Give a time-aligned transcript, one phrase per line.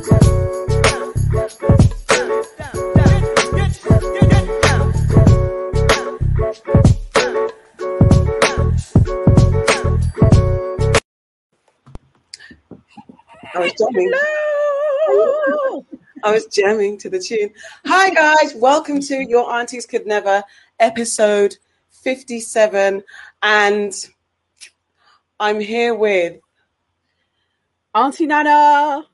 [0.00, 0.06] I
[13.58, 14.12] was jamming.
[16.22, 17.50] I was jamming to the tune.
[17.84, 20.42] Hi guys, welcome to Your Aunties Could Never,
[20.78, 21.58] episode
[21.90, 23.02] 57.
[23.42, 24.08] And
[25.38, 26.40] I'm here with
[27.94, 29.04] Auntie Nana.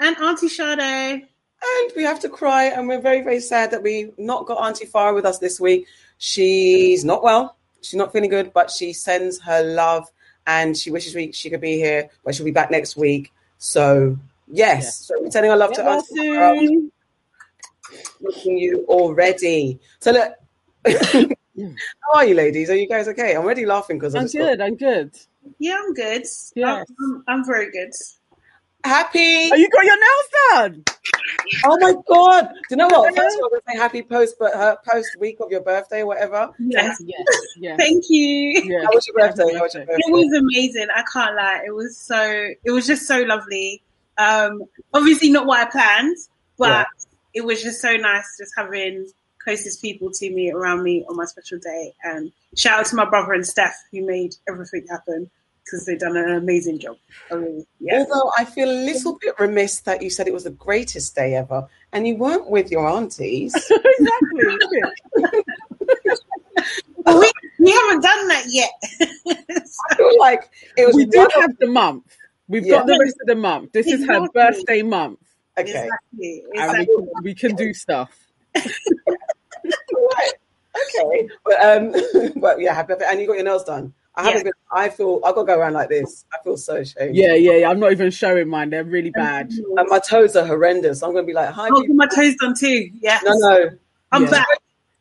[0.00, 0.78] And Auntie Sade.
[0.80, 4.86] and we have to cry, and we're very, very sad that we not got Auntie
[4.86, 5.86] Farah with us this week.
[6.18, 10.08] She's not well, she's not feeling good, but she sends her love
[10.46, 13.32] and she wishes we, she could be here, but she'll be back next week.
[13.58, 14.16] So,
[14.46, 14.96] yes, Yes.
[14.96, 16.66] so we're sending our love Get to well Auntie Farah.
[16.68, 16.92] soon.
[18.20, 19.78] Missing you already.
[20.00, 20.32] So, look,
[20.86, 22.70] how are you, ladies?
[22.70, 23.34] Are you guys okay?
[23.34, 24.60] I'm already laughing because I'm good.
[24.60, 25.10] I'm good.
[25.58, 26.22] Yeah, I'm good.
[26.54, 26.86] Yes.
[27.00, 27.92] I'm, I'm very good.
[28.84, 29.50] Happy.
[29.52, 30.84] Oh, you got your nails done.
[31.64, 32.48] Oh my god!
[32.48, 33.14] Do you know what?
[33.14, 36.00] First of all, I'm gonna say happy post, but her post week of your birthday,
[36.00, 36.50] or whatever.
[36.58, 37.00] Yes.
[37.04, 37.26] Yes.
[37.56, 37.76] Yes.
[37.78, 38.62] Thank you.
[38.64, 38.84] yes.
[38.84, 39.54] How was your birthday?
[39.54, 40.86] How was your It was amazing.
[40.94, 41.62] I can't lie.
[41.66, 42.48] It was so.
[42.64, 43.82] It was just so lovely.
[44.18, 46.16] Um, obviously not what I planned,
[46.58, 46.84] but Yeah.
[47.34, 49.06] it was just so nice just having
[49.42, 51.94] closest people to me around me on my special day.
[52.02, 55.30] And shout out to my brother and Steph who made everything happen
[55.68, 56.96] because they've done an amazing job.
[57.30, 57.98] I yeah.
[58.08, 61.34] Although I feel a little bit remiss that you said it was the greatest day
[61.34, 63.54] ever, and you weren't with your aunties.
[63.70, 64.82] exactly.
[67.06, 67.30] We,
[67.60, 68.70] we haven't done that yet.
[69.30, 70.94] I feel like it was.
[70.94, 72.16] we do have the month.
[72.48, 72.78] We've Yeah.
[72.78, 73.72] got the rest of the month.
[73.72, 75.20] This is her birthday month,
[75.58, 75.86] okay.
[75.86, 76.44] Exactly.
[76.54, 78.10] and we can, we can do stuff.
[79.64, 80.32] Right.
[80.76, 81.28] Okay.
[81.44, 81.94] But um,
[82.36, 82.94] but yeah, happy.
[83.04, 83.92] And you got your nails done.
[84.18, 84.42] I haven't Yeah.
[84.44, 84.52] been.
[84.72, 86.24] I feel I've got to go around like this.
[86.32, 87.14] I feel so ashamed.
[87.14, 87.70] Yeah, yeah, yeah.
[87.70, 88.70] I'm not even showing mine.
[88.70, 89.50] They're really bad.
[89.52, 91.02] And my toes are horrendous.
[91.02, 91.68] I'm gonna be like, hi.
[91.70, 91.94] Oh, people.
[91.94, 92.90] my toes done too.
[93.00, 93.20] Yeah.
[93.24, 93.70] No, no.
[94.12, 94.30] I'm Yeah.
[94.30, 94.46] back.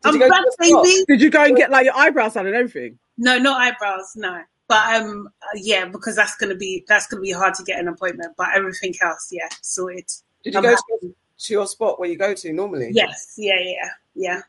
[0.03, 0.83] Did I'm back, to the spot?
[0.83, 1.05] baby.
[1.07, 2.99] Did you go and get like your eyebrows done and everything?
[3.17, 4.13] No, not eyebrows.
[4.15, 7.79] No, but um, uh, yeah, because that's gonna be that's gonna be hard to get
[7.79, 8.33] an appointment.
[8.37, 10.05] But everything else, yeah, sorted.
[10.43, 12.91] Did you I'm go to, to your spot where you go to normally?
[12.93, 14.41] Yes, yeah, yeah, yeah.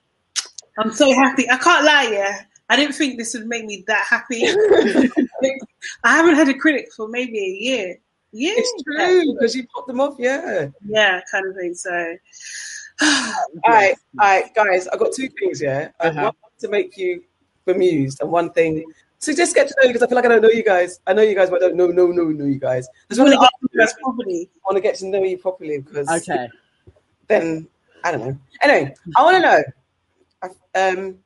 [0.78, 1.48] I'm so happy.
[1.50, 2.10] I can't lie.
[2.12, 4.44] Yeah, I didn't think this would make me that happy.
[6.04, 7.98] I haven't had a critic for maybe a year.
[8.32, 10.16] Yeah, It's true because you popped them off.
[10.18, 10.68] Yeah.
[10.86, 11.74] Yeah, kind of thing.
[11.74, 11.90] So,
[13.02, 13.32] All
[13.66, 14.86] right, all right, guys.
[14.88, 15.62] I've got two things.
[15.62, 16.20] Yeah, Uh-huh.
[16.24, 17.22] want to make you
[17.64, 18.84] bemused, and one thing
[19.20, 21.00] to just get to know you because I feel like I don't know you guys.
[21.06, 22.86] I know you guys, but I don't know, no, no, know you guys.
[22.88, 24.50] I just I want want to to get to properly.
[24.66, 26.48] want to get to know you properly because Okay.
[27.28, 27.66] then
[28.04, 28.38] I don't know.
[28.62, 30.50] Anyway, I want to know.
[30.74, 31.18] Um,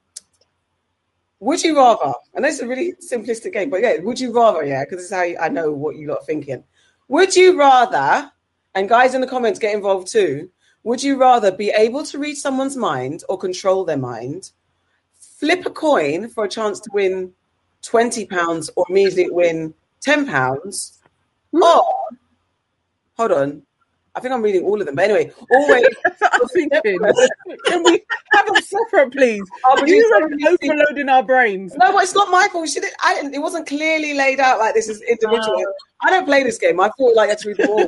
[1.42, 2.14] would you rather?
[2.34, 4.64] And this is a really simplistic game, but yeah, would you rather?
[4.64, 6.62] Yeah, because this is how you- I know what you lot are thinking.
[7.08, 8.30] Would you rather?
[8.76, 10.50] And guys in the comments get involved too.
[10.84, 14.52] Would you rather be able to read someone's mind or control their mind?
[15.18, 17.32] Flip a coin for a chance to win
[17.82, 21.00] twenty pounds or immediately win ten pounds,
[21.50, 21.62] hmm.
[21.62, 21.84] or
[23.16, 23.62] hold on.
[24.14, 24.94] I think I'm reading all of them.
[24.94, 25.86] But anyway, always
[27.66, 29.42] can we have a separate, please?
[29.86, 31.74] You are overloading our brains.
[31.76, 32.68] No, but it's not my fault.
[32.68, 35.64] She did, I didn't, it wasn't clearly laid out like this is individual.
[36.02, 36.78] I don't play this game.
[36.80, 37.80] I thought like that's read them all.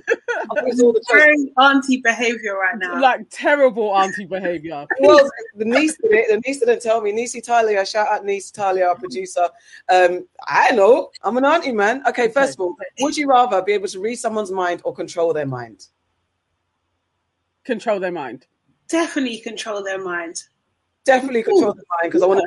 [0.56, 1.05] I all the.
[1.13, 2.98] Very auntie behavior right now.
[3.01, 4.87] Like terrible auntie behavior.
[5.01, 6.29] Well, the niece did it.
[6.31, 7.13] The niece didn't tell me.
[7.13, 9.48] Niece Talia, shout out niece Talia, our producer.
[9.91, 11.10] Um, I know.
[11.22, 12.03] I'm an auntie, man.
[12.08, 15.32] Okay, first of all, would you rather be able to read someone's mind or control
[15.32, 15.89] their mind?
[17.65, 18.47] Control their mind.
[18.89, 20.43] Definitely control their mind.
[21.05, 22.43] Definitely control their mind because I want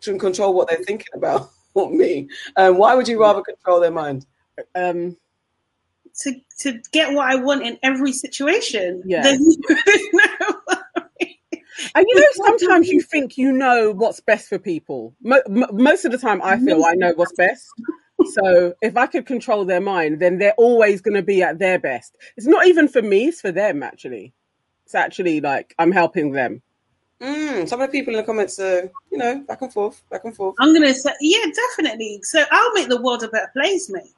[0.00, 1.50] to control, what they're thinking about.
[1.76, 2.28] Not me.
[2.56, 4.26] Um, why would you rather control their mind?
[4.74, 5.16] Um,
[6.20, 9.02] to to get what I want in every situation.
[9.04, 9.22] Yeah.
[9.22, 9.40] There's
[10.12, 10.60] no-
[11.96, 15.14] and you know, sometimes you think you know what's best for people.
[15.22, 17.66] Mo- m- most of the time, I feel I know what's best.
[18.32, 21.78] So if I could control their mind, then they're always going to be at their
[21.78, 22.16] best.
[22.36, 23.82] It's not even for me; it's for them.
[23.82, 24.32] Actually,
[24.86, 26.62] it's actually like I'm helping them.
[27.20, 30.24] Mm, some of the people in the comments are, you know, back and forth, back
[30.24, 30.56] and forth.
[30.60, 32.20] I'm gonna say, yeah, definitely.
[32.22, 34.12] So I'll make the world a better place, mate.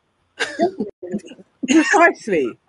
[1.68, 2.58] Precisely.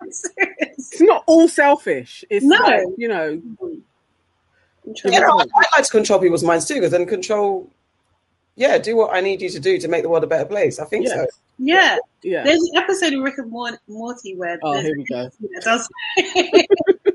[0.90, 2.24] It's not all selfish.
[2.30, 2.56] It's No.
[2.56, 3.42] like, you know,
[5.04, 7.68] Yeah, no, I, I like to control people's minds too, because then control,
[8.58, 10.80] yeah, do what I need you to do to make the world a better place.
[10.80, 11.14] I think Yeah.
[11.14, 11.26] so.
[11.58, 11.98] yeah.
[12.22, 12.42] yeah.
[12.42, 15.30] There's an episode of Rick and Mor- Morty where Oh, here we go.
[15.62, 16.66] does There's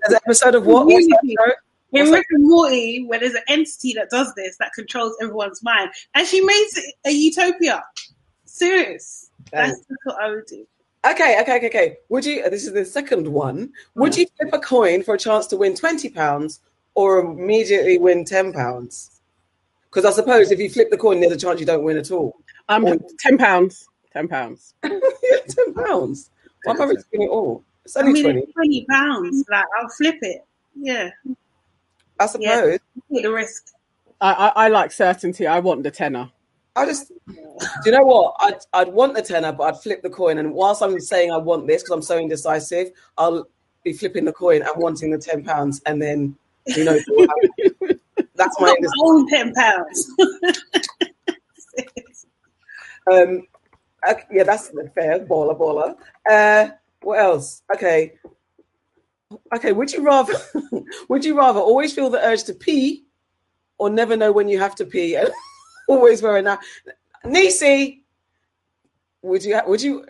[0.07, 0.85] an episode of what?
[0.87, 1.53] What's that show?
[1.91, 5.91] in Rick and Morty where there's an entity that does this that controls everyone's mind,
[6.15, 7.83] and she makes it a utopia.
[8.45, 9.29] Serious.
[9.51, 10.65] That's what I would do.
[11.05, 11.97] Okay, okay, okay, okay.
[12.09, 12.49] Would you?
[12.49, 13.73] This is the second one.
[13.95, 14.19] Would mm.
[14.19, 16.61] you flip a coin for a chance to win twenty pounds
[16.95, 19.12] or immediately win ten pounds?
[19.93, 22.09] Because I suppose if you flip the coin, there's a chance you don't win at
[22.11, 22.35] all.
[22.69, 23.87] Um, Or- ten pounds.
[24.11, 24.73] Ten pounds.
[24.83, 24.99] yeah,
[25.47, 26.29] ten pounds.
[26.63, 27.63] Why am I risking it all?
[27.85, 28.39] It's I only mean, twenty.
[28.41, 29.45] it's twenty pounds.
[29.49, 30.45] Like I'll flip it.
[30.75, 31.09] Yeah,
[32.19, 32.79] I suppose.
[33.13, 33.67] take the risk.
[34.21, 35.45] I, I, I like certainty.
[35.45, 36.31] I want the tenner.
[36.75, 37.35] I just, do
[37.85, 38.35] you know what?
[38.39, 40.39] I'd, I'd want the tenner, but I'd flip the coin.
[40.39, 43.47] And whilst I'm saying I want this because I'm so indecisive, I'll
[43.83, 46.35] be flipping the coin and wanting the ten pounds, and then
[46.67, 46.97] you know
[48.35, 48.91] that's my Not my indecision.
[49.03, 50.11] own ten pounds.
[53.11, 53.47] Um,
[54.09, 55.19] okay, yeah, that's fair.
[55.25, 55.95] Baller, baller.
[56.29, 56.69] Uh,
[57.01, 57.61] what else?
[57.75, 58.13] Okay,
[59.55, 59.71] okay.
[59.73, 60.33] Would you rather?
[61.09, 63.03] would you rather always feel the urge to pee,
[63.77, 65.29] or never know when you have to pee and
[65.87, 66.57] always wear a na-
[67.25, 68.03] Nisi?
[69.21, 69.59] Would you?
[69.67, 70.05] Would you?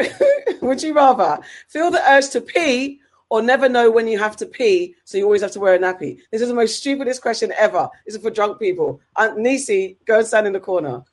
[0.62, 3.00] would you rather feel the urge to pee?
[3.30, 5.80] Or never know when you have to pee, so you always have to wear a
[5.80, 6.20] nappy.
[6.32, 7.90] This is the most stupidest question ever.
[8.06, 9.02] This is for drunk people.
[9.16, 11.04] Uh, Nisi, go and stand in the corner.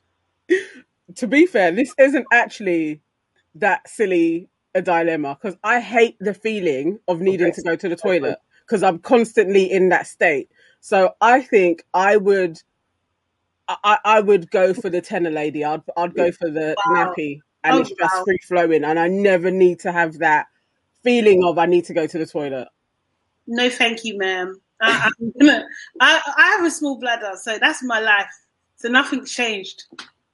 [1.15, 3.01] to be fair, this isn't actually
[3.55, 7.55] that silly a dilemma because I hate the feeling of needing Okay.
[7.55, 10.49] to go to the toilet because I'm constantly in that state.
[10.79, 12.57] So I think I would,
[13.67, 15.63] I, I- I would go for the Tena Lady.
[15.65, 17.13] I'd I'd go for the Wow.
[17.15, 18.23] nappy, and Oh, it's just wow.
[18.23, 20.47] free flowing, and I never need to have that
[21.03, 22.67] feeling of I need to go to the toilet.
[23.47, 24.59] No, thank you, ma'am.
[24.81, 25.09] I,
[25.41, 25.49] I'm
[25.99, 28.29] I, I have a small bladder, so that's my life.
[28.77, 29.83] So nothing's changed.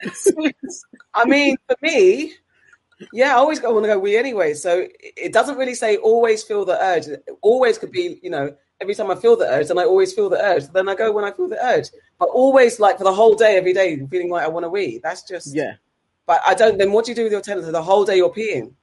[1.13, 2.33] I mean, for me,
[3.13, 4.53] yeah, I always want to go wee anyway.
[4.53, 7.07] So it- it doesn't really say always feel the urge.
[7.07, 10.13] It always could be, you know, every time I feel the urge, and I always
[10.13, 10.67] feel the urge.
[10.67, 11.88] Then I go when I feel the urge.
[12.19, 15.00] But always like for the whole day, every day, feeling like I want to wee.
[15.03, 15.74] That's just, Yeah.
[16.25, 17.65] But I don't, then what do you do with your tennis?
[17.65, 18.74] The whole day you're peeing.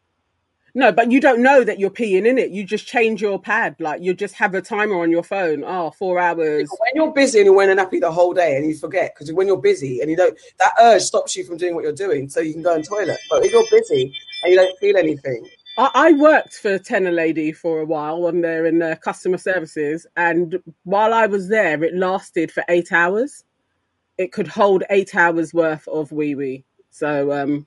[0.76, 2.50] No, but you don't know that you're peeing in it.
[2.50, 3.76] You just change your pad.
[3.78, 5.62] Like you just have a timer on your phone.
[5.64, 6.68] Oh, four hours.
[6.68, 9.32] When you're busy and you're wearing a nappy the whole day and you forget, because
[9.32, 12.28] when you're busy and you don't, that urge stops you from doing what you're doing
[12.28, 13.18] so you can go and toilet.
[13.30, 14.12] But if you're busy
[14.42, 18.40] and you don't feel anything, I, I worked for Tena Lady for a while when
[18.40, 23.44] they're in their customer services, and while I was there, it lasted for eight hours.
[24.18, 26.64] It could hold eight hours worth of wee wee.
[26.90, 27.66] So, um,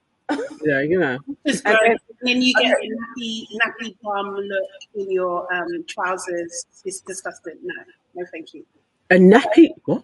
[0.64, 2.90] yeah, you know, Just And then- And then you get a
[3.22, 6.66] nappy, nappy bum look in your um, trousers.
[6.84, 7.58] It's disgusting.
[7.62, 7.76] No,
[8.16, 8.66] no, thank you.
[9.12, 9.70] a nappy.
[9.86, 10.04] what?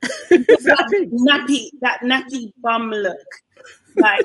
[0.00, 0.88] that?
[1.12, 3.18] Nappy, that nappy bum look,
[3.96, 4.24] like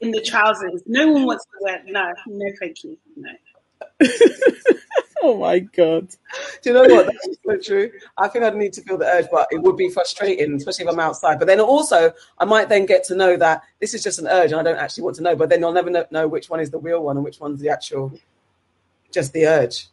[0.00, 0.82] in the trousers.
[0.86, 1.82] No one wants to wear.
[1.86, 2.98] No, no, thank you.
[3.16, 3.30] No.
[5.24, 6.08] oh my god!
[6.62, 7.06] Do you know what?
[7.06, 7.92] That's so true.
[8.18, 10.90] I think I'd need to feel the urge, but it would be frustrating, especially if
[10.90, 11.38] I'm outside.
[11.38, 14.50] But then also, I might then get to know that this is just an urge,
[14.50, 15.36] and I don't actually want to know.
[15.36, 17.68] But then you'll never know, which one is the real one and which one's the
[17.68, 18.12] actual,
[19.12, 19.86] just the urge.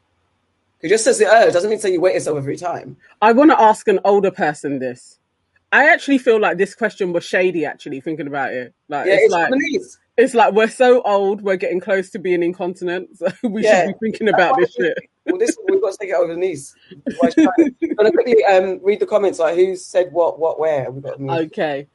[0.81, 2.97] It just says the urge doesn't mean say you wait yourself every time.
[3.21, 5.19] I want to ask an older person this.
[5.71, 7.65] I actually feel like this question was shady.
[7.65, 9.99] Actually, thinking about it, like Yeah, it's, it's like on the knees.
[10.19, 13.85] It's like we're so old, we're getting close to being incontinent, so we Yeah.
[13.85, 14.97] should be thinking about this shit.
[15.25, 16.75] Well, this we've got to take it over the knees.
[17.21, 19.39] I'm gonna quickly um, read the comments.
[19.39, 20.91] Like who said what, what, where.
[20.91, 21.19] We've got.
[21.21, 21.87] Okay.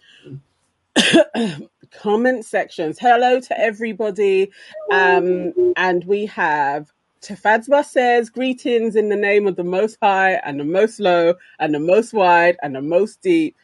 [1.92, 2.98] Comment sections.
[2.98, 4.50] Hello to everybody.
[4.90, 6.90] Um, and we have
[7.20, 11.74] Tafadzwa says, Greetings in the name of the Most High and the Most Low and
[11.74, 13.56] the Most Wide and the Most Deep.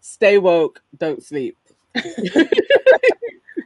[0.00, 1.56] Stay woke, don't sleep.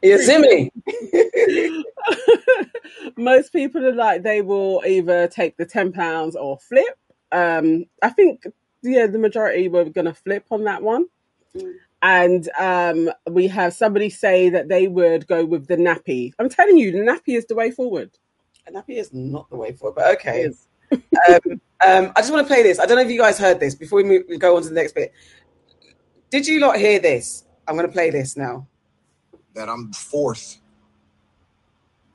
[0.05, 0.71] Yeah, Zimmy.
[3.17, 6.99] Most people are like, they will either take the £10 or flip.
[7.33, 8.45] Um, I think,
[8.83, 11.07] yeah, the majority were going to flip on that one.
[11.57, 11.73] Mm.
[12.03, 16.35] And um, we have somebody say that they would go with the nappy.
[16.39, 18.11] I'm telling you, the nappy is the way forward.
[18.67, 20.51] And nappy is not the way forward, but okay.
[20.93, 22.79] Um, um, I just want to play this.
[22.79, 24.69] I don't know if you guys heard this before we, move, we go on to
[24.69, 25.13] the next bit.
[26.31, 27.45] Did you not hear this?
[27.67, 28.69] I'm going to play this now.
[29.55, 30.59] That I'm the fourth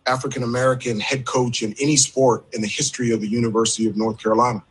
[0.05, 4.21] African American head coach in any sport in the history of the University of North
[4.21, 4.63] Carolina.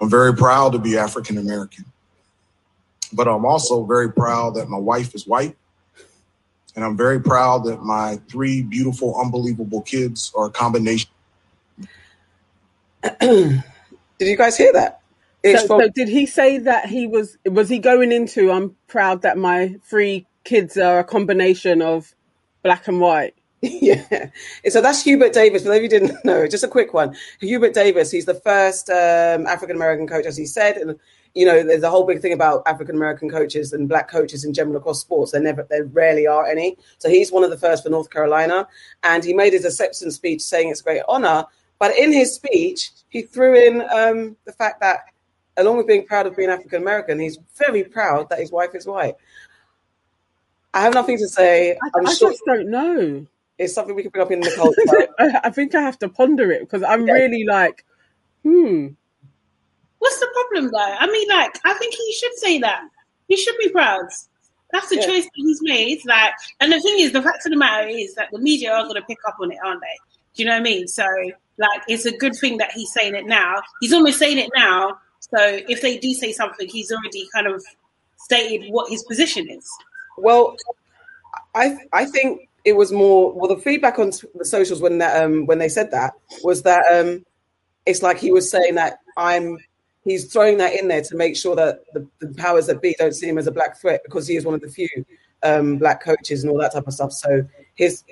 [0.00, 1.84] I'm very proud to be African American,
[3.12, 5.56] but I'm also very proud that my wife is white.
[6.74, 11.10] And I'm very proud that my three beautiful, unbelievable kids are a combination.
[13.20, 13.62] Did
[14.18, 15.00] you guys hear that?
[15.44, 19.22] So, from so did he say that he was, was he going into, I'm proud
[19.22, 22.14] that my three kids are a combination of
[22.62, 23.34] black and white?
[23.62, 24.30] yeah.
[24.68, 25.62] So that's Hubert Davis.
[25.62, 27.14] For those of you who didn't know, just a quick one.
[27.40, 30.98] Hubert Davis, he's the first um, African American coach, as he said, and
[31.34, 34.52] you know, there's a whole big thing about African American coaches and black coaches in
[34.52, 35.32] general across sports.
[35.32, 36.76] There never, there rarely are any.
[36.98, 38.68] So he's one of the first for North Carolina,
[39.02, 41.46] and he made his acceptance speech saying it's a great honor.
[41.78, 45.00] But in his speech, he threw in um, the fact that,
[45.56, 48.86] along with being proud of being African American, he's very proud that his wife is
[48.86, 49.14] white.
[50.74, 51.72] I have nothing to say.
[51.72, 53.26] I, I sure just don't know.
[53.58, 55.40] It's something we can bring up in the culture.
[55.44, 57.12] I think I have to ponder it because I'm yeah.
[57.14, 57.84] really like,
[58.42, 58.88] hmm.
[59.98, 60.96] What's the problem, though?
[60.98, 62.82] I mean, like, I think he should say that.
[63.28, 64.06] He should be proud.
[64.72, 65.06] That's the yeah.
[65.06, 66.04] choice that he's made.
[66.06, 68.82] Like, and the thing is, the fact of the matter is that the media are
[68.82, 69.98] going to pick up on it, aren't they?
[70.34, 70.88] Do you know what I mean?
[70.88, 71.06] So,
[71.58, 73.60] like, it's a good thing that he's saying it now.
[73.80, 74.98] He's almost saying it now.
[75.20, 77.62] So, if they do say something, he's already kind of
[78.16, 79.70] stated what his position is.
[80.16, 80.56] Well,
[81.54, 85.46] I I think it was more well the feedback on the socials when that um
[85.46, 86.14] when they said that
[86.44, 87.24] was that um
[87.86, 89.58] it's like he was saying that I'm
[90.04, 93.14] he's throwing that in there to make sure that the, the, powers that be don't
[93.14, 94.88] see him as a black threat because he is one of the few
[95.42, 97.12] um, black coaches and all that type of stuff.
[97.12, 98.04] So his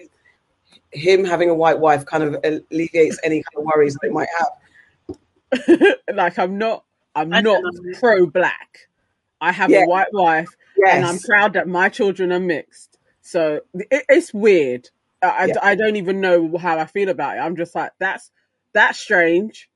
[0.92, 5.96] him having a white wife kind of alleviates any kind of worries they might have.
[6.14, 7.62] like I'm not I'm I not
[7.98, 8.88] pro black.
[9.40, 9.84] I have yeah.
[9.84, 10.48] a white wife
[10.84, 10.96] yes.
[10.96, 12.98] and I'm proud that my children are mixed.
[13.22, 14.88] So it, it's weird.
[15.22, 15.54] I, yeah.
[15.62, 17.40] I, I don't even know how I feel about it.
[17.40, 18.30] I'm just like that's
[18.72, 19.70] that's strange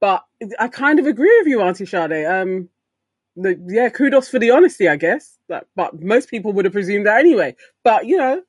[0.00, 0.24] but
[0.58, 2.24] I kind of agree with you, Auntie Sade.
[2.24, 2.68] Um,
[3.36, 5.38] the, yeah, kudos for the honesty, I guess.
[5.48, 7.56] But, but most people would have presumed that anyway.
[7.82, 8.42] But you know,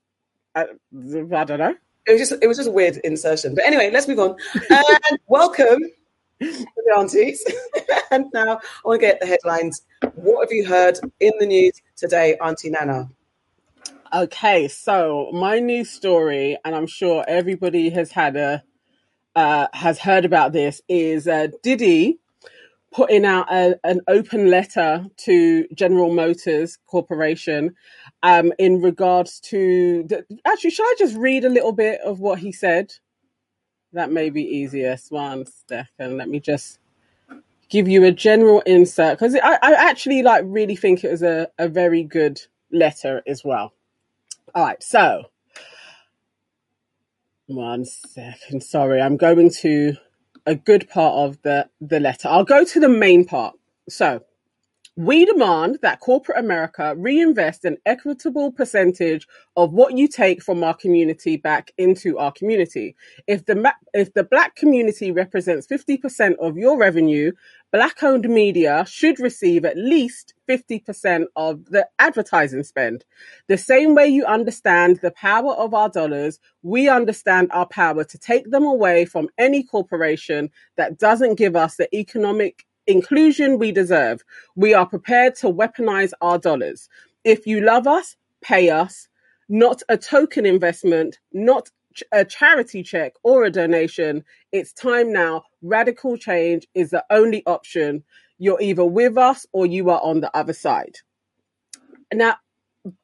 [0.55, 1.75] I, I don't know.
[2.08, 3.55] It was just it was just a weird insertion.
[3.55, 4.36] But anyway, let's move on.
[4.69, 5.81] And welcome
[6.39, 7.43] the aunties.
[8.12, 9.81] and now I want to get the headlines.
[10.15, 13.10] What have you heard in the news today, Auntie Nana?
[14.13, 18.63] Okay, so my news story, and I'm sure everybody has had a
[19.36, 22.19] uh, has heard about this is uh, Diddy
[22.91, 27.75] putting out a, an open letter to General Motors Corporation
[28.24, 30.03] um, in regards to.
[30.03, 32.93] The, actually, shall I just read a little bit of what he said?
[33.93, 35.12] That may be easiest.
[35.12, 36.17] One second.
[36.17, 36.79] Let me just
[37.69, 41.47] give you a general insert because I, I actually like really think it was a,
[41.58, 43.73] a very good letter as well.
[44.56, 45.25] All right, so
[47.47, 48.63] one second.
[48.63, 49.93] Sorry, I'm going to
[50.45, 52.28] a good part of the, the letter.
[52.28, 53.56] I'll go to the main part.
[53.88, 54.23] So,
[54.99, 60.73] we demand that corporate America reinvest an equitable percentage of what you take from our
[60.73, 62.97] community back into our community.
[63.25, 67.31] If the if the black community represents 50% of your revenue,
[67.71, 73.05] black owned media should receive at least 50% of the advertising spend.
[73.47, 78.17] The same way you understand the power of our dollars, we understand our power to
[78.17, 84.23] take them away from any corporation that doesn't give us the economic inclusion we deserve.
[84.56, 86.89] We are prepared to weaponize our dollars.
[87.23, 89.08] If you love us, pay us,
[89.47, 91.69] not a token investment, not
[92.12, 94.23] a charity check or a donation.
[94.52, 95.43] It's time now.
[95.62, 98.04] Radical change is the only option.
[98.39, 100.97] You're either with us or you are on the other side.
[102.13, 102.36] Now,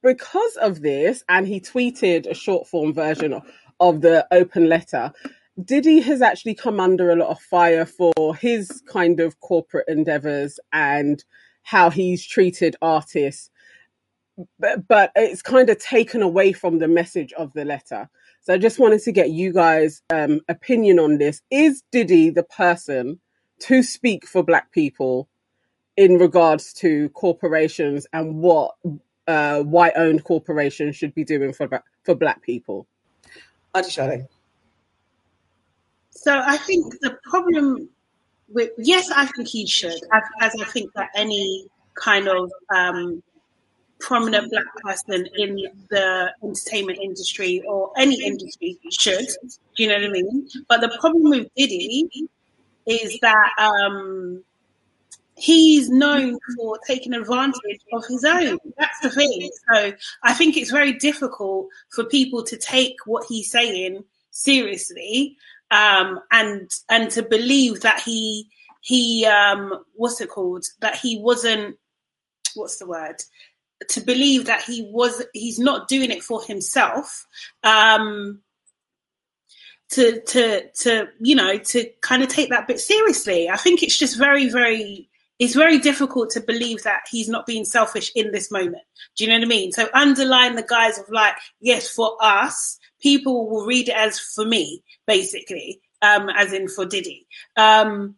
[0.02, 3.43] because of this, and he tweeted a short form version of,
[3.80, 5.12] of the open letter,
[5.63, 10.60] Diddy has actually come under a lot of fire for his kind of corporate endeavors
[10.74, 11.24] and
[11.63, 13.50] how he's treated artists.
[14.60, 18.10] But, but it's kind of taken away from the message of the letter.
[18.41, 21.41] So I just wanted to get you guys' um, opinion on this.
[21.50, 23.20] Is Diddy the person
[23.62, 25.30] to speak for Black people
[25.96, 28.76] in regards to corporations and what
[29.26, 32.88] uh, white-owned corporations should be doing for for Black people?
[33.74, 33.89] Auntie
[36.15, 37.89] So I think the problem
[38.49, 43.21] with yes, I think he should, as, as I think that any kind of um,
[43.99, 45.58] prominent black person in
[45.89, 49.28] the entertainment industry or any industry should.
[49.75, 50.49] Do you know what I mean?
[50.67, 52.10] But the problem with Diddy
[52.86, 54.43] is that um,
[55.36, 58.58] he's known for taking advantage of his own.
[58.78, 59.49] That's the thing.
[59.73, 65.38] So I think it's very difficult for people to take what he's saying seriously
[65.75, 68.47] um, and and to believe that he
[68.81, 70.65] he um, what's it called?
[70.81, 71.77] That he wasn't
[72.55, 73.17] what's the word?
[73.89, 77.25] To believe that he was he's not doing it for himself
[77.63, 78.41] um
[79.89, 83.49] to to to you know to kind of take that bit seriously.
[83.49, 85.09] I think it's just very very
[85.39, 88.84] it's very difficult to believe that he's not being selfish in this moment.
[89.17, 89.71] Do you know what i mean?
[89.71, 94.45] So underline the guise of like yes for us people will read it as for
[94.45, 97.28] me basically um as in for diddy.
[97.58, 98.15] Um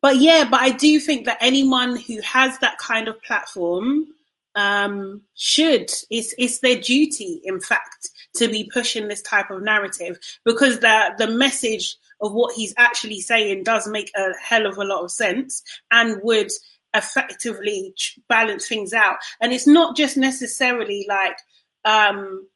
[0.00, 4.08] but yeah, but I do think that anyone who has that kind of platform
[4.54, 5.90] um, should.
[6.10, 11.14] It's it's their duty, in fact, to be pushing this type of narrative because the
[11.18, 15.10] the message of what he's actually saying does make a hell of a lot of
[15.10, 16.50] sense and would
[16.94, 17.94] effectively
[18.28, 19.16] balance things out.
[19.40, 21.36] And it's not just necessarily like
[21.84, 22.46] um,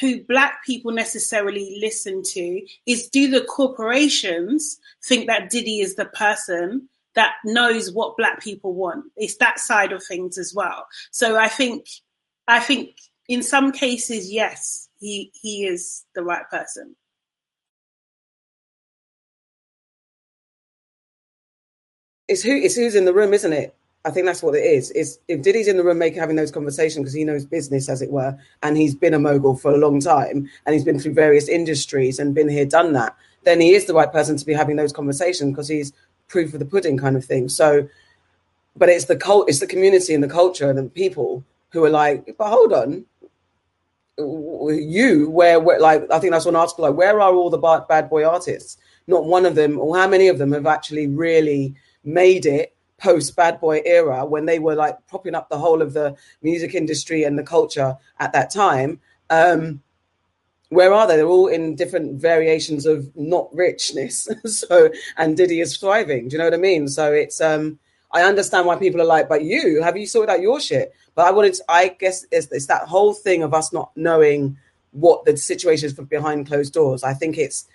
[0.00, 6.06] who black people necessarily listen to is do the corporations think that Diddy is the
[6.06, 9.04] person that knows what black people want?
[9.16, 10.86] It's that side of things as well.
[11.10, 11.86] So I think
[12.48, 12.96] I think
[13.28, 16.96] in some cases, yes, he he is the right person.
[22.32, 23.74] It's who it's who's in the room, isn't it?
[24.06, 24.90] I think that's what it is.
[24.92, 28.00] Is if Diddy's in the room making having those conversations because he knows business, as
[28.00, 31.12] it were, and he's been a mogul for a long time, and he's been through
[31.12, 33.14] various industries and been here, done that.
[33.44, 35.92] Then he is the right person to be having those conversations because he's
[36.28, 37.50] proof of the pudding kind of thing.
[37.50, 37.86] So,
[38.76, 41.90] but it's the cult, it's the community and the culture and the people who are
[41.90, 43.04] like, but hold on,
[44.16, 47.86] you where, where like I think that's one article like where are all the bad,
[47.88, 48.78] bad boy artists?
[49.06, 53.34] Not one of them, or how many of them have actually really made it post
[53.34, 57.24] bad boy era when they were like propping up the whole of the music industry
[57.24, 59.00] and the culture at that time.
[59.28, 59.82] Um,
[60.68, 61.16] where are they?
[61.16, 64.28] They're all in different variations of not richness.
[64.46, 64.88] so,
[65.18, 66.28] and Diddy is thriving.
[66.28, 66.88] Do you know what I mean?
[66.88, 67.78] So it's, um,
[68.10, 70.94] I understand why people are like, but you, have you sorted out your shit?
[71.14, 74.56] But I wanted to, I guess it's, it's that whole thing of us not knowing
[74.92, 77.02] what the situation is for behind closed doors.
[77.02, 77.66] I think it's,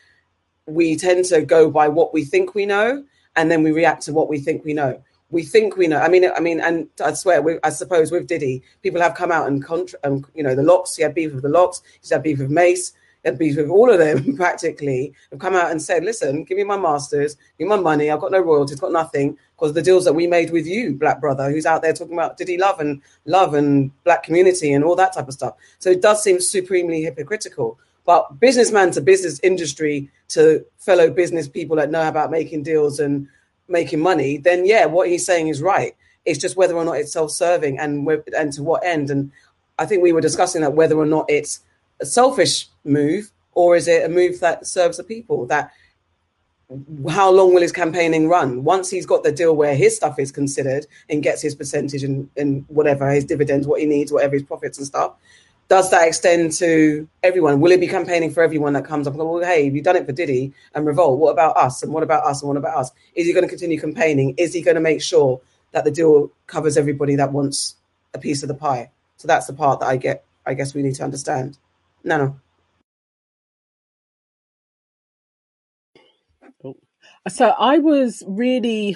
[0.65, 3.03] we tend to go by what we think we know
[3.37, 5.99] and then we react to what we think we know we think we know.
[5.99, 9.31] I mean, I mean, and I swear, we, I suppose with Diddy, people have come
[9.31, 10.95] out and contra- um, you know, the LOX.
[10.95, 11.81] He had beef with the LOX.
[12.01, 12.93] He had beef with Mase.
[13.23, 14.35] He had beef with all of them.
[14.37, 18.09] Practically, have come out and said, "Listen, give me my masters, give me my money.
[18.09, 21.19] I've got no royalties, got nothing because the deals that we made with you, Black
[21.19, 24.95] Brother, who's out there talking about Diddy love and love and Black community and all
[24.95, 25.55] that type of stuff.
[25.79, 31.75] So it does seem supremely hypocritical." But businessman to business industry to fellow business people
[31.75, 33.27] that know about making deals and
[33.67, 35.93] making money, then yeah, what he's saying is right.
[36.23, 39.11] It's just whether or not it's self-serving and and to what end.
[39.11, 39.29] And
[39.77, 41.59] I think we were discussing that whether or not it's
[41.99, 45.45] a selfish move or is it a move that serves the people.
[45.47, 45.71] That
[47.09, 48.63] how long will his campaigning run?
[48.63, 52.29] Once he's got the deal where his stuff is considered and gets his percentage and,
[52.37, 55.13] and whatever his dividends, what he needs, whatever his profits and stuff,
[55.69, 57.59] does that extend to everyone?
[57.59, 60.13] Will it be campaigning for everyone that comes up well, hey, you've done it for
[60.13, 61.19] Diddy and Revolt.
[61.19, 61.83] What about us?
[61.83, 62.41] And what about us?
[62.41, 62.91] And what about us?
[63.15, 64.33] Is he going to continue campaigning?
[64.37, 65.41] Is he going to make sure
[65.73, 67.75] that the deal covers everybody that wants
[68.13, 68.91] a piece of the pie?
[69.17, 70.23] So that's the part that I get.
[70.45, 71.57] I guess we need to understand.
[72.03, 72.17] No, oh.
[76.63, 76.75] no.
[77.27, 78.95] So I was really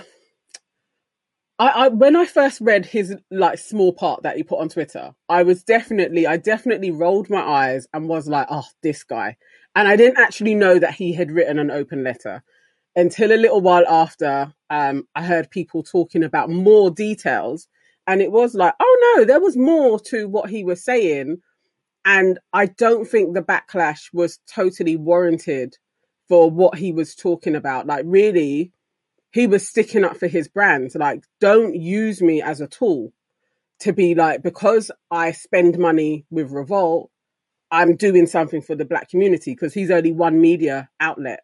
[1.61, 5.11] I, I, when I first read his like small part that he put on Twitter,
[5.29, 9.37] I was definitely I definitely rolled my eyes and was like, oh, this guy.
[9.75, 12.43] And I didn't actually know that he had written an open letter
[12.95, 17.67] until a little while after um, I heard people talking about more details.
[18.07, 21.37] And it was like, oh no, there was more to what he was saying.
[22.05, 25.77] And I don't think the backlash was totally warranted
[26.27, 27.85] for what he was talking about.
[27.85, 28.71] Like, really,
[29.31, 30.91] he was sticking up for his brand.
[30.95, 33.13] Like, don't use me as a tool
[33.79, 37.09] to be like, because I spend money with Revolt,
[37.71, 41.41] I'm doing something for the black community because he's only one media outlet.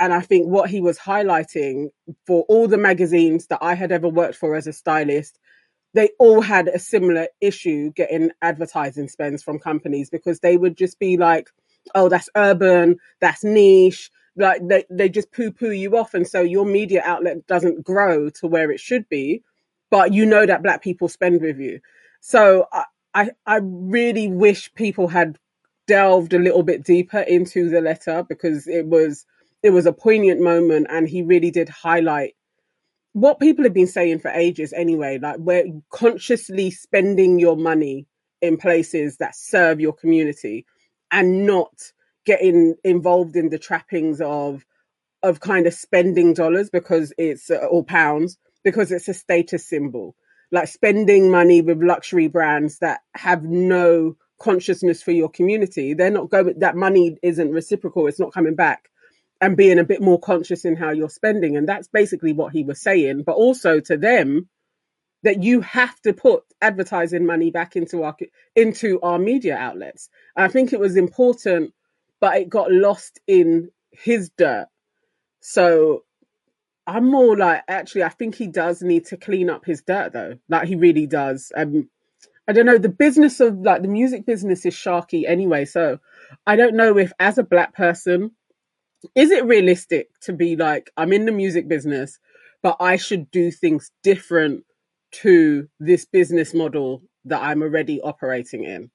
[0.00, 1.90] And I think what he was highlighting
[2.26, 5.38] for all the magazines that I had ever worked for as a stylist,
[5.92, 10.98] they all had a similar issue getting advertising spends from companies because they would just
[10.98, 11.50] be like,
[11.94, 16.14] oh, that's urban, that's niche, like they, they just poo poo you off.
[16.14, 19.42] And so your media outlet doesn't grow to where it should be,
[19.90, 21.80] but you know that black people spend with you.
[22.20, 25.38] So I, I, I really wish people had
[25.86, 29.26] delved a little bit deeper into the letter because it was,
[29.62, 32.34] it was a poignant moment and he really did highlight
[33.12, 38.06] what people have been saying for ages anyway, like we're consciously spending your money
[38.40, 40.66] in places that serve your community
[41.10, 41.72] and not
[42.28, 44.64] getting involved in the trappings of
[45.22, 50.14] of kind of spending dollars because it's uh, or pounds because it's a status symbol.
[50.52, 56.30] Like spending money with luxury brands that have no consciousness for your community they're not
[56.30, 58.88] going that money isn't reciprocal it's not coming back
[59.40, 61.56] and being a bit more conscious in how you're spending.
[61.56, 64.48] And that's basically what he was saying but also to them
[65.24, 68.16] that you have to put advertising money back into our
[68.54, 70.08] into our media outlets.
[70.36, 71.72] I think it was important
[72.20, 74.68] but it got lost in his dirt.
[75.40, 76.04] So
[76.86, 80.38] I'm more like actually I think he does need to clean up his dirt though.
[80.48, 81.52] Like he really does.
[81.56, 81.90] Um
[82.48, 85.98] I don't know, the business of like the music business is sharky anyway, so
[86.46, 88.32] I don't know if as a black person
[89.16, 92.18] is it realistic to be like I'm in the music business
[92.62, 94.64] but I should do things different
[95.12, 98.90] to this business model that I'm already operating in.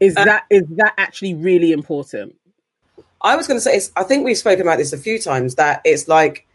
[0.00, 2.36] Is Uh, that is that actually really important?
[3.20, 5.80] I was going to say, I think we've spoken about this a few times that
[5.84, 6.46] it's like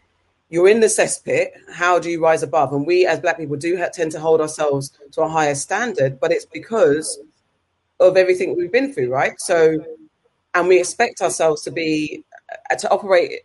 [0.48, 1.48] you're in the cesspit.
[1.72, 2.72] How do you rise above?
[2.72, 6.20] And we, as Black people, do ha- tend to hold ourselves to a higher standard,
[6.20, 7.20] but it's because
[8.00, 9.38] of everything we've been through, right?
[9.38, 9.76] So,
[10.54, 12.24] and we expect ourselves to be
[12.70, 13.40] uh, to operate,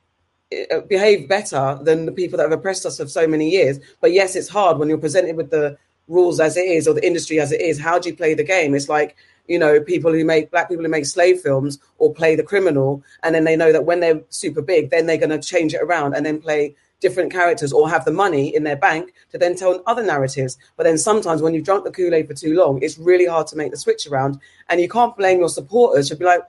[0.72, 3.80] uh, behave better than the people that have oppressed us for so many years.
[4.02, 5.78] But yes, it's hard when you're presented with the
[6.08, 7.80] rules as it is or the industry as it is.
[7.80, 8.74] How do you play the game?
[8.76, 9.16] It's like
[9.50, 13.04] you know, people who make black people who make slave films or play the criminal,
[13.24, 15.82] and then they know that when they're super big, then they're going to change it
[15.82, 19.56] around and then play different characters or have the money in their bank to then
[19.56, 20.58] tell other narratives.
[20.76, 23.48] But then sometimes when you've drunk the Kool Aid for too long, it's really hard
[23.48, 26.10] to make the switch around, and you can't blame your supporters.
[26.10, 26.44] You'll be like,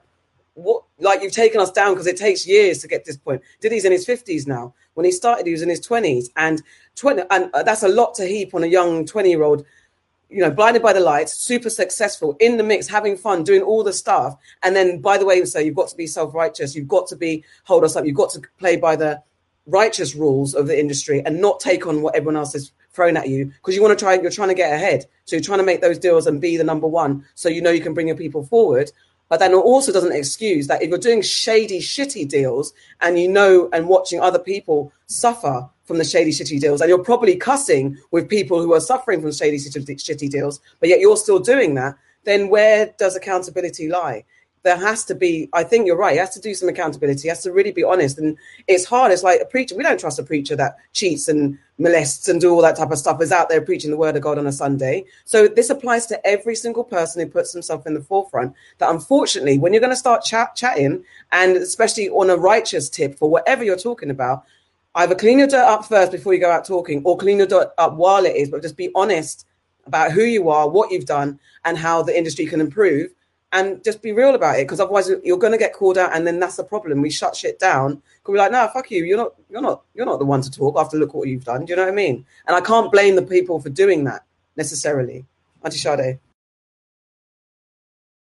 [0.53, 0.83] what?
[0.99, 3.41] Like you've taken us down because it takes years to get to this point.
[3.61, 4.73] Diddy's in his fifties now.
[4.93, 6.61] When he started, he was in his twenties, and
[6.95, 9.65] twenty, and uh, that's a lot to heap on a young twenty-year-old
[10.31, 13.83] you know, blinded by the lights, super successful in the mix, having fun, doing all
[13.83, 14.37] the stuff.
[14.63, 16.75] And then, by the way, so you've got to be self righteous.
[16.75, 18.05] You've got to be hold us up.
[18.05, 19.21] You've got to play by the
[19.67, 23.29] righteous rules of the industry and not take on what everyone else is thrown at
[23.29, 24.13] you because you want to try.
[24.13, 26.63] You're trying to get ahead, so you're trying to make those deals and be the
[26.63, 28.91] number one, so you know you can bring your people forward.
[29.27, 33.29] But then it also doesn't excuse that if you're doing shady, shitty deals and you
[33.29, 37.97] know and watching other people suffer from the shady, shitty deals, and you're probably cussing
[38.11, 41.95] with people who are suffering from shady, shitty, deals, but yet you're still doing that,
[42.23, 44.23] then where does accountability lie?
[44.63, 47.27] There has to be, I think you're right, he has to do some accountability, he
[47.29, 48.19] has to really be honest.
[48.19, 49.11] And it's hard.
[49.11, 52.53] It's like a preacher, we don't trust a preacher that cheats and molests and do
[52.53, 54.51] all that type of stuff, is out there preaching the word of God on a
[54.51, 55.05] Sunday.
[55.25, 58.53] So this applies to every single person who puts himself in the forefront.
[58.77, 63.17] That unfortunately, when you're going to start chat, chatting, and especially on a righteous tip
[63.17, 64.45] for whatever you're talking about,
[64.95, 67.71] either clean your dirt up first before you go out talking, or clean your dirt
[67.77, 69.45] up while it is, but just be honest
[69.85, 73.11] about who you are, what you've done, and how the industry can improve,
[73.51, 74.63] and just be real about it.
[74.63, 77.01] Because otherwise, you're going to get called out, and then that's the problem.
[77.01, 77.95] We shut shit down.
[77.95, 79.03] Because we're like, no, fuck you.
[79.03, 79.33] You're not.
[79.49, 79.83] You're not.
[79.93, 81.65] You're not the one to talk after look what you've done.
[81.65, 82.25] Do you know what I mean?
[82.47, 84.23] And I can't blame the people for doing that
[84.55, 85.25] necessarily.
[85.63, 86.19] Auntie Sade.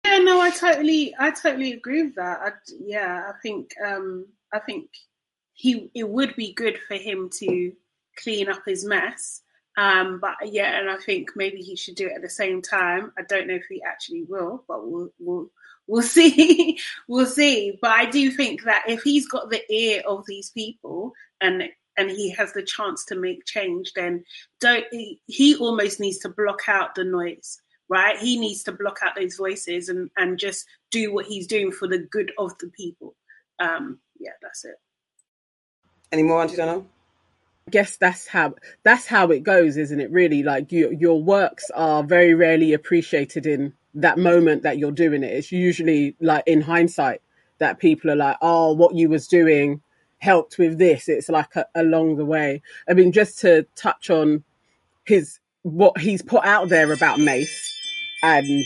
[0.04, 2.40] Yeah, no, I totally, I totally agree with that.
[2.40, 2.50] I,
[2.84, 4.90] yeah, I think, um, I think
[5.54, 7.72] he, it would be good for him to
[8.22, 9.40] clean up his mess.
[9.76, 13.12] Um, but yeah, and I think maybe he should do it at the same time.
[13.18, 15.50] I don't know if he actually will, but we'll, we'll,
[15.86, 16.78] we'll see.
[17.08, 17.78] we'll see.
[17.80, 21.64] But I do think that if he's got the ear of these people and
[21.96, 24.24] and he has the chance to make change, then
[24.60, 28.18] don't he, he almost needs to block out the noise right?
[28.18, 31.88] He needs to block out those voices and, and just do what he's doing for
[31.88, 33.14] the good of the people.
[33.58, 34.76] Um, yeah, that's it.
[36.14, 36.78] Any more, Auntie Donna?
[37.66, 40.12] I guess that's how that's how it goes, isn't it?
[40.12, 45.24] Really, like your your works are very rarely appreciated in that moment that you're doing
[45.24, 45.32] it.
[45.32, 47.20] It's usually like in hindsight
[47.58, 49.80] that people are like, "Oh, what you was doing
[50.18, 52.62] helped with this." It's like a, along the way.
[52.88, 54.44] I mean, just to touch on
[55.04, 57.74] his what he's put out there about Mase
[58.22, 58.64] and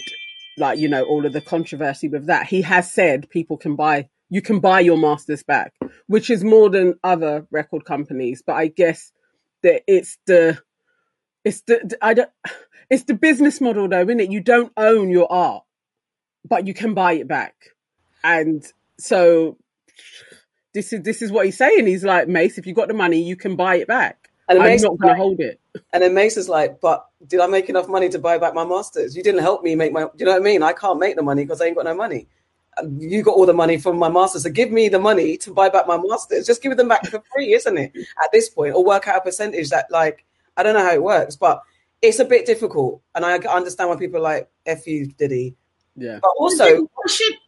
[0.59, 4.07] like you know all of the controversy with that he has said people can buy
[4.31, 5.73] you can buy your masters back
[6.07, 9.13] which is more than other record companies but i guess
[9.63, 10.59] that it's the
[11.45, 12.31] it's the i don't
[12.91, 15.65] it's the business model though isn't it you don't own your art
[16.49, 17.55] but you can buy it back
[18.25, 18.65] and
[18.99, 19.57] so
[20.75, 23.23] this is this is what he's saying he's like Mase if you got the money
[23.23, 25.61] you can buy it back And i'm not going like- to hold it
[25.93, 28.65] And then Mase is like, but did I make enough money to buy back my
[28.65, 29.15] masters?
[29.17, 30.03] You didn't help me make my.
[30.05, 30.61] Do you know what I mean?
[30.63, 32.27] I can't make the money because I ain't got no money.
[32.79, 35.53] And You got all the money from my masters, so give me the money to
[35.53, 36.47] buy back my masters.
[36.47, 37.93] Just give them back for free, isn't it?
[38.23, 40.25] At this point, or work out a percentage that, like,
[40.57, 41.63] I don't know how it works, but
[42.03, 43.03] it's a bit difficult.
[43.15, 45.57] And I understand why people are like, "F you, Diddy."
[45.97, 46.89] yeah But also,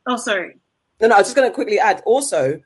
[0.06, 0.58] oh, sorry.
[1.00, 2.02] no, no, I was just going to quickly add.
[2.04, 2.60] Also,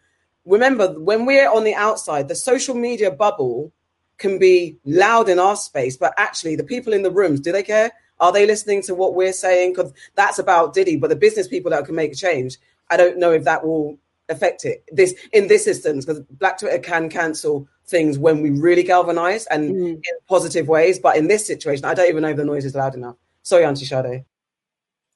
[0.47, 3.73] remember when we're on the outside, the social media bubble
[4.19, 7.63] can be loud in our space, but actually, the people in the rooms, do they
[7.63, 7.93] care?
[8.25, 9.75] Are they listening to what we're saying?
[9.75, 12.57] Because that's about Diddy, but the business people that can make a change,
[12.89, 13.99] I don't know if that will
[14.31, 14.83] affect it.
[14.91, 19.75] This in this instance, because Black Twitter can cancel things when we really galvanize and
[19.75, 19.95] Mm.
[19.97, 20.99] in positive ways.
[20.99, 23.17] But in this situation, I don't even know if the noise is loud enough.
[23.43, 24.25] Sorry, Auntie Sade.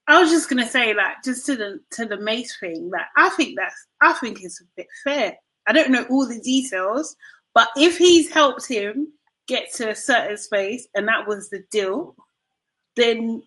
[0.07, 3.31] I was just gonna say, like, just to the to the Mase thing, that I
[3.31, 5.35] think that's I think it's a bit fair.
[5.67, 7.17] I don't know all the details,
[7.55, 9.09] But if he's helped him
[9.47, 12.15] get to a certain space and that was the deal,
[12.99, 13.43] then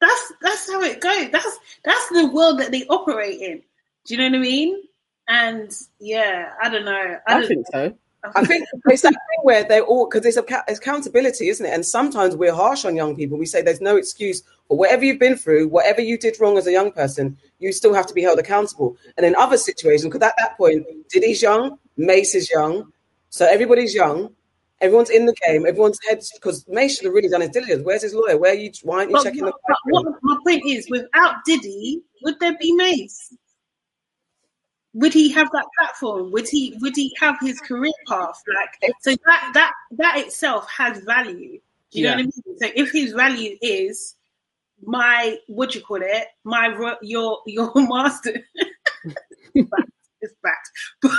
[0.00, 1.30] that's that's how it goes.
[1.30, 3.62] That's that's the world that they operate in.
[4.06, 4.82] Do you know what I mean?
[5.28, 7.18] And yeah, I don't know.
[7.26, 7.94] I, don't think so.
[8.34, 10.36] I think it's that thing where they're all because it's,
[10.68, 11.72] it's accountability, isn't it?
[11.72, 13.38] And sometimes we're harsh on young people.
[13.38, 16.66] We say there's no excuse for whatever you've been through, whatever you did wrong as
[16.66, 18.96] a young person, you still have to be held accountable.
[19.16, 22.92] And in other situations, because at that point, Diddy's young, Mase is young,
[23.30, 24.30] so everybody's young,
[24.80, 27.82] everyone's in the game, everyone's heads because Mase should have really done his diligence.
[27.84, 28.36] Where's his lawyer?
[28.36, 28.70] Where are you?
[28.82, 29.76] Why aren't you but, checking but, the?
[29.90, 33.34] But what my point is, without Diddy, would there be Mase?
[34.92, 36.32] would he have that platform?
[36.32, 38.42] Would he would he have his career path?
[38.82, 41.60] Like so that that that itself has value.
[41.90, 42.10] Do you yeah.
[42.10, 42.58] know what I mean?
[42.58, 44.16] So if his value is
[44.84, 46.26] my what do you call it?
[46.44, 48.34] My your your master.
[50.42, 50.62] back.
[51.02, 51.12] But,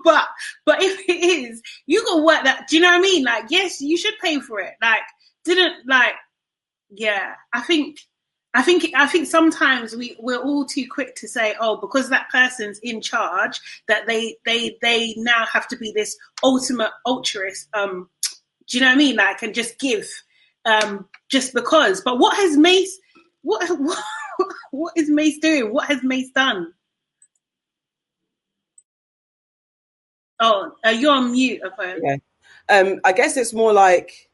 [0.04, 0.28] but
[0.64, 2.68] but if it is, you can work that.
[2.68, 3.24] Do you know what I mean?
[3.24, 4.74] Like yes, you should pay for it.
[4.82, 5.02] Like
[5.44, 6.14] didn't like
[6.90, 7.34] yeah.
[7.52, 7.98] I think
[8.54, 12.28] I think I think sometimes we we're all too quick to say, oh, because that
[12.30, 17.68] person's in charge, that they they they now have to be this ultimate altruist.
[17.74, 18.08] Um,
[18.68, 19.16] do you know what I mean?
[19.16, 20.08] Like, and just give,
[20.64, 22.00] um, just because.
[22.00, 22.98] But what has Mase?
[23.42, 24.04] What what,
[24.70, 25.72] what is Mase doing?
[25.72, 26.72] What has Mase done?
[30.40, 31.98] Oh, uh, you're on mute, okay.
[32.02, 32.16] Yeah.
[32.68, 34.30] Um, I guess it's more like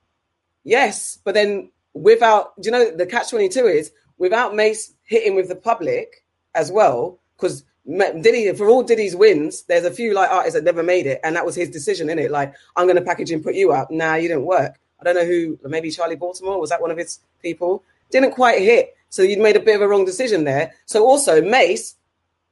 [0.64, 2.60] yes, but then without.
[2.60, 6.70] Do you know the catch twenty two is without Mase hitting with the public as
[6.70, 11.06] well, because Diddy, for all Diddy's wins, there's a few like artists that never made
[11.06, 12.30] it, and that was his decision, in it.
[12.30, 13.90] Like, I'm going to package and put you out.
[13.90, 14.78] Nah, you didn't work.
[15.00, 17.82] I don't know who, maybe Charli Baltimore was that one of his people?
[18.10, 20.72] Didn't quite hit, so you'd made a bit of a wrong decision there.
[20.86, 21.96] So also Mase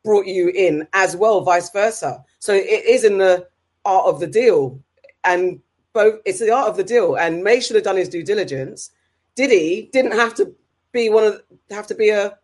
[0.04, 2.24] brought you in as well, vice versa.
[2.38, 3.46] So it is in the
[3.84, 4.80] art of the deal,
[5.24, 5.60] and
[5.92, 7.16] both it's the art of the deal.
[7.16, 8.90] And May should have done his due diligence.
[9.34, 10.54] Diddy didn't have to
[10.92, 12.38] be one of have to be a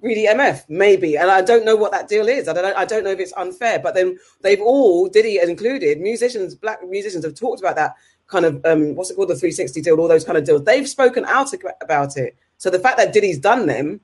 [0.00, 1.16] greedy MF, maybe.
[1.16, 2.48] And I don't know what that deal is.
[2.48, 3.78] I don't I don't know if it's unfair.
[3.78, 7.94] But then they've all, Diddy included, musicians, black musicians have talked about that
[8.26, 10.64] kind of um what's it called, the 360 deal, all those kind of deals.
[10.64, 12.36] They've spoken out about it.
[12.58, 14.00] So the fact that Diddy's done them,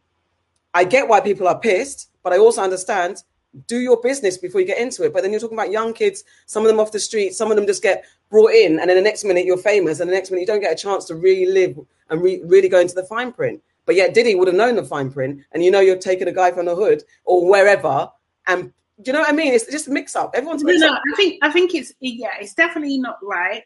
[0.74, 3.22] I get why people are pissed, but I also understand
[3.66, 5.12] do your business before you get into it.
[5.12, 7.56] But then you're talking about young kids, some of them off the street, some of
[7.56, 10.30] them just get brought in, and then the next minute you're famous, and the next
[10.30, 11.78] minute you don't get a chance to really live
[12.11, 13.61] and re- really go into the fine print.
[13.87, 16.33] But yet Diddy would have known the fine print, and you know you're taking a
[16.33, 18.11] guy from the hood or wherever,
[18.46, 19.54] and do you know what I mean?
[19.54, 20.33] It's just a mix up.
[20.35, 20.92] Everyone's no, no.
[20.92, 21.00] Up.
[21.12, 23.64] I think I think it's yeah, it's definitely not right.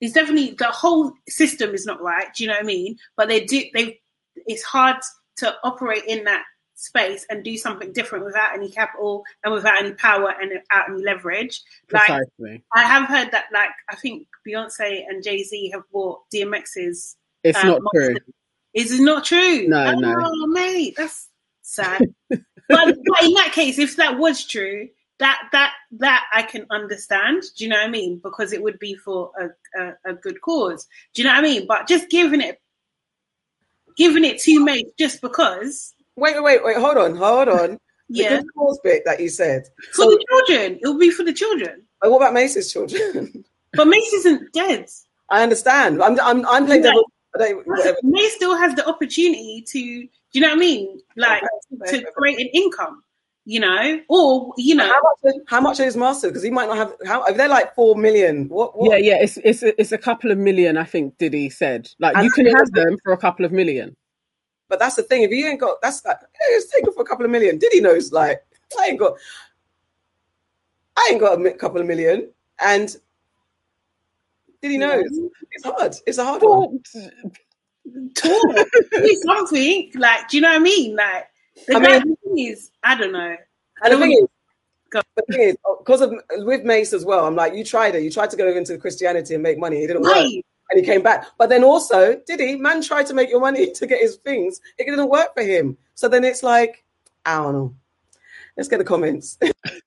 [0.00, 2.26] It's definitely the whole system is not right.
[2.34, 2.96] Do you know what I mean?
[3.16, 4.00] But they do they.
[4.46, 4.96] It's hard
[5.36, 6.42] to operate in that
[6.82, 11.02] space and do something different without any capital and without any power and without any
[11.02, 11.62] leverage.
[11.88, 12.26] Precisely.
[12.38, 17.16] Like I have heard that like I think Beyonce and Jay Z have bought DMX's
[17.44, 18.16] it's um, not true.
[18.74, 19.68] Is it not true?
[19.68, 20.46] No, oh, no.
[20.46, 21.28] mate, that's
[21.62, 22.02] sad.
[22.28, 27.42] but, but in that case, if that was true, that that that I can understand.
[27.56, 28.20] Do you know what I mean?
[28.22, 30.88] Because it would be for a, a, a good cause.
[31.14, 31.66] Do you know what I mean?
[31.66, 32.60] But just giving it
[33.96, 35.94] giving it to me just because.
[36.16, 36.76] Wait, wait, wait, wait.
[36.76, 37.78] Hold on, hold on.
[38.08, 38.36] yeah.
[38.36, 40.78] The good cause bit that you said for so, the children.
[40.82, 41.82] It will be for the children.
[42.00, 43.44] But what about Mase's children?
[43.74, 44.88] but Mase isn't dead.
[45.30, 46.02] I understand.
[46.02, 47.04] I'm I'm I'm playing devil
[48.02, 51.00] May still has the opportunity to, do you know what I mean?
[51.16, 51.42] Like
[51.86, 53.02] to create an income,
[53.44, 55.34] you know, or you know, how much?
[55.48, 56.28] How much is master?
[56.28, 56.94] Because he might not have.
[57.06, 58.48] How if they're like four million?
[58.48, 58.78] What?
[58.78, 58.90] what?
[58.90, 60.76] Yeah, yeah, it's it's a, it's a couple of million.
[60.76, 63.96] I think Diddy said like and you can have them for a couple of million.
[64.72, 65.22] But that's the thing.
[65.22, 67.58] If he ain't got, that's like, hey, let's take it for a couple of million.
[67.58, 68.42] Diddy knows, like,
[68.80, 69.18] I ain't got,
[70.96, 72.88] I ain't got a couple of million, and
[74.62, 75.04] did he know?
[75.50, 75.94] It's hard.
[76.06, 76.70] It's a hard talk.
[76.70, 76.82] one.
[78.14, 78.42] Talk.
[78.92, 79.90] do something.
[79.94, 80.96] Like, do you know what I mean?
[80.96, 81.26] Like,
[81.66, 83.36] the I mean, is, I don't know.
[83.82, 84.28] And the thing is,
[84.90, 86.14] the thing is, because of
[86.46, 88.04] with Mase as well, I'm like, you tried it.
[88.04, 89.84] You tried to go into Christianity and make money.
[89.84, 90.26] It didn't work.
[90.72, 91.26] And he came back.
[91.36, 92.56] But then also, did he?
[92.56, 94.58] Man tried to make your money to get his things.
[94.78, 95.76] It didn't work for him.
[95.94, 96.82] So then it's like,
[97.26, 97.74] I don't know.
[98.56, 99.38] Let's get the comments.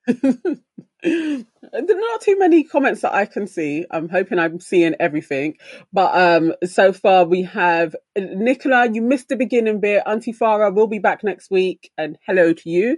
[1.05, 3.85] there are not too many comments that I can see.
[3.91, 5.57] I'm hoping I'm seeing everything.
[5.93, 10.03] But um, so far we have Nicola, you missed the beginning bit.
[10.05, 11.91] Auntie Farah will be back next week.
[11.97, 12.97] And hello to you.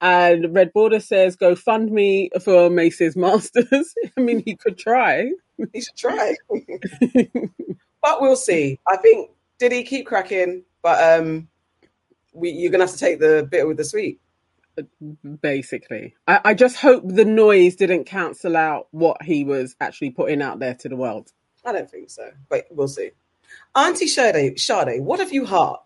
[0.00, 3.94] And Red Border says, go fund me for Mase's Masters.
[4.18, 5.30] I mean, he could try.
[5.72, 6.34] He should try.
[8.02, 8.78] but we'll see.
[8.86, 10.64] I think, did he keep cracking?
[10.82, 11.48] But um,
[12.34, 14.20] we, you're going to have to take the bit with the sweet.
[15.40, 16.14] Basically.
[16.26, 20.58] I, I just hope the noise didn't cancel out what he was actually putting out
[20.58, 21.32] there to the world.
[21.64, 23.10] I don't think so, but we'll see.
[23.74, 25.78] Auntie Sade, Sade, what have you heard?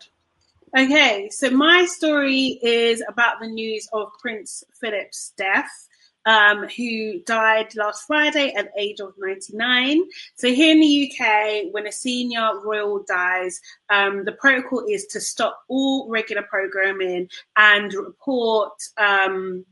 [0.77, 5.89] Okay, so my story is about the news of Prince Philip's death
[6.25, 10.03] um, who died last Friday at the age of 99.
[10.35, 13.59] So here in the UK, when a senior royal dies,
[13.89, 18.73] um, the protocol is to stop all regular programming and report.
[18.97, 19.65] Um,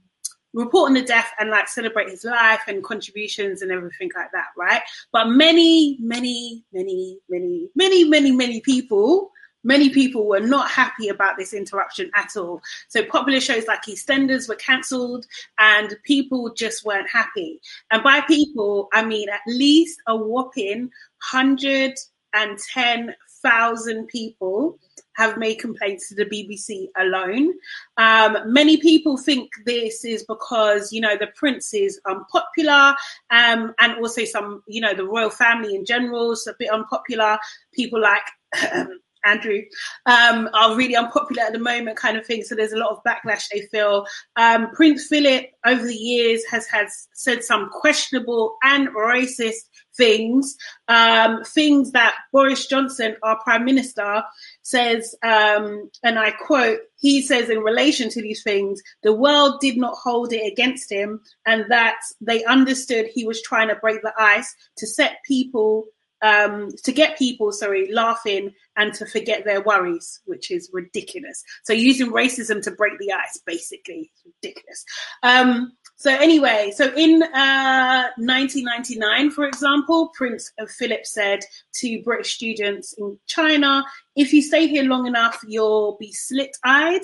[0.53, 4.47] report on the death and like celebrate his life and contributions and everything like that,
[4.57, 4.81] right?
[5.11, 9.31] But many, many, many, many, many, many, many people
[9.63, 12.61] many people were not happy about this interruption at all.
[12.87, 15.25] So popular shows like EastEnders were cancelled,
[15.57, 17.59] and people just weren't happy.
[17.91, 20.89] And by people, I mean at least a whopping
[21.21, 21.93] hundred
[22.33, 24.77] and ten thousand people
[25.19, 27.53] have made complaints to the BBC alone.
[27.97, 32.95] Um, many people think this is because you know the prince is unpopular,
[33.29, 37.37] um, and also some you know the royal family in general is a bit unpopular.
[37.73, 38.23] People like
[39.25, 39.61] Andrew,
[40.05, 42.43] um, are really unpopular at the moment, kind of thing.
[42.43, 44.05] So there's a lot of backlash they feel.
[44.35, 49.65] Um, Prince Philip, over the years, has has said some questionable and racist
[49.97, 50.55] things,
[50.87, 54.23] um, things that Boris Johnson, our Prime Minister,
[54.61, 59.77] says, um, and I quote, he says in relation to these things, the world did
[59.77, 64.13] not hold it against him, and that they understood he was trying to break the
[64.17, 65.85] ice to set people
[66.21, 71.43] um, to get people, sorry, laughing and to forget their worries, which is ridiculous.
[71.63, 74.85] So using racism to break the ice, basically, ridiculous.
[75.23, 81.41] Um, so anyway, so in uh, 1999, for example, Prince Philip said
[81.75, 83.83] to British students in China,
[84.15, 87.01] "If you stay here long enough, you'll be slit-eyed."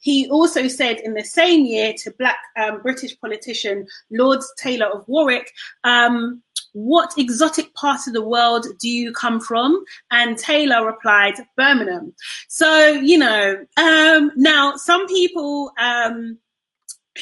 [0.00, 5.06] He also said in the same year to black um, British politician Lord Taylor of
[5.08, 5.52] Warwick,
[5.84, 6.42] um,
[6.72, 9.82] what exotic part of the world do you come from?
[10.10, 12.14] And Taylor replied, Birmingham.
[12.48, 16.38] So, you know, um, now some people, um,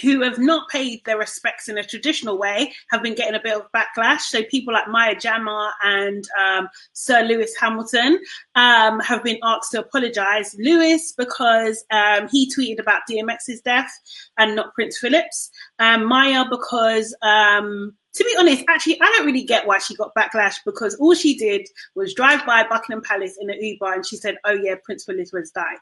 [0.01, 3.57] who have not paid their respects in a traditional way have been getting a bit
[3.57, 4.21] of backlash.
[4.21, 8.21] So people like Maya Jama and um, Sir Lewis Hamilton
[8.55, 10.57] um, have been asked to apologise.
[10.59, 13.91] Lewis because um, he tweeted about DMX's death
[14.39, 15.51] and not Prince Philip's.
[15.79, 20.15] Um, Maya because um, to be honest, actually, I don't really get why she got
[20.15, 24.17] backlash because all she did was drive by Buckingham Palace in an Uber and she
[24.17, 25.81] said, "Oh yeah, Prince Philip has died."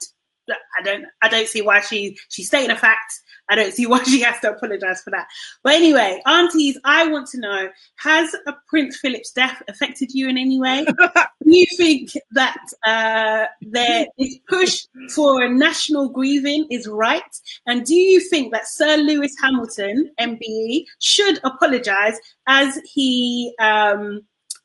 [0.48, 3.20] I don't, I don't see why she she's stating a fact.
[3.48, 5.26] I don't see why she has to apologize for that.
[5.62, 10.38] But anyway, aunties, I want to know: Has a Prince Philip's death affected you in
[10.38, 10.84] any way?
[11.44, 17.22] Do you think that uh, there is push for a national grieving is right?
[17.66, 23.54] And do you think that Sir Lewis Hamilton, MBE, should apologize as he?
[23.58, 24.22] Um,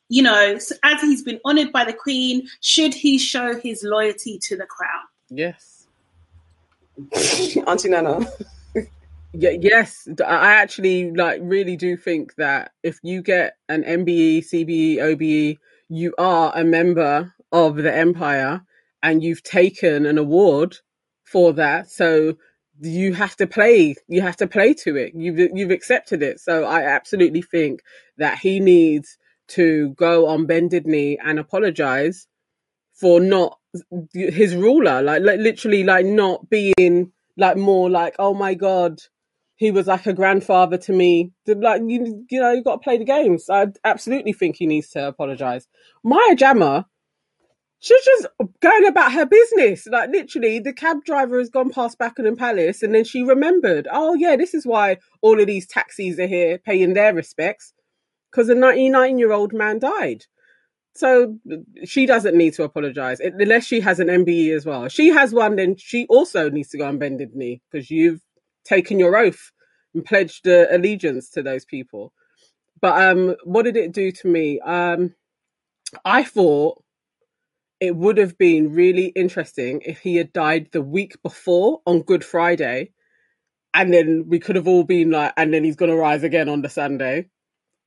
[0.08, 4.56] you know, as he's been honoured by the Queen, should he show his loyalty to
[4.56, 5.02] the crown?
[5.30, 5.69] Yes.
[7.66, 8.26] Auntie Nana.
[9.32, 14.98] Yeah, yes, I actually like really do think that if you get an MBE, CBE,
[14.98, 18.62] OBE, you are a member of the empire
[19.02, 20.78] and you've taken an award
[21.22, 21.90] for that.
[21.90, 22.38] So
[22.80, 25.12] you have to play, you have to play to it.
[25.14, 26.40] You've you've accepted it.
[26.40, 27.82] So I absolutely think
[28.18, 29.16] that he needs
[29.48, 32.26] to go on bended knee and apologize
[32.94, 33.59] for not
[34.12, 39.00] his ruler, like, like literally like not being like more like, oh my god,
[39.56, 41.32] he was like a grandfather to me.
[41.46, 43.48] Like you, you know, you got to play the games.
[43.50, 45.68] I absolutely think he needs to apologize.
[46.02, 46.86] Maya Jama,
[47.78, 48.28] she's just
[48.60, 49.86] going about her business.
[49.86, 54.14] Like literally, the cab driver has gone past Buckingham Palace, and then she remembered, oh
[54.14, 57.72] yeah, this is why all of these taxis are here paying their respects
[58.30, 60.24] because a 99 year old man died.
[61.00, 61.38] So
[61.86, 64.86] she doesn't need to apologize unless she has an MBE as well.
[64.88, 68.20] She has one, then she also needs to go on bended knee because you've
[68.66, 69.50] taken your oath
[69.94, 72.12] and pledged uh, allegiance to those people.
[72.82, 74.60] But um, what did it do to me?
[74.60, 75.14] Um,
[76.04, 76.84] I thought
[77.80, 82.26] it would have been really interesting if he had died the week before on Good
[82.26, 82.92] Friday,
[83.72, 86.50] and then we could have all been like, and then he's going to rise again
[86.50, 87.30] on the Sunday.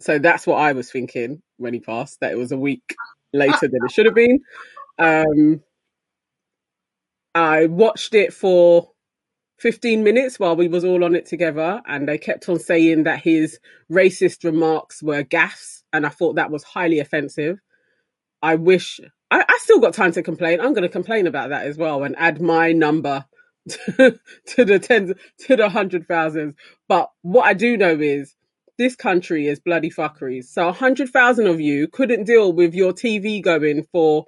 [0.03, 2.95] So that's what I was thinking when he passed, that it was a week
[3.31, 4.41] later than it should have been.
[4.99, 5.61] Um,
[7.33, 8.89] I watched it for
[9.59, 13.21] 15 minutes while we was all on it together and they kept on saying that
[13.21, 17.59] his racist remarks were gaffes and I thought that was highly offensive.
[18.41, 18.99] I wish
[19.31, 20.59] I, I still got time to complain.
[20.59, 23.23] I'm going to complain about that as well and add my number
[23.69, 24.19] to
[24.57, 25.13] the tens
[25.45, 26.55] to the hundred thousands.
[26.89, 28.35] But what I do know is
[28.77, 30.45] this country is bloody fuckeries.
[30.45, 34.25] So hundred thousand of you couldn't deal with your TV going for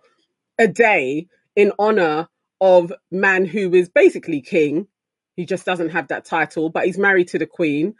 [0.57, 2.27] a day in honor
[2.61, 4.87] of man who is basically king.
[5.35, 7.95] He just doesn't have that title, but he's married to the queen.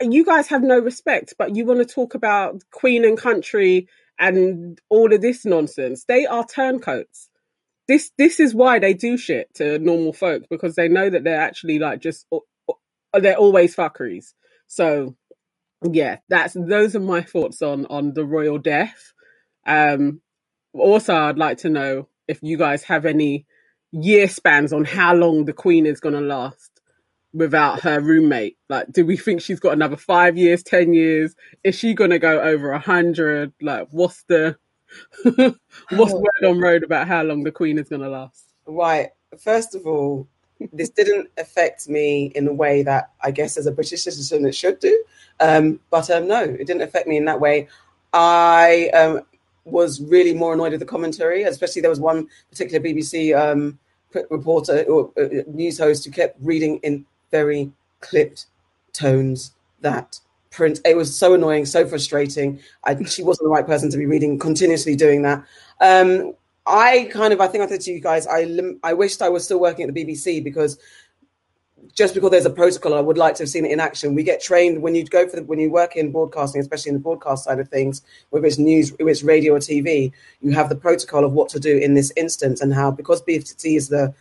[0.00, 3.88] And you guys have no respect, but you want to talk about queen and country
[4.18, 6.04] and all of this nonsense.
[6.04, 7.28] They are turncoats.
[7.86, 11.40] This this is why they do shit to normal folk because they know that they're
[11.40, 12.38] actually like just uh,
[13.12, 14.34] uh, they're always fuckeries.
[14.66, 15.16] So
[15.90, 19.12] yeah, that's those are my thoughts on on the royal death.
[19.66, 20.20] Um,
[20.72, 23.46] also, I'd like to know if you guys have any
[23.92, 26.80] year spans on how long the queen is going to last
[27.32, 28.56] without her roommate.
[28.68, 31.34] Like, do we think she's got another five years, ten years?
[31.64, 33.52] Is she going to go over a hundred?
[33.60, 34.56] Like, what's the
[35.24, 36.18] what's oh.
[36.18, 38.44] word on road about how long the queen is going to last?
[38.66, 39.10] Right.
[39.42, 40.28] First of all,
[40.72, 44.54] this didn't affect me in a way that I guess as a British citizen it
[44.54, 45.04] should do.
[45.40, 47.68] Um, but um, no, it didn't affect me in that way.
[48.12, 49.22] I um,
[49.64, 53.78] was really more annoyed with the commentary, especially there was one particular BBC um,
[54.30, 58.46] reporter or uh, news host who kept reading in very clipped
[58.92, 60.80] tones that print.
[60.84, 62.60] It was so annoying, so frustrating.
[62.84, 65.44] I, she wasn't the right person to be reading continuously doing that.
[65.80, 66.34] Um,
[66.66, 68.46] I kind of, I think I said to you guys, I
[68.82, 70.78] I wished I was still working at the BBC because
[71.94, 74.14] just because there's a protocol, I would like to have seen it in action.
[74.14, 76.94] We get trained when you go for the, when you work in broadcasting, especially in
[76.94, 80.68] the broadcast side of things, whether it's news, whether it's radio or TV, you have
[80.68, 84.14] the protocol of what to do in this instance and how because BFT is the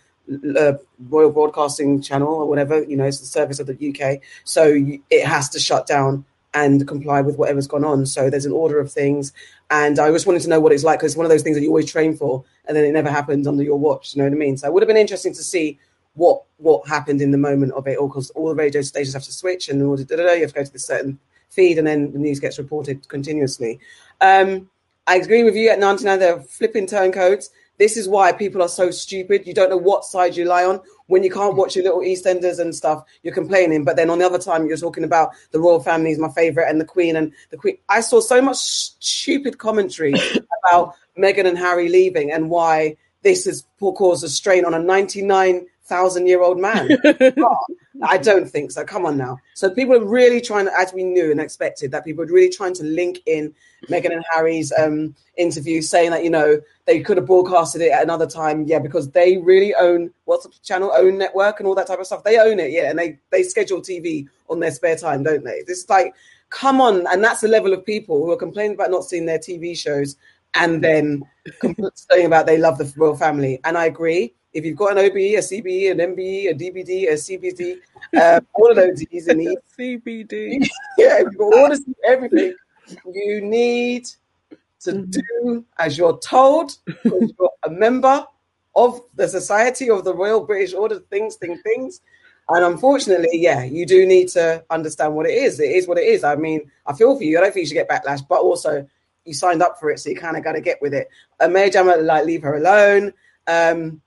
[0.57, 0.73] uh,
[1.09, 4.73] Royal Broadcasting Channel or whatever, you know, it's the service of the UK, so
[5.09, 8.05] it has to shut down and comply with whatever's gone on.
[8.05, 9.33] So there's an order of things,
[9.69, 11.55] and I just wanted to know what it's like because it's one of those things
[11.55, 14.15] that you always train for, and then it never happens under your watch.
[14.15, 14.57] You know what I mean?
[14.57, 15.79] So it would have been interesting to see
[16.13, 19.23] what what happened in the moment of it all because all the radio stations have
[19.23, 21.17] to switch and all you have to go to this certain
[21.49, 23.79] feed and then the news gets reported continuously.
[24.19, 24.69] Um,
[25.07, 27.49] I agree with you at 99, they're flipping turncoats.
[27.77, 29.47] This is why people are so stupid.
[29.47, 30.81] You don't know what side you lie on.
[31.07, 33.83] When you can't watch your little EastEnders and stuff, you're complaining.
[33.83, 36.69] But then on the other time, you're talking about the royal family is my favorite
[36.69, 37.77] and the Queen and the Queen.
[37.89, 40.13] I saw so much stupid commentary
[40.63, 45.65] about Meghan and Harry leaving and why this has caused a strain on a 99
[45.91, 46.89] thousand year old man.
[48.03, 48.85] I don't think so.
[48.85, 49.37] Come on now.
[49.55, 52.49] So people are really trying to, as we knew and expected, that people are really
[52.49, 53.53] trying to link in
[53.89, 58.03] Meghan and Harry's um, interview, saying that you know they could have broadcasted it at
[58.03, 61.87] another time, yeah, because they really own what's the channel, own network, and all that
[61.87, 62.23] type of stuff.
[62.23, 65.63] They own it, yeah, and they they schedule TV on their spare time, don't they?
[65.67, 66.15] This is like,
[66.49, 69.39] come on, and that's the level of people who are complaining about not seeing their
[69.39, 70.15] TV shows
[70.53, 71.21] and then
[71.59, 73.59] complaining about they love the royal family.
[73.65, 77.13] And I agree if you've got an OBE, a CBE, an MBE, a DBD, a
[77.13, 77.77] CBD,
[78.15, 79.55] uh, all of those D's and E's.
[79.79, 80.67] CBD.
[80.97, 82.53] yeah, if you've got all this, everything,
[83.13, 84.07] you need
[84.81, 85.11] to mm-hmm.
[85.11, 88.25] do as you're told because you're a member
[88.75, 92.01] of the Society of the Royal British Order, things, things, things.
[92.49, 95.59] And unfortunately, yeah, you do need to understand what it is.
[95.59, 96.23] It is what it is.
[96.23, 97.37] I mean, I feel for you.
[97.37, 98.87] I don't think you should get backlash, but also
[99.25, 101.07] you signed up for it, so you kind of got to get with it.
[101.39, 103.13] Uh, Maya Jama, like, leave her alone.
[103.47, 104.01] Um,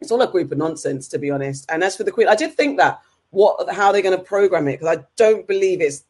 [0.00, 1.66] it's all a group of nonsense, to be honest.
[1.70, 4.68] And as for the Queen, I did think that what how they're going to program
[4.68, 6.04] it because I don't believe it's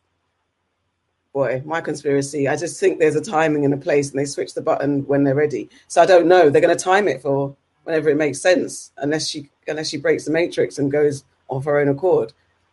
[1.32, 2.48] boy my conspiracy.
[2.48, 5.24] I just think there's a timing and a place, and they switch the button when
[5.24, 5.68] they're ready.
[5.88, 6.50] So I don't know.
[6.50, 10.24] They're going to time it for whenever it makes sense, unless she unless she breaks
[10.24, 12.32] the matrix and goes of her own accord.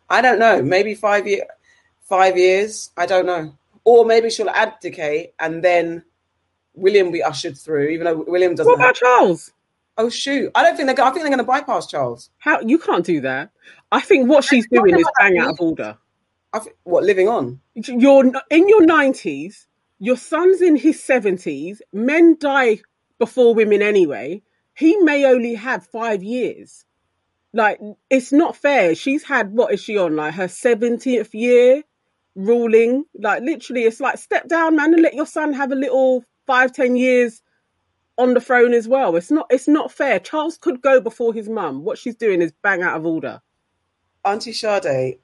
[0.10, 0.62] I don't know.
[0.62, 1.46] Maybe five year,
[2.02, 2.92] five years.
[2.98, 3.56] I don't know.
[3.84, 6.04] Or maybe she'll abdicate and then
[6.76, 8.70] William be ushered through, even though William doesn't.
[8.72, 9.52] What about have- Charles?
[9.98, 10.52] Oh shoot!
[10.56, 11.06] I don't think they're.
[11.06, 12.30] I think they're going to bypass Charles.
[12.40, 13.52] How you can't do that?
[13.92, 15.98] I think what she's doing is bang out of order.
[16.52, 17.62] I think, what living on?
[17.76, 19.68] You're in your nineties.
[20.00, 21.82] Your son's in his seventies.
[21.92, 22.80] Men die
[23.20, 24.42] before women anyway.
[24.76, 26.86] He may only have five years.
[27.54, 27.80] Like
[28.10, 28.96] it's not fair.
[28.96, 30.16] She's had what is she on?
[30.16, 31.84] Like her seventieth year
[32.36, 33.06] ruling.
[33.14, 36.72] Like literally, it's like step down, man, and let your son have a little five,
[36.72, 37.44] ten years
[38.18, 39.16] on the throne as well.
[39.16, 40.20] It's not it's not fair.
[40.20, 41.84] Charles could go before his mum.
[41.84, 43.42] What she's doing is bang out of order.
[44.26, 45.20] Auntie Sade,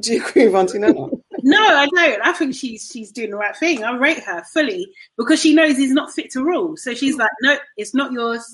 [0.00, 0.94] do you agree with Auntie Nana?
[1.42, 2.22] no, I don't.
[2.22, 3.84] I think she's she's doing the right thing.
[3.84, 6.76] I rate her fully because she knows he's not fit to rule.
[6.76, 7.20] So she's mm.
[7.20, 8.44] like, no, it's not yours.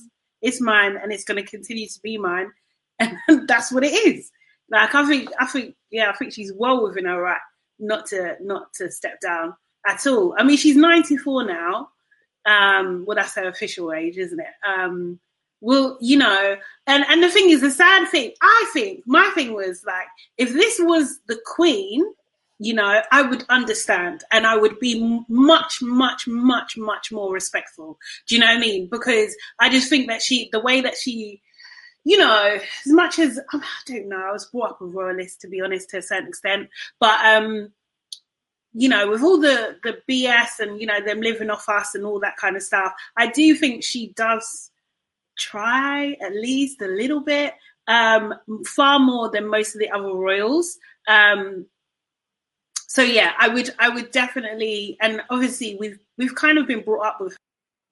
[0.40, 2.50] It's mine, and it's going to continue to be mine,
[2.98, 3.16] and
[3.46, 4.30] that's what it is.
[4.70, 7.40] Like I think, I think, yeah, I think she's well within her right
[7.82, 9.54] not to not to step down
[9.86, 10.34] at all.
[10.38, 11.88] I mean, she's ninety four now.
[12.44, 14.46] Um, well, that's her official age, isn't it?
[14.66, 15.20] Um,
[15.60, 19.54] will, you know, and and the thing is, the sad thing, I think, my thing
[19.54, 22.04] was like, if this was the Queen,
[22.58, 27.98] you know, I would understand and I would be much, much, much, much more respectful.
[28.28, 28.88] Do you know what I mean?
[28.88, 31.42] Because I just think that she, the way that she,
[32.04, 35.48] you know, as much as I don't know, I was brought up a royalist to
[35.48, 36.68] be honest to a certain extent,
[37.00, 37.72] but um,
[38.74, 42.04] you know, with all the the BS and you know them living off us and
[42.04, 44.70] all that kind of stuff, I do think she does
[45.38, 47.54] try at least a little bit,
[47.88, 48.34] um,
[48.66, 50.78] far more than most of the other royals.
[51.08, 51.66] Um,
[52.86, 57.06] so yeah, I would I would definitely, and obviously we've we've kind of been brought
[57.06, 57.36] up with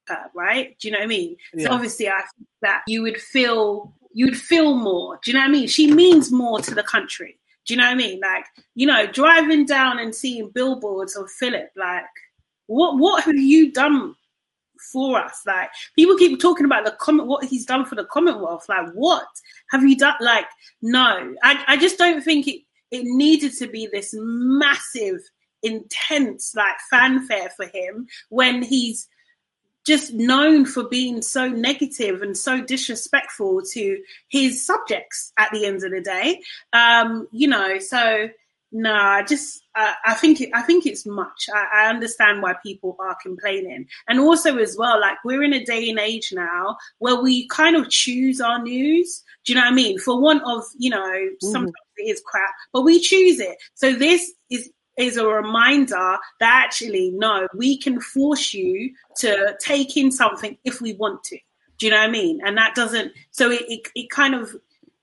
[0.09, 0.77] her, right?
[0.79, 1.37] Do you know what I mean?
[1.55, 1.67] Yeah.
[1.67, 5.19] So obviously, I think that you would feel you'd feel more.
[5.23, 5.69] Do you know what I mean?
[5.69, 7.39] She means more to the country.
[7.71, 8.19] Do you know what I mean?
[8.19, 12.03] Like, you know, driving down and seeing billboards of Philip, like,
[12.67, 14.17] what what have you done
[14.93, 15.43] for us?
[15.47, 18.65] Like, people keep talking about the comment, what he's done for the Commonwealth.
[18.69, 19.29] Like, what
[19.71, 20.17] have you done?
[20.21, 20.47] Like,
[20.83, 25.21] no, I, I just don't think it it needed to be this massive,
[25.63, 29.07] intense like fanfare for him when he's
[29.87, 35.83] just known for being so negative and so disrespectful to his subjects at the end
[35.85, 36.41] of the day.
[36.73, 38.29] Um, you know, so
[38.73, 41.47] no, I just uh, I think it, I think it's much.
[41.53, 45.65] I, I, understand why people are complaining, and also as well, like we're in a
[45.65, 49.25] day and age now where we kind of choose our news.
[49.45, 49.99] Do you know what I mean?
[49.99, 51.51] For one of you know, mm-hmm.
[51.51, 53.57] sometimes it is crap, but we choose it.
[53.75, 54.71] So this is
[55.01, 60.81] is a reminder that actually, no, we can force you to take in something if
[60.81, 61.39] we want to.
[61.79, 62.41] Do you know what I mean?
[62.45, 64.55] And that doesn't, so it, it, it kind of,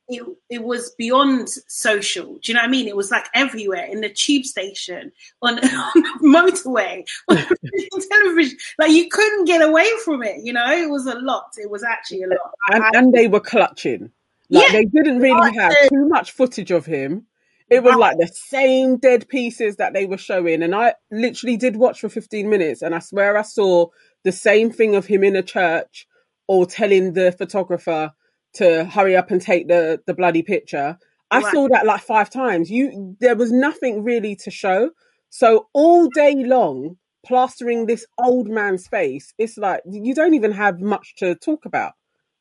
[0.08, 2.36] it, it was beyond social.
[2.36, 2.88] Do you know what I mean?
[2.88, 8.58] It was like everywhere in the tube station, on, on the motorway, on television.
[8.80, 10.43] Like you couldn't get away from it.
[10.43, 11.52] You know, it was a lot.
[11.58, 12.54] It was actually a lot.
[12.70, 14.12] And, and they were clutching.
[14.50, 17.26] Like yeah, they didn't really have too much footage of him
[17.70, 17.99] it was ah.
[17.99, 20.63] like the same dead pieces that they were showing.
[20.63, 23.88] And I literally did watch for 15 minutes and I swear I saw
[24.24, 26.07] the same thing of him in a church
[26.47, 28.13] or telling the photographer
[28.53, 30.97] to hurry up and take the, the bloody picture.
[31.30, 31.53] I right.
[31.53, 32.72] saw that like five times.
[32.72, 34.91] You there was nothing really to show.
[35.30, 40.80] So all day long, plastering this old man's face, it's like you don't even have
[40.80, 41.93] much to talk about.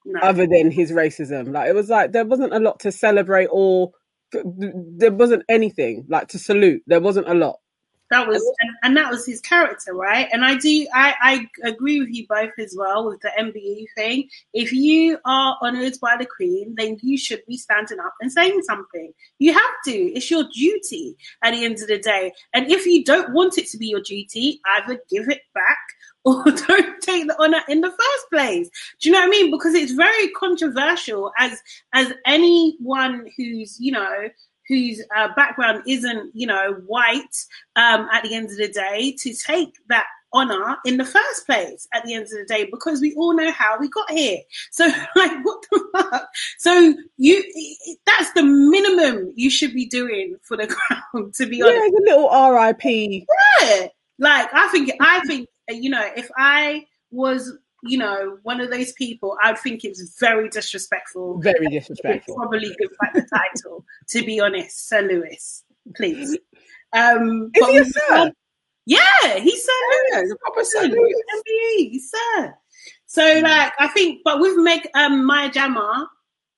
[0.05, 0.21] No.
[0.21, 3.91] Other than his racism, like it was like there wasn't a lot to celebrate or
[4.45, 6.83] there wasn't anything like to salute.
[6.87, 7.61] There wasn't a lot.
[8.11, 10.29] That was and, and, that was his character, right?
[10.33, 14.29] And I do I, I agree with you both as well with the MBE thing.
[14.55, 18.63] If you are honoured by the Queen, then you should be standing up and saying
[18.63, 19.13] something.
[19.41, 19.93] You have to.
[19.93, 22.33] It's your duty at the end of the day.
[22.55, 25.79] And if you don't want it to be your duty, either give it back
[26.45, 28.69] or don't take the honor in the first place.
[29.01, 29.51] Do you know what I mean?
[29.51, 31.63] Because it's very controversial as
[31.95, 34.29] as anyone who's you know
[34.69, 37.23] whose uh, background isn't you know white
[37.77, 41.87] um, at the end of the day to take that honor in the first place
[41.95, 44.39] at the end of the day because we all know how we got here.
[44.73, 44.85] So
[45.17, 46.29] like what the fuck?
[46.59, 47.45] So you
[48.05, 50.67] that's the minimum you should be doing for the
[51.13, 51.77] crown to be honest.
[51.77, 53.87] yeah, a little rip yeah.
[54.19, 57.53] Like i think i think you know, if I was,
[57.83, 61.41] you know, one of those people, I'd think it's very disrespectful.
[61.41, 62.37] Very disrespectful.
[62.37, 65.65] Probably give back the title, to be honest, Sir Lewis,
[65.95, 66.39] please.
[66.93, 68.33] Um, Is he a sir?
[68.87, 69.73] Yeah, he's Sir
[70.11, 70.35] yeah, Lewis.
[70.41, 71.15] proper Sir Lewis.
[71.37, 72.55] MBE, sir.
[73.07, 76.09] So, like, I think, but with Meg, um, Maya Jama,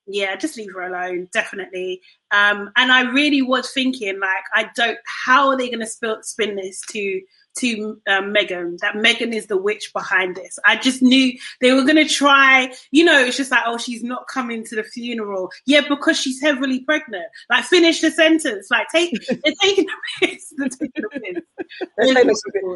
[0.07, 2.01] yeah, just leave her alone, definitely.
[2.31, 6.55] Um, and I really was thinking, like, I don't, how are they going to spin
[6.55, 7.21] this to
[7.59, 10.59] to um, Meghan that Meghan is the witch behind this.
[10.65, 12.73] I just knew they were going to try.
[12.91, 15.51] You know, it's just like, oh, she's not coming to the funeral.
[15.65, 17.25] Yeah, because she's heavily pregnant.
[17.49, 18.67] Like, finish the sentence.
[18.71, 20.53] Like, take they're taking the piss.
[20.57, 21.41] They're taking the piss.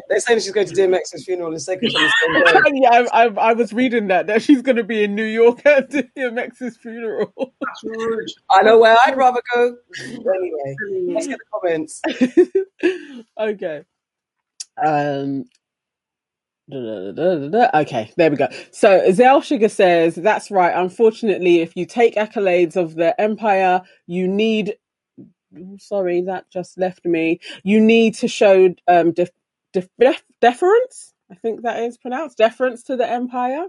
[0.08, 1.90] They're saying, she's going to DMX's funeral in second.
[1.92, 2.10] yeah,
[2.90, 5.90] I, I, I, was reading that that she's going to be in New York at
[5.90, 7.32] DMX's funeral.
[8.50, 9.76] I know where I'd rather go.
[10.00, 10.76] Anyway,
[11.14, 12.02] let's get the comments.
[13.38, 13.84] okay.
[14.82, 15.44] Um,
[16.72, 18.48] Okay, there we go.
[18.70, 20.74] So Zell Sugar says that's right.
[20.74, 24.76] Unfortunately, if you take accolades of the empire, you need.
[25.78, 27.40] Sorry, that just left me.
[27.62, 29.30] You need to show um, def-
[29.72, 31.12] def- deference.
[31.30, 33.66] I think that is pronounced deference to the empire.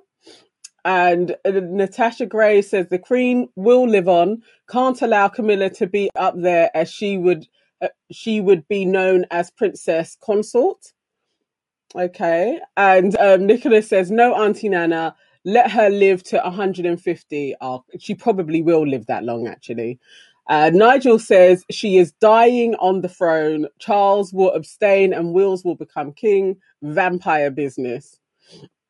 [0.86, 4.42] And uh, Natasha Gray says the Queen will live on.
[4.70, 7.48] Can't allow Camilla to be up there as she would.
[7.82, 10.94] Uh, she would be known as Princess Consort.
[11.98, 12.60] Okay.
[12.76, 15.16] And um, Nicholas says, no, Auntie Nana,
[15.46, 17.56] let her live to 150.
[17.62, 20.00] Oh, she probably will live that long, actually.
[20.48, 23.68] Uh, Nigel says she is dying on the throne.
[23.80, 26.58] Charles will abstain and Wills will become king.
[26.82, 28.20] Vampire business.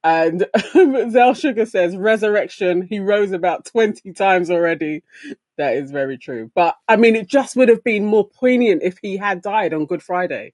[0.03, 0.45] And
[1.12, 2.88] Zell Sugar says resurrection.
[2.89, 5.03] He rose about 20 times already.
[5.58, 6.51] That is very true.
[6.53, 9.86] But I mean, it just would have been more poignant if he had died on
[9.86, 10.53] Good Friday.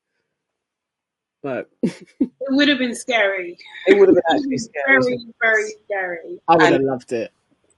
[1.44, 3.58] But it would have been scary.
[3.88, 5.02] It would have been actually scary.
[5.04, 6.42] Very, very scary.
[6.48, 7.32] I would And- have loved it.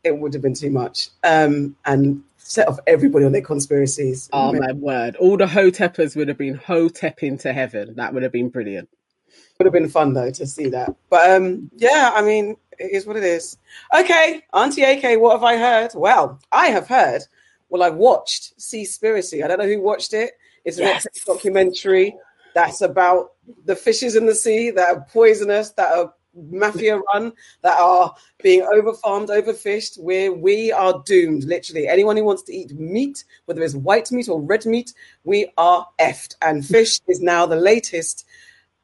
[0.04, 1.10] It would have been too much.
[1.24, 4.30] Um, and set off everybody on their conspiracies.
[4.34, 5.16] Oh my word.
[5.16, 7.94] All the Hoteppers would have been Hotep to heaven.
[7.96, 8.90] That would have been brilliant.
[9.58, 10.94] would have been fun though to see that.
[11.10, 13.58] But um, yeah, I mean, it is what it is.
[13.98, 15.92] Okay, Auntie AK, what have I heard?
[15.96, 17.22] Well, I have heard.
[17.70, 19.42] Well, I watched Seaspiracy.
[19.42, 20.34] I don't know who watched it.
[20.66, 21.08] It's a Yes.
[21.08, 22.14] Netflix documentary
[22.54, 23.34] that's about
[23.66, 28.62] the fishes in the sea that are poisonous, that are mafia run, that are being
[28.62, 30.00] overfarmed, overfished.
[30.00, 31.44] Where we are doomed.
[31.44, 34.94] Literally, anyone who wants to eat meat, whether it's white meat or red meat,
[35.24, 36.36] we are effed.
[36.42, 38.26] And fish is now the latest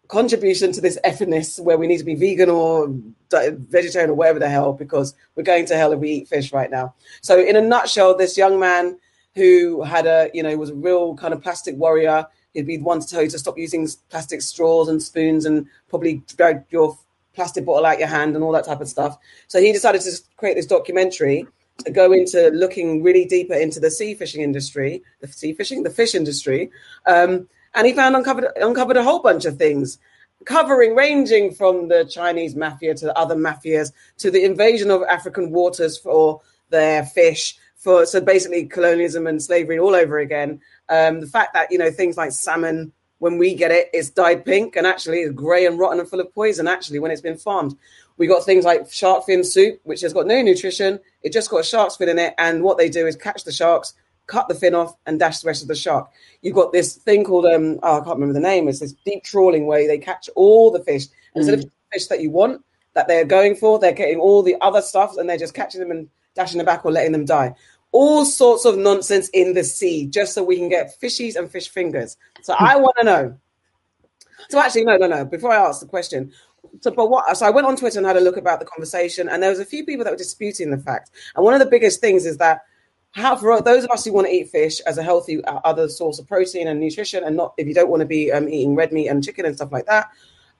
[0.07, 2.87] contribution to this effness where we need to be vegan or
[3.31, 6.71] vegetarian or whatever the hell because we're going to hell if we eat fish right
[6.71, 6.93] now.
[7.21, 8.97] So, in a nutshell, this young man
[9.35, 12.25] who had a, you know, was a real kind of plastic warrior.
[12.59, 16.21] He'd be one to tell you to stop using plastic straws and spoons and probably
[16.35, 16.97] drag your
[17.33, 19.17] plastic bottle out your hand and all that type of stuff.
[19.47, 21.47] So he decided to create this documentary
[21.85, 25.89] to go into looking really deeper into the sea fishing industry, the sea fishing, the
[25.89, 26.69] fish industry.
[27.05, 29.99] Um, and he found uncovered uncovered a whole bunch of things
[30.45, 35.51] covering ranging from the chinese mafia to the other mafias to the invasion of african
[35.51, 41.27] waters for their fish for so basically colonialism and slavery all over again um, the
[41.27, 44.85] fact that you know things like salmon when we get it it's dyed pink and
[44.85, 47.75] actually it's grey and rotten and full of poison actually when it's been farmed
[48.17, 51.61] we got things like shark fin soup which has got no nutrition it just got
[51.61, 53.93] a shark's fin in it and what they do is catch the sharks
[54.29, 56.09] cut the fin off and dash the rest of the shark.
[56.41, 58.67] You've got this thing called um oh, I can't remember the name.
[58.67, 61.07] It's this deep trawling way they catch all the fish.
[61.33, 62.63] And Instead of the fish that you want
[62.93, 65.91] that they're going for, they're getting all the other stuff and they're just catching them
[65.91, 67.53] and dashing them back or letting them die.
[67.91, 71.69] All sorts of nonsense in the sea just so we can get fishies and fish
[71.69, 72.17] fingers.
[72.41, 73.37] So I want to know.
[74.49, 75.25] So actually, no, no, no.
[75.25, 76.31] Before I ask the question,
[76.81, 77.35] so but what?
[77.37, 79.59] So I went on Twitter and had a look about the conversation, and there was
[79.59, 81.11] a few people that were disputing the fact.
[81.35, 82.61] And one of the biggest things is that
[83.11, 85.89] how for those of us who want to eat fish as a healthy uh, other
[85.89, 88.75] source of protein and nutrition, and not if you don't want to be um, eating
[88.75, 90.09] red meat and chicken and stuff like that,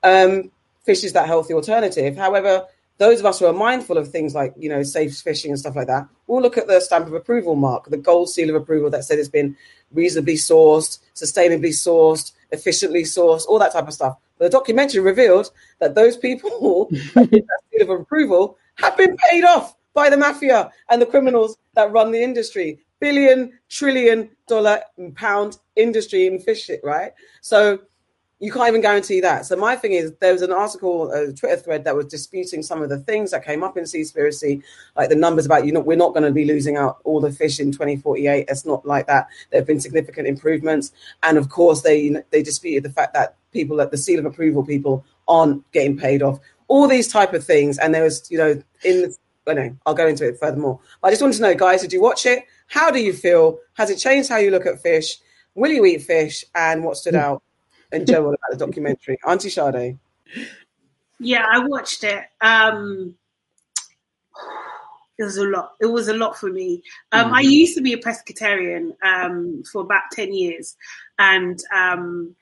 [0.02, 0.50] um,
[0.84, 2.16] fish is that healthy alternative.
[2.16, 2.66] However,
[3.00, 5.74] those of us who are mindful of things like you know safe fishing and stuff
[5.74, 8.90] like that, we'll look at the stamp of approval mark, the gold seal of approval
[8.90, 9.56] that said it's been
[9.90, 14.18] reasonably sourced, sustainably sourced, efficiently sourced, all that type of stuff.
[14.38, 19.76] But the documentary revealed that those people that seal of approval have been paid off
[19.94, 22.80] by the mafia and the criminals that run the industry.
[23.00, 24.82] billion trillion dollar
[25.14, 27.12] pound industry in fish right?
[27.40, 27.78] So
[28.40, 29.44] you can't even guarantee that.
[29.44, 32.80] So my thing is, there was an article, a Twitter thread that was disputing some
[32.80, 34.62] of the things that came up in Seaspiracy,
[34.96, 37.30] like the numbers about you know we're not going to be losing out all the
[37.30, 38.46] fish in 2048.
[38.48, 39.28] It's not like that.
[39.50, 43.78] There have been significant improvements, and of course they they disputed the fact that people
[43.82, 46.40] at the seal of approval people aren't getting paid off.
[46.68, 49.16] All these type of things, and there was you know in the
[49.46, 50.80] I know I'll go into it furthermore.
[51.02, 52.44] But I just wanted to know, guys, did you watch it?
[52.68, 53.58] How do you feel?
[53.74, 55.18] Has it changed how you look at fish?
[55.54, 56.44] Will you eat fish?
[56.54, 57.20] And what stood hmm.
[57.20, 57.42] out
[57.92, 59.18] in general about the documentary?
[59.26, 59.98] Auntie Sade.
[61.18, 62.24] Yeah, I watched it.
[62.40, 63.14] Um,
[65.18, 65.74] it was a lot.
[65.80, 66.82] It was a lot for me.
[67.12, 70.76] Um, I used to be a pescatarian um, for about ten years,
[71.18, 72.34] and um,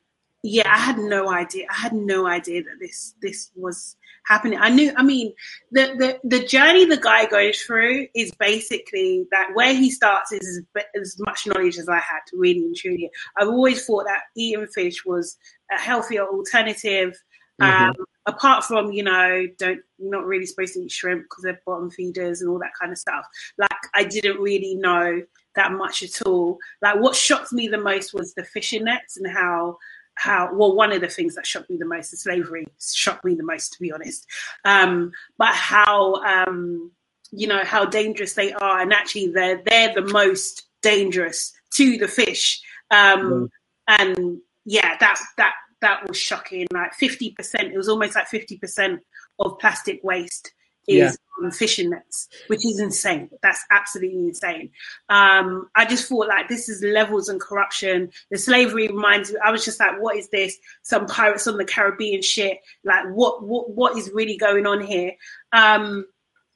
[0.42, 1.66] yeah, I had no idea.
[1.68, 4.58] I had no idea that this this was happening.
[4.60, 4.92] I knew.
[4.96, 5.32] I mean,
[5.72, 10.64] the the the journey the guy goes through is basically that where he starts is
[10.76, 13.10] as, as much knowledge as I had, really and truly.
[13.36, 15.36] I've always thought that eating fish was
[15.72, 17.16] a healthier alternative.
[17.60, 17.94] Um,
[18.26, 22.40] apart from you know, don't not really supposed to eat shrimp because they're bottom feeders
[22.40, 23.26] and all that kind of stuff.
[23.58, 25.22] Like I didn't really know
[25.56, 26.58] that much at all.
[26.80, 29.76] Like what shocked me the most was the fishing nets and how
[30.18, 33.34] how well one of the things that shocked me the most is slavery shocked me
[33.34, 34.26] the most to be honest.
[34.64, 36.90] Um but how um
[37.30, 42.08] you know how dangerous they are and actually they're they're the most dangerous to the
[42.08, 42.60] fish.
[42.90, 43.50] Um
[43.86, 46.66] and yeah that that that was shocking.
[46.72, 48.98] Like 50% it was almost like 50%
[49.38, 50.52] of plastic waste
[50.88, 51.44] is Yeah.
[51.46, 54.70] on fishing nets which is insane that's absolutely insane
[55.10, 59.52] um i just thought like this is levels and corruption the slavery reminds me i
[59.52, 63.70] was just like what is this some pirates on the caribbean shit like what what
[63.70, 65.12] what is really going on here
[65.52, 66.06] um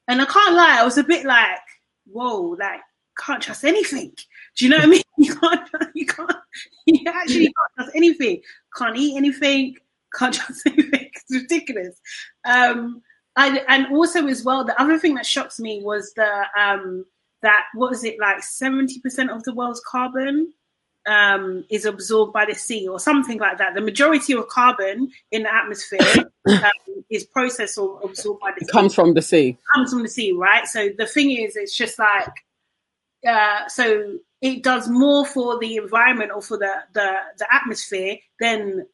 [0.09, 1.59] and I can't lie, I was a bit like,
[2.07, 2.81] whoa, like
[3.19, 4.13] can't trust anything.
[4.57, 5.03] Do you know what I mean?
[5.17, 6.31] You can't, you can't,
[6.87, 8.41] you actually can't trust anything.
[8.77, 9.77] Can't eat anything.
[10.19, 11.09] Can't trust anything.
[11.15, 11.95] It's ridiculous.
[12.45, 13.01] Um,
[13.35, 17.05] I, and also as well, the other thing that shocks me was the um,
[17.41, 20.53] that what was it like seventy percent of the world's carbon
[21.05, 23.73] um, is absorbed by the sea or something like that.
[23.75, 25.99] The majority of carbon in the atmosphere
[26.47, 28.71] um, is processed or absorbed by the It sea.
[28.71, 29.57] comes from the sea.
[29.73, 30.65] comes from the sea, right?
[30.67, 32.29] So the thing is, it's just like,
[33.27, 38.85] uh, so it does more for the environment or for the the, the atmosphere than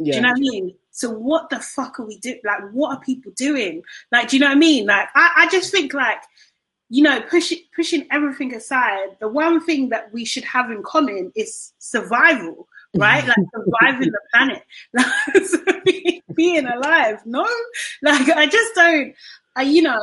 [0.00, 0.04] rainforests.
[0.04, 0.74] Do you know what I mean?
[0.90, 2.40] So what the fuck are we doing?
[2.44, 3.82] Like, what are people doing?
[4.12, 4.86] Like, do you know what I mean?
[4.86, 6.20] Like, I, I just think like,
[6.88, 11.32] you know, push, pushing everything aside, the one thing that we should have in common
[11.36, 13.26] is survival, right?
[13.26, 17.20] like surviving the planet, like, so be- being alive.
[17.24, 17.46] No,
[18.02, 19.14] like I just don't.
[19.56, 20.00] I, you know,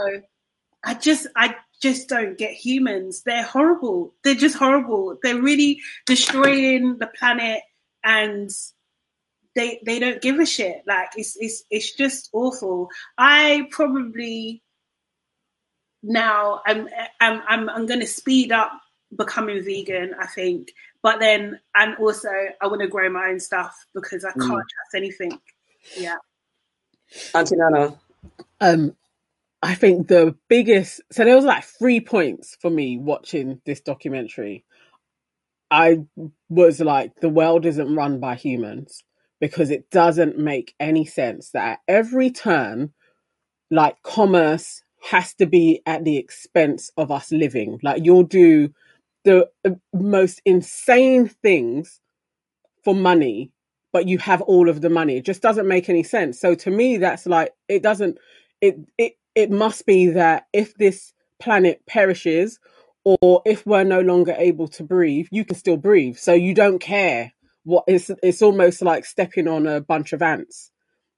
[0.84, 3.24] I just, I just don't get humans.
[3.24, 4.14] They're horrible.
[4.24, 5.18] They're just horrible.
[5.22, 7.62] They're really destroying the planet
[8.04, 8.50] and
[9.58, 10.84] they they don't give a shit.
[10.88, 12.90] Like it's it's it's just awful.
[13.20, 14.64] I probably
[16.04, 16.90] now I'm
[17.22, 18.72] I'm I'm I'm gonna speed up
[19.18, 20.70] becoming vegan, I think.
[21.04, 22.30] But then and also
[22.62, 24.62] I wanna grow my own stuff because I can't Mm.
[24.70, 25.40] trust anything.
[25.96, 26.18] Yeah.
[27.34, 27.96] Auntie Nana.
[28.62, 28.96] Um,
[29.64, 34.66] I think the biggest so there was like three points for me watching this documentary.
[35.72, 36.02] I
[36.50, 39.04] was like, the world isn't run by humans
[39.40, 42.92] because it doesn't make any sense that at every turn,
[43.72, 44.82] like commerce
[45.12, 47.80] has to be at the expense of us living.
[47.84, 48.70] Like you'll do
[49.26, 52.00] the uh, most insane things
[52.84, 53.52] for money,
[53.94, 55.18] but you have all of the money.
[55.18, 56.40] It just doesn't make any sense.
[56.40, 58.18] So to me, that's like it doesn't.
[58.62, 62.60] It it it must be that if this planet perishes,
[63.04, 66.18] or if we're no longer able to breathe, you can still breathe.
[66.18, 67.34] So you don't care
[67.68, 68.10] what it's.
[68.24, 70.72] It's almost like stepping on a bunch of ants.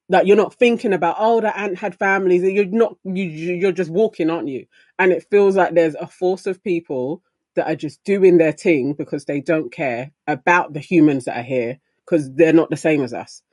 [0.10, 2.42] Like you're not thinking about oh the ant had families.
[2.42, 2.98] You're not.
[3.04, 4.66] You you're just walking, aren't you?
[4.98, 7.22] And it feels like there's a force of people
[7.56, 11.44] that are just doing their thing because they don't care about the humans that are
[11.44, 13.44] here because they're not the same as us.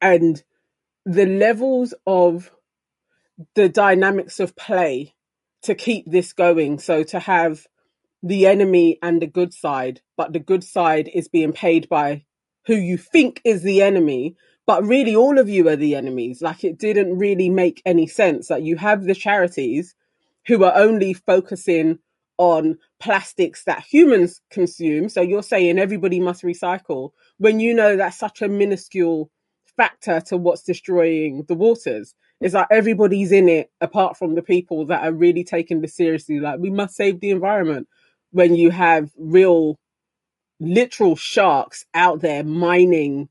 [0.00, 0.42] And
[1.04, 2.50] the levels of
[3.54, 5.14] the dynamics of play
[5.62, 6.80] to keep this going.
[6.80, 7.66] So to have
[8.28, 12.24] the enemy and the good side, but the good side is being paid by
[12.66, 16.42] who you think is the enemy, but really all of you are the enemies.
[16.42, 18.50] Like it didn't really make any sense.
[18.50, 19.94] Like you have the charities
[20.46, 21.98] who are only focusing
[22.38, 25.08] on plastics that humans consume.
[25.08, 29.30] So you're saying everybody must recycle when you know that's such a minuscule
[29.76, 32.14] factor to what's destroying the waters.
[32.40, 36.40] It's like everybody's in it apart from the people that are really taking this seriously.
[36.40, 37.88] Like we must save the environment
[38.30, 39.76] when you have real
[40.60, 43.28] literal sharks out there mining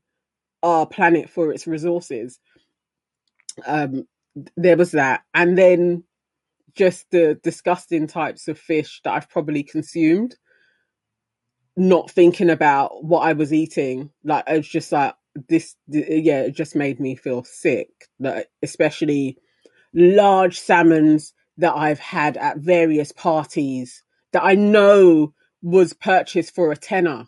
[0.62, 2.38] our planet for its resources.
[3.66, 4.06] Um,
[4.56, 5.22] there was that.
[5.34, 6.04] And then
[6.74, 10.36] just the disgusting types of fish that I've probably consumed,
[11.76, 14.10] not thinking about what I was eating.
[14.24, 15.14] Like, I was just like,
[15.48, 17.88] this, yeah, it just made me feel sick.
[18.18, 19.38] Like, especially
[19.94, 24.02] large salmons that I've had at various parties
[24.36, 25.32] that I know
[25.62, 27.24] was purchased for a tenner.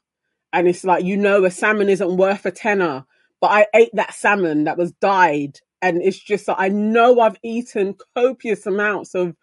[0.52, 3.06] And it's like, you know, a salmon isn't worth a tenner,
[3.40, 5.58] but I ate that salmon that was dyed.
[5.80, 9.34] And it's just like, I know I've eaten copious amounts of.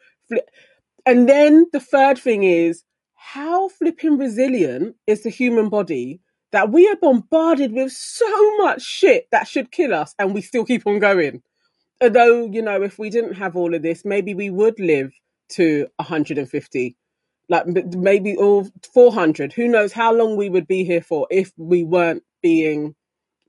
[1.08, 2.84] And then the third thing is,
[3.16, 9.28] how flipping resilient is the human body that we are bombarded with so much shit
[9.32, 11.42] that should kill us and we still keep on going?
[12.00, 15.14] Although, you know, if we didn't have all of this, maybe we would live
[15.54, 16.96] to 150
[17.50, 21.84] like maybe all 400 who knows how long we would be here for if we
[21.84, 22.96] weren't being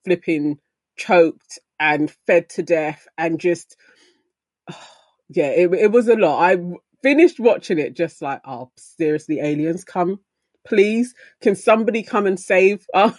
[0.05, 0.59] flipping
[0.99, 3.77] choked and fed to death and just
[5.31, 6.41] yeah it, it was a lot.
[6.43, 6.59] I
[7.03, 10.21] finished watching it just like oh seriously aliens come
[10.67, 11.15] please?
[11.43, 13.15] Can somebody come and save us?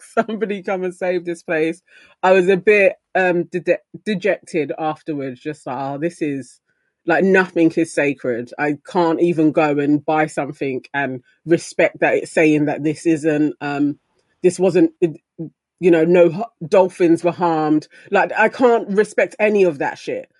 [0.00, 1.82] Somebody come and save this place?
[2.22, 6.60] I was a bit um de- dejected afterwards just like oh this is
[7.06, 8.52] like nothing is sacred.
[8.58, 13.54] I can't even go and buy something and respect that it's saying that this isn't,
[13.60, 13.98] um,
[14.42, 17.88] this wasn't, you know, no dolphins were harmed.
[18.10, 20.30] Like I can't respect any of that shit.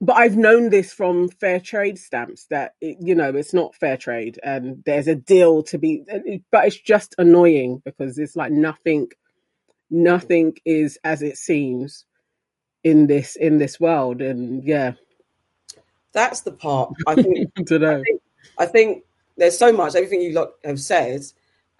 [0.00, 3.96] But I've known this from fair trade stamps that it, you know it's not fair
[3.96, 6.04] trade and there's a deal to be.
[6.50, 9.08] But it's just annoying because it's like nothing,
[9.90, 12.04] nothing is as it seems
[12.82, 14.92] in this in this world and yeah
[16.14, 16.94] that's the part.
[17.06, 17.50] I think.
[17.58, 17.62] I.
[17.62, 18.22] I think,
[18.58, 19.04] I think
[19.36, 19.94] there's so much.
[19.94, 21.22] Everything you lot have said.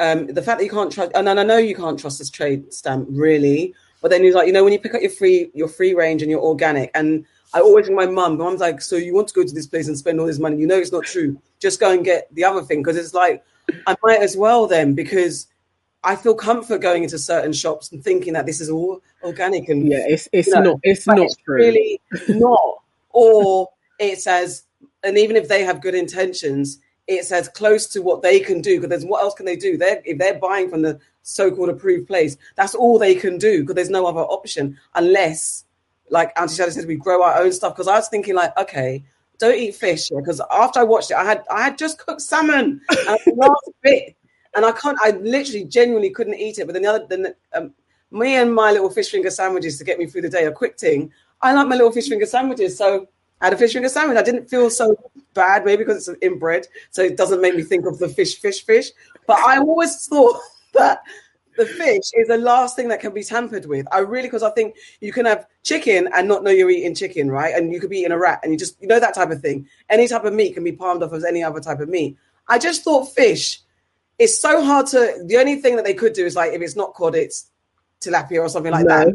[0.01, 2.75] Um, the fact that you can't trust, and I know you can't trust this trade
[2.75, 5.69] stamp really, but then you're like, you know, when you pick up your free, your
[5.69, 7.25] free range and your organic, and
[7.55, 9.69] I always think my mum, my mum's like, so you want to go to this
[9.69, 10.57] place and spend all this money?
[10.57, 11.41] You know, it's not true.
[11.61, 13.45] Just go and get the other thing because it's like
[13.87, 15.47] I might as well then because
[16.03, 19.89] I feel comfort going into certain shops and thinking that this is all organic and
[19.89, 21.57] Yeah, it's it's you know, not it's not it's true.
[21.57, 22.83] really not.
[23.11, 24.65] Or it says,
[25.03, 28.77] and even if they have good intentions, it says close to what they can do.
[28.77, 29.77] Because there's what else can they do?
[29.77, 33.75] They're if they're buying from the so-called approved place, that's all they can do because
[33.75, 35.65] there's no other option unless,
[36.11, 37.75] like Auntie Sade said, we grow our own stuff.
[37.75, 39.05] Because I was thinking, like, okay,
[39.39, 42.81] don't eat fish because after I watched it, I had I had just cooked salmon
[42.91, 44.17] and the last bit,
[44.55, 44.99] and I can't.
[45.03, 46.67] I literally genuinely couldn't eat it.
[46.67, 47.75] But then the other, then um,
[48.11, 50.79] me and my little fish finger sandwiches to get me through the day, a quick
[50.79, 51.13] thing.
[51.43, 53.09] I like my little fish finger sandwiches, so
[53.45, 54.19] had a fish finger sandwich.
[54.19, 54.97] I didn't feel so
[55.35, 58.65] bad, maybe because it's inbred, so it doesn't make me think of the fish, fish,
[58.65, 58.91] fish.
[59.27, 60.41] But I always thought
[60.75, 61.03] that
[61.57, 63.87] the fish is the last thing that can be tampered with.
[63.93, 67.31] I really, because I think you can have chicken and not know you're eating chicken,
[67.31, 67.55] right?
[67.55, 69.41] And you could be eating a rat and you just, you know, that type of
[69.41, 69.69] thing.
[69.89, 72.17] Any type of meat can be palmed off as any other type of meat.
[72.49, 73.61] I just thought fish
[74.19, 76.77] it's so hard to, the only thing that they could do is like, if it's
[76.77, 77.51] not cod, it's
[78.01, 79.05] tilapia or something like No.
[79.05, 79.15] that.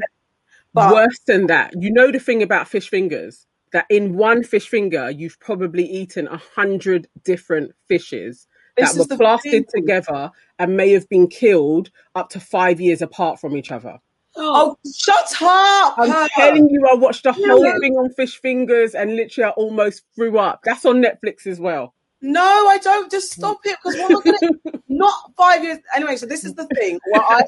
[0.74, 4.68] But Worse than that, you know the thing about fish fingers that in one fish
[4.68, 8.48] finger you've probably eaten a hundred different fishes
[8.78, 9.66] This that were plastered thing.
[9.74, 14.00] together and may have been killed up to five years apart from each other.
[14.36, 15.96] oh, shut up!
[15.98, 16.28] I'm Her.
[16.36, 20.38] telling you, I watched the whole thing on fish fingers and literally I almost threw
[20.38, 20.62] up.
[20.64, 21.94] That's on Netflix as well.
[22.22, 23.10] No, I don't.
[23.10, 24.84] Just stop it because we're not going to.
[24.90, 25.78] not five years.
[25.96, 27.00] Anyway, so this is the thing.
[27.08, 27.44] What I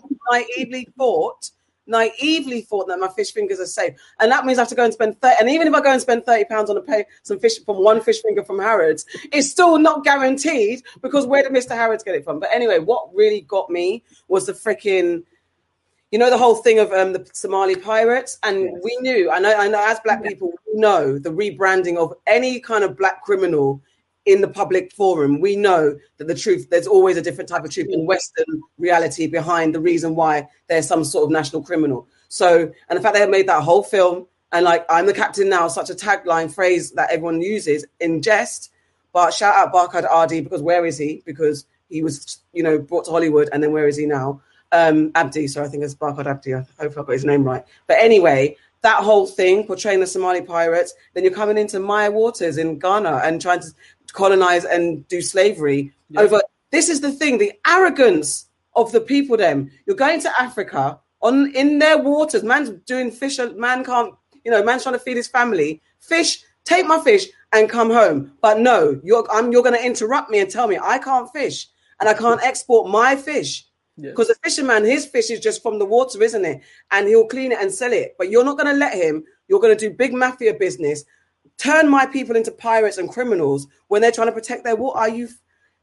[0.57, 1.49] naively thought,
[1.87, 4.83] naively thought that my fish fingers are safe, and that means I have to go
[4.83, 5.35] and spend thirty.
[5.39, 7.83] And even if I go and spend thirty pounds on a pay some fish from
[7.83, 12.15] one fish finger from Harrods, it's still not guaranteed because where did Mister Harrods get
[12.15, 12.39] it from?
[12.39, 15.23] But anyway, what really got me was the freaking.
[16.11, 18.81] You know the whole thing of um, the Somali pirates, and Yes.
[18.83, 19.31] we knew.
[19.31, 19.55] I know.
[19.55, 19.79] I know.
[19.81, 23.81] As black people, we know the rebranding of any kind of black criminal
[24.25, 27.71] in the public forum, we know that the truth, there's always a different type of
[27.71, 32.07] truth in Western reality behind the reason why there's some sort of national criminal.
[32.27, 35.49] So, and the fact they have made that whole film, and like, I'm the captain
[35.49, 38.71] now, such a tagline phrase that everyone uses in jest.
[39.13, 41.21] But shout out Barkhad Ardi because where is he?
[41.25, 44.41] Because he was, you know, brought to Hollywood, and then where is he now?
[44.71, 46.53] Um, Abdi, so I think it's Barkhad Abdi.
[46.53, 47.65] I hope I got his name right.
[47.87, 52.57] But anyway, that whole thing portraying the Somali pirates, then you're coming into my waters
[52.57, 53.67] in Ghana and trying to
[54.13, 56.21] colonize and do slavery Yeah.
[56.21, 56.41] over.
[56.71, 59.37] This is the thing, the arrogance of the people.
[59.37, 62.43] Them, you're going to Africa on in their waters.
[62.43, 63.39] Man's doing fish.
[63.55, 65.81] Man can't, you know, man's trying to feed his family.
[65.99, 68.31] Fish, take my fish and come home.
[68.41, 71.67] But no, you're I'm, you're going to interrupt me and tell me I can't fish
[71.99, 73.67] and I can't export my fish.
[73.97, 74.11] Yeah.
[74.11, 76.61] Because the fisherman, his fish is just from the water, isn't it?
[76.91, 78.15] And he'll clean it and sell it.
[78.17, 79.23] But you're not going to let him.
[79.47, 81.03] You're going to do big mafia business,
[81.57, 84.99] turn my people into pirates and criminals when they're trying to protect their water.
[84.99, 85.29] Are you?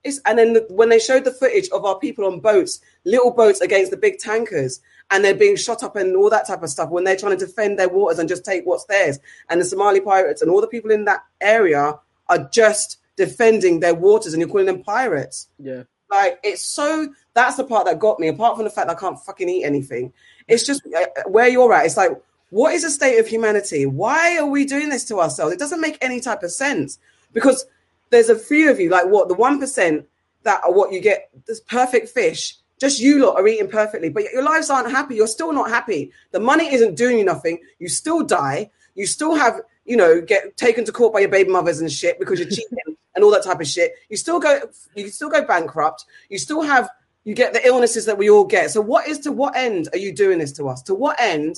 [0.05, 3.33] It's, and then the, when they showed the footage of our people on boats, little
[3.33, 6.71] boats against the big tankers, and they're being shot up and all that type of
[6.71, 9.19] stuff when they're trying to defend their waters and just take what's theirs.
[9.49, 11.99] And the Somali pirates and all the people in that area
[12.29, 15.49] are just defending their waters, and you're calling them pirates.
[15.59, 15.83] Yeah.
[16.11, 18.29] Like it's so that's the part that got me.
[18.29, 20.13] Apart from the fact that I can't fucking eat anything,
[20.47, 21.87] it's just uh, where you're at.
[21.87, 22.13] It's like,
[22.51, 23.87] what is the state of humanity?
[23.87, 25.53] Why are we doing this to ourselves?
[25.53, 26.99] It doesn't make any type of sense
[27.33, 27.67] because
[28.11, 30.07] there's a few of you, like what the one percent
[30.45, 32.57] that are what you get this perfect fish.
[32.81, 35.17] Just you lot are eating perfectly, but your lives aren't happy.
[35.17, 36.13] You're still not happy.
[36.31, 37.59] The money isn't doing you nothing.
[37.81, 38.71] You still die.
[38.95, 42.21] You still have, you know, get taken to court by your baby mothers and shit
[42.21, 42.79] because you're cheating
[43.15, 43.93] and all that type of shit.
[44.09, 44.61] You still go,
[44.95, 46.05] you still go bankrupt.
[46.29, 46.89] You still have,
[47.25, 48.71] you get the illnesses that we all get.
[48.71, 50.81] So, what is to what end are you doing this to us?
[50.83, 51.57] To what end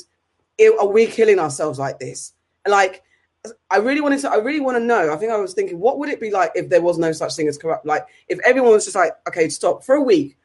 [0.60, 2.34] i- are we killing ourselves like this?
[2.68, 3.02] Like,
[3.70, 5.12] I really wanted to, I really want to know.
[5.12, 7.34] I think I was thinking, what would it be like if there was no such
[7.34, 7.86] thing as corrupt?
[7.86, 10.36] Like, if everyone was just like, okay, stop for a week.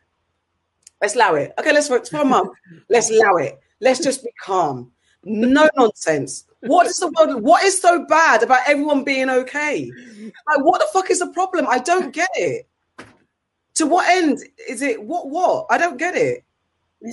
[1.01, 1.53] Let's allow it.
[1.59, 2.57] Okay, let's for for a month.
[2.89, 3.59] Let's allow it.
[3.82, 4.91] Let's just be calm.
[5.26, 6.45] No nonsense.
[6.61, 7.43] What is the world?
[7.43, 9.91] What is so bad about everyone being okay?
[10.47, 11.68] Like, what the fuck is the problem?
[11.70, 12.68] I don't get it.
[13.76, 14.39] To what end
[14.70, 15.03] is it?
[15.03, 15.30] What?
[15.30, 15.68] What?
[15.70, 16.43] I don't get it.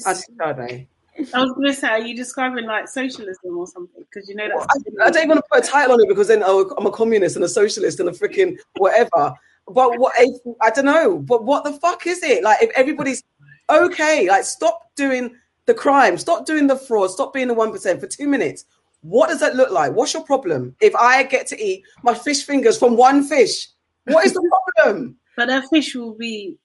[0.06, 0.86] I don't know.
[1.34, 4.02] I was going to say, are you describing like socialism or something?
[4.02, 6.08] Because you know I, that's I don't even want to put a title on it
[6.08, 9.34] because then oh, I'm a communist and a socialist and a freaking whatever.
[9.68, 10.14] But what
[10.60, 11.18] I don't know.
[11.18, 12.42] But what the fuck is it?
[12.42, 13.22] Like if everybody's
[13.68, 15.36] okay, like stop doing
[15.66, 18.64] the crime, stop doing the fraud, stop being the one percent for two minutes.
[19.02, 19.92] What does that look like?
[19.92, 20.74] What's your problem?
[20.80, 23.68] If I get to eat my fish fingers from one fish,
[24.04, 25.16] what is the problem?
[25.34, 26.58] But that fish will be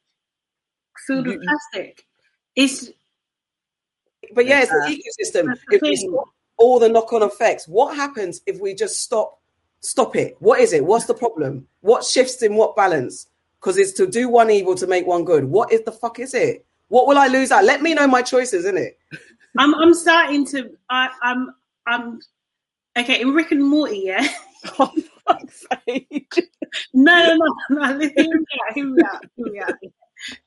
[1.06, 2.06] filled with plastic.
[2.54, 2.90] It's
[4.34, 5.58] But yeah, it's the ecosystem.
[5.72, 9.40] If we stop all the knock-on effects, what happens if we just stop
[9.82, 10.36] stop it?
[10.40, 10.84] What is it?
[10.86, 11.68] What's the problem?
[11.82, 13.28] What shifts in what balance?
[13.60, 15.46] Because it's to do one evil to make one good.
[15.46, 16.66] What is the fuck is it?
[16.90, 17.66] What will I lose out?
[17.66, 18.98] Let me know my choices, isn't it?
[19.58, 21.50] I'm I'm starting to I, I'm
[21.88, 22.20] I'm
[22.98, 24.28] okay in Rick and Morty, yeah.
[24.80, 24.92] Oh.
[26.94, 27.36] No, no,
[27.70, 28.00] no, no.
[28.00, 28.74] Hear me out.
[28.74, 29.26] Hear me out.
[29.36, 29.74] Hear me out.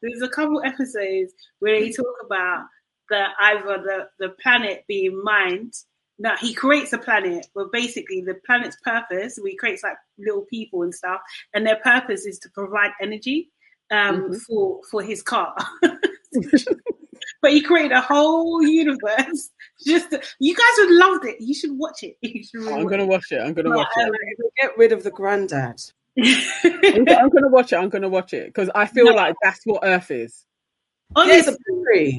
[0.03, 2.65] There's a couple episodes where they talk about
[3.11, 5.75] the either the the planet being mined.
[6.19, 10.83] No, he creates a planet, but basically the planet's purpose, he creates like little people
[10.83, 11.21] and stuff,
[11.55, 13.51] and their purpose is to provide energy
[13.91, 14.41] um, Mhm.
[14.43, 15.55] for for his car.
[17.43, 19.51] but he created a whole universe.
[19.87, 21.37] Just to, you guys would love it.
[21.41, 22.17] You should watch it.
[22.23, 23.39] You should really I'm gonna watch it.
[23.41, 24.13] I'm gonna watch it.
[24.39, 25.81] If Get rid of the granddad.
[26.19, 27.77] I'm, I'm gonna watch it.
[27.77, 29.13] I'm gonna watch it because I feel No.
[29.13, 30.45] like that's what Earth is.
[31.17, 32.19] It's Honestly, a theory.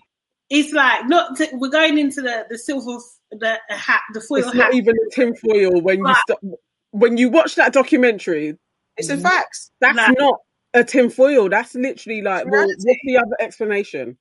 [0.52, 1.38] It's like not.
[1.38, 3.00] To, we're going into the the silver
[3.32, 4.56] the hat, the foil It's hat.
[4.58, 6.18] not even a tinfoil when you Right.
[6.28, 6.40] stop.
[6.92, 8.58] When you watch that documentary,
[8.98, 9.72] It's a facts.
[9.80, 10.40] that's Like- not
[10.74, 11.48] a tinfoil.
[11.50, 14.18] That's literally like, well, what's the other explanation?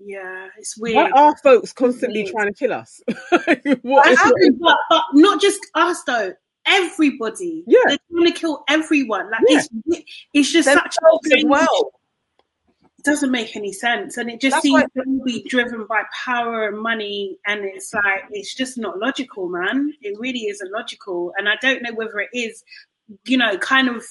[0.00, 1.12] Yeah, it's Why weird.
[1.12, 3.00] are folks constantly trying to kill us?
[3.82, 4.54] what I is have it?
[4.60, 6.32] but, but not just us though.
[6.66, 7.64] Everybody.
[7.66, 7.80] Yeah.
[7.88, 9.30] They're trying to kill everyone.
[9.30, 9.58] Like Yeah.
[9.86, 10.02] it's
[10.34, 11.92] it's just such Themselves as strange- well.
[13.08, 16.78] Doesn't make any sense, and it just That's seems to be driven by power and
[16.78, 17.38] money.
[17.46, 19.94] And it's like it's just not logical, man.
[20.02, 22.62] It really isn't logical, and I don't know whether it is,
[23.24, 24.04] you know, kind of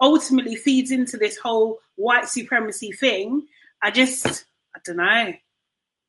[0.00, 3.46] ultimately feeds into this whole white supremacy thing.
[3.82, 5.32] I just, I don't know,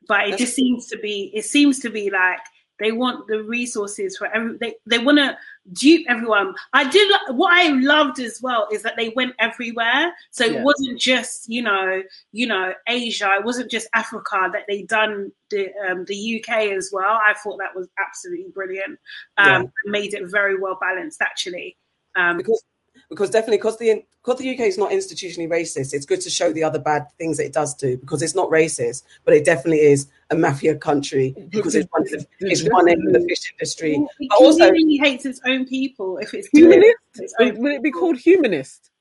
[0.07, 1.31] but it That's- just seems to be.
[1.33, 2.39] It seems to be like
[2.79, 4.57] they want the resources for every.
[4.57, 5.37] They they want to
[5.73, 6.53] dupe everyone.
[6.73, 10.13] I did what I loved as well is that they went everywhere.
[10.31, 10.59] So Yeah.
[10.59, 13.29] it wasn't just you know you know Asia.
[13.37, 17.19] It wasn't just Africa that they done the um, the UK as well.
[17.25, 18.99] I thought that was absolutely brilliant.
[19.37, 21.77] Um, Made it very well balanced actually.
[22.15, 22.63] Um, because
[23.09, 26.51] because definitely because the because the UK is not institutionally racist, it's good to show
[26.51, 29.81] the other bad things that it does do because it's not racist, but it definitely
[29.81, 32.05] is a mafia country because it's one
[32.39, 34.03] it's one end of the fish industry.
[34.29, 36.95] But also- clearly hates its own people if it's Humanist?
[37.15, 38.91] its would it be called humanist?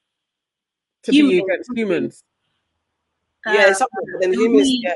[1.04, 2.24] To be against humans.
[3.46, 4.94] yeah, Uh, something, but then humans, yeah,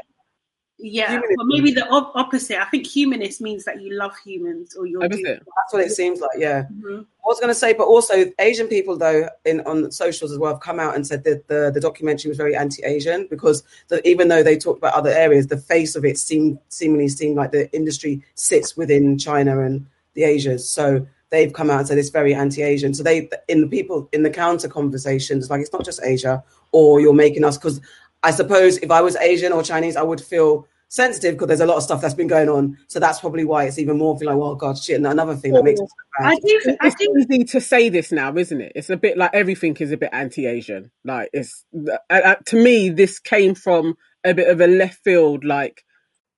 [0.81, 1.35] Yeah, Humanism.
[1.39, 2.61] but maybe the op- opposite.
[2.61, 5.01] I think humanist means that you love humans or you're.
[5.01, 6.31] That's what it seems like.
[6.39, 7.01] Yeah, Mhm.
[7.01, 10.53] I was going to say, but also Asian people though in on socials as well
[10.53, 14.29] have come out and said that the the documentary was very anti-Asian because the, even
[14.29, 17.71] though they talked about other areas, the face of it seemed seemingly seemed like the
[17.75, 20.69] industry sits within China and the Asias.
[20.71, 22.95] So they've come out and said it's very anti-Asian.
[22.95, 27.01] So they in the people in the counter conversations, like it's not just Asia or
[27.01, 27.81] you're making us because
[28.23, 31.67] I suppose if I was Asian or Chinese, I would feel sensitive because there's a
[31.67, 32.79] lot of stuff that's been going on.
[32.89, 34.97] So that's probably why it's even more feel like, well, God, shit.
[34.97, 36.25] And another thing that makes it so.
[36.25, 36.61] I do.
[36.81, 38.73] I It's think easy to say this now, isn't it?
[38.75, 40.91] It's a bit like everything is a bit anti-Asian.
[41.05, 45.45] Like it's uh, uh, to me, this came from a bit of a left field.
[45.45, 45.85] Like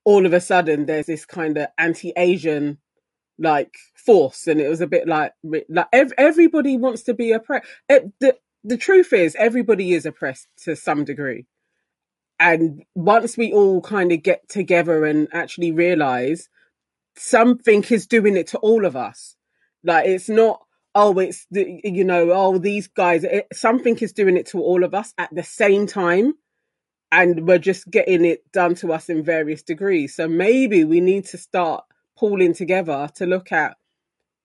[0.04, 2.78] all of a sudden, there's this kind of anti-Asian
[3.38, 7.66] like force, and it was a bit like like ev- everybody wants to be oppressed.
[7.88, 11.46] It, the the truth is, everybody is oppressed to some degree.
[12.40, 16.48] And once we all kind of get together and actually realize
[17.14, 19.36] something is doing it to all of us,
[19.84, 20.64] like it's not,
[20.94, 24.84] oh, it's the, you know, oh, these guys, it, something is doing it to all
[24.84, 26.32] of us at the same time.
[27.12, 30.14] And we're just getting it done to us in various degrees.
[30.14, 31.84] So maybe we need to start
[32.16, 33.76] pulling together to look at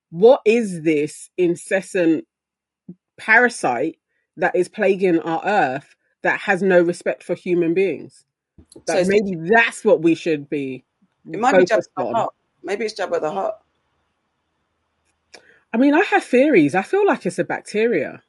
[0.09, 2.25] what is this incessant
[3.17, 3.99] parasite
[4.35, 5.95] that is plaguing our earth
[6.25, 8.25] that has no respect for human beings.
[8.73, 10.83] So That it's- maybe that's what we should be.
[11.31, 12.13] It might be Jabba the.
[12.13, 12.33] Hutt.
[12.63, 13.61] Maybe it's Jabba the Hutt.
[15.73, 16.73] I mean, I have theories.
[16.75, 18.23] I feel like it's a bacteria.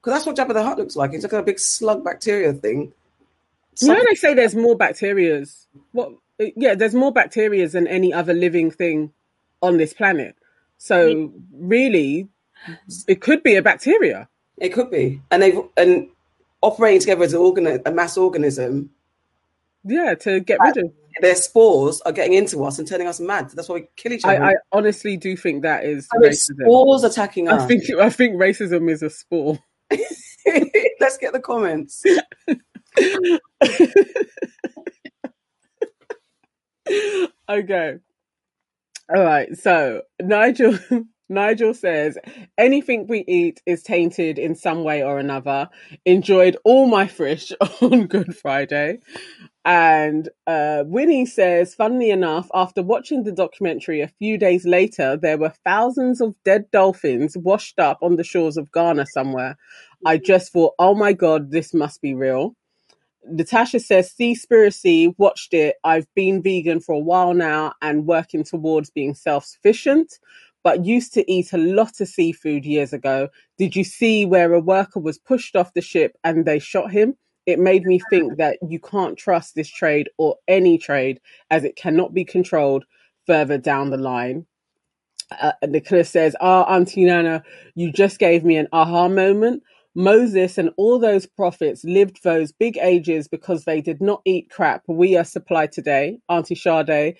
[0.00, 1.12] Because that's what Jabba the Hutt looks like.
[1.12, 2.92] It's like a big slug bacteria thing.
[3.80, 5.66] You know, they say there's more bacterias.
[5.92, 6.12] What?
[6.38, 9.12] Yeah, there's more bacterias than any other living thing
[9.60, 10.36] on this planet.
[10.78, 12.28] So really,
[13.08, 14.28] it could be a bacteria.
[14.58, 15.20] it could be.
[15.30, 16.08] And they've and
[16.64, 18.90] operating together as an organ, a mass organism,
[19.84, 20.92] Yeah, to get rid of.
[21.20, 23.50] their spores are getting into us and turning us mad.
[23.50, 24.42] That's why we kill each other.
[24.42, 26.60] I, I honestly do think that is racism.
[26.62, 27.62] spores attacking us.
[27.62, 29.58] I think I think racism is a spore.
[31.00, 32.02] Let's get the comments.
[37.48, 37.98] okay.
[39.14, 39.56] All right.
[39.56, 40.78] So Nigel
[41.28, 42.18] Nigel says
[42.58, 45.68] anything we eat is tainted in some way or another.
[46.04, 47.52] Enjoyed all my fish
[47.82, 48.98] on Good Friday.
[49.64, 55.38] And uh, Winnie says, funnily enough, after watching the documentary a few days later, there
[55.38, 59.56] were thousands of dead dolphins washed up on the shores of Ghana somewhere.
[60.04, 62.54] I just thought, oh my God, this must be real.
[63.26, 65.76] Natasha says, Seaspiracy, watched it.
[65.84, 70.18] I've been vegan for a while now and working towards being self sufficient,
[70.64, 73.28] but used to eat a lot of seafood years ago.
[73.58, 77.16] Did you see where a worker was pushed off the ship and they shot him?
[77.46, 81.20] It made me think that you can't trust this trade or any trade
[81.50, 82.86] as it cannot be controlled
[83.26, 84.46] further down the line.
[85.40, 89.62] Uh, Nicholas says, Ah, Auntie Nana, you just gave me an aha moment.
[89.96, 94.82] Moses and all those prophets lived those big ages because they did not eat crap
[94.88, 96.18] we are supplied today.
[96.28, 97.16] Auntie Sade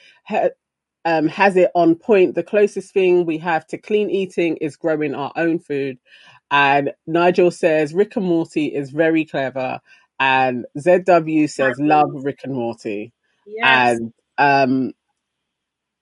[1.05, 2.35] um, has it on point.
[2.35, 5.99] The closest thing we have to clean eating is growing our own food.
[6.51, 9.81] And Nigel says Rick and Morty is very clever.
[10.21, 13.13] And ZW says love Rick and Morty.
[13.47, 13.99] Yes.
[13.99, 14.93] And um,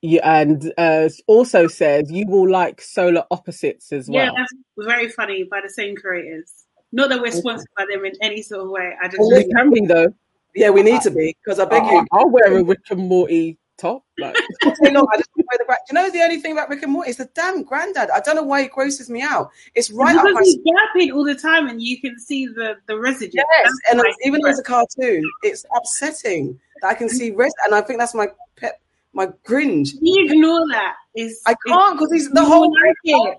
[0.02, 4.24] yeah, and uh, also says you will like Solar Opposites as well.
[4.24, 6.52] yeah, that's very funny by the same creators.
[6.92, 8.94] Not that we're sponsored by them in any sort of way.
[9.00, 10.14] I just Well, We can be though.
[10.54, 12.06] Yeah, we need to be because I beg I'll, you.
[12.12, 14.04] I'll wear a Rick and Morty top.
[14.16, 14.34] Like,
[14.82, 16.92] Say no, I just wear the gra- you know the only thing about Rick and
[16.92, 18.10] Morty is the damn granddad.
[18.10, 19.50] I don't know why it grosses me out.
[19.74, 22.76] It's right up because my he's yapping all the time, and you can see the
[22.86, 23.36] the residue.
[23.36, 27.30] yes, That's and my even though it's a cartoon, it's upsetting that I can see
[27.32, 28.80] rest, and I think that's my pet,
[29.12, 29.94] my cringe.
[30.00, 30.94] you ignore that.
[31.14, 32.72] Is I can't because he's the whole.
[32.72, 33.38] like it.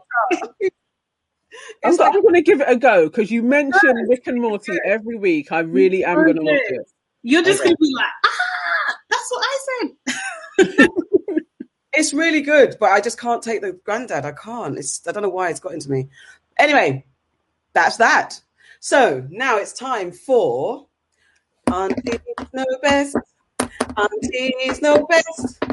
[1.84, 4.42] I'm, It's like I'm going to give it a go because you mention Rick and
[4.42, 5.52] Morty every week.
[5.52, 6.88] I really am going to watch it.
[7.24, 7.70] You're just Okay.
[7.70, 10.16] gonna be like, ah, that's what I said.
[11.94, 14.26] it's really good, but I just can't take the granddad.
[14.26, 14.78] I can't.
[14.78, 16.10] It's I don't know why it's got into me.
[16.58, 17.06] Anyway,
[17.74, 18.40] that's that.
[18.80, 20.88] So now it's time for
[21.72, 22.20] Aunties
[22.54, 23.16] Know Best.
[23.98, 25.64] Aunties Know Best.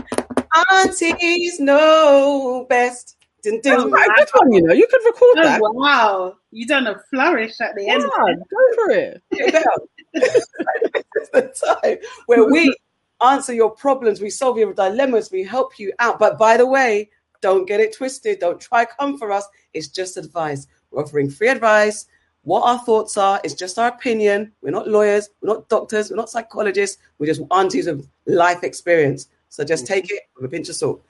[0.71, 3.17] Aunties Know Best.
[3.43, 3.91] Dun, That's dun.
[3.91, 4.75] quite a good one, you know.
[4.75, 5.61] You could record Oh that.
[5.63, 8.03] wow, you done a flourish at the end.
[8.03, 9.23] Go for it.
[9.33, 9.65] Get
[10.13, 11.43] it's the
[11.83, 11.97] time
[12.27, 12.77] where we
[13.23, 16.19] answer your problems, we solve your dilemmas, we help you out.
[16.19, 17.11] But by the way,
[17.41, 18.39] don't get it twisted.
[18.39, 19.47] Don't try come for us.
[19.73, 20.67] It's just advice.
[20.91, 22.07] We're offering free advice.
[22.43, 24.53] What our thoughts are is just our opinion.
[24.63, 25.29] We're not lawyers.
[25.41, 26.11] We're not doctors.
[26.11, 26.99] We're not psychologists.
[27.19, 29.29] We're just aunties of life experience.
[29.49, 31.03] So just take it with a pinch of salt.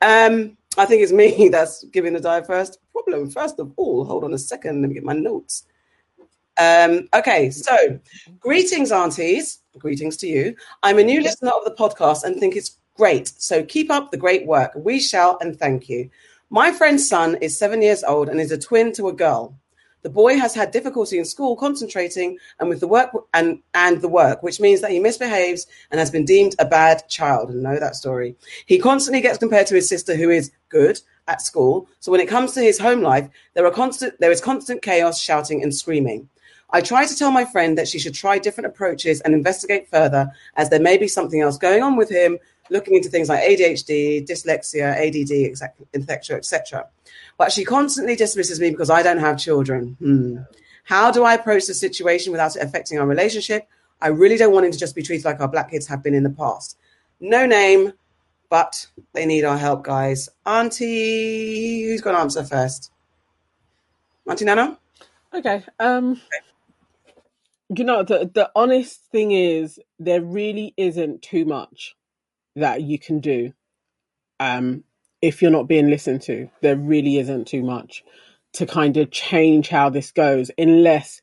[0.00, 3.30] Um, I think it's me that's giving the die first problem.
[3.30, 4.80] First of all, hold on a second.
[4.80, 5.64] Let me get my notes.
[6.58, 8.00] Um, okay, so
[8.40, 9.60] greetings, aunties.
[9.78, 10.56] Greetings to you.
[10.82, 13.28] I'm a new listener of the podcast and think it's great.
[13.28, 14.72] So keep up the great work.
[14.74, 16.10] We shall and thank you.
[16.50, 19.54] My friend's son is seven years old and is a twin to a girl.
[20.02, 24.08] The boy has had difficulty in school concentrating and with the work and, and the
[24.08, 27.50] work, which means that he misbehaves and has been deemed a bad child.
[27.50, 28.34] And know that story.
[28.66, 31.88] He constantly gets compared to his sister, who is good at school.
[32.00, 35.20] So when it comes to his home life, there are constant there is constant chaos,
[35.20, 36.28] shouting, and screaming.
[36.70, 40.30] I try to tell my friend that she should try different approaches and investigate further,
[40.56, 42.38] as there may be something else going on with him,
[42.70, 45.52] looking into things like ADHD, dyslexia, ADD,
[45.94, 46.86] etc., etc.
[47.38, 49.96] But she constantly dismisses me because I don't have children.
[49.98, 50.38] Hmm.
[50.84, 53.66] How do I approach the situation without it affecting our relationship?
[54.00, 56.14] I really don't want him to just be treated like our black kids have been
[56.14, 56.78] in the past.
[57.20, 57.92] No name,
[58.48, 60.28] but they need our help, guys.
[60.46, 62.92] Auntie, who's going to answer first?
[64.26, 64.78] Auntie Nana?
[65.34, 65.64] Okay.
[65.78, 66.20] Um
[67.74, 71.94] you know the the honest thing is there really isn't too much
[72.56, 73.52] that you can do
[74.40, 74.84] um
[75.20, 76.48] if you're not being listened to.
[76.62, 78.04] There really isn't too much
[78.54, 81.20] to kind of change how this goes unless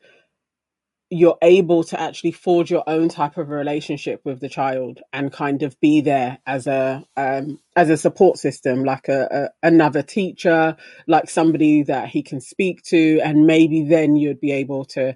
[1.09, 5.61] you're able to actually forge your own type of relationship with the child and kind
[5.61, 10.75] of be there as a um, as a support system like a, a another teacher
[11.07, 15.15] like somebody that he can speak to and maybe then you'd be able to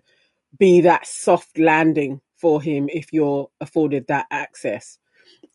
[0.58, 4.98] be that soft landing for him if you're afforded that access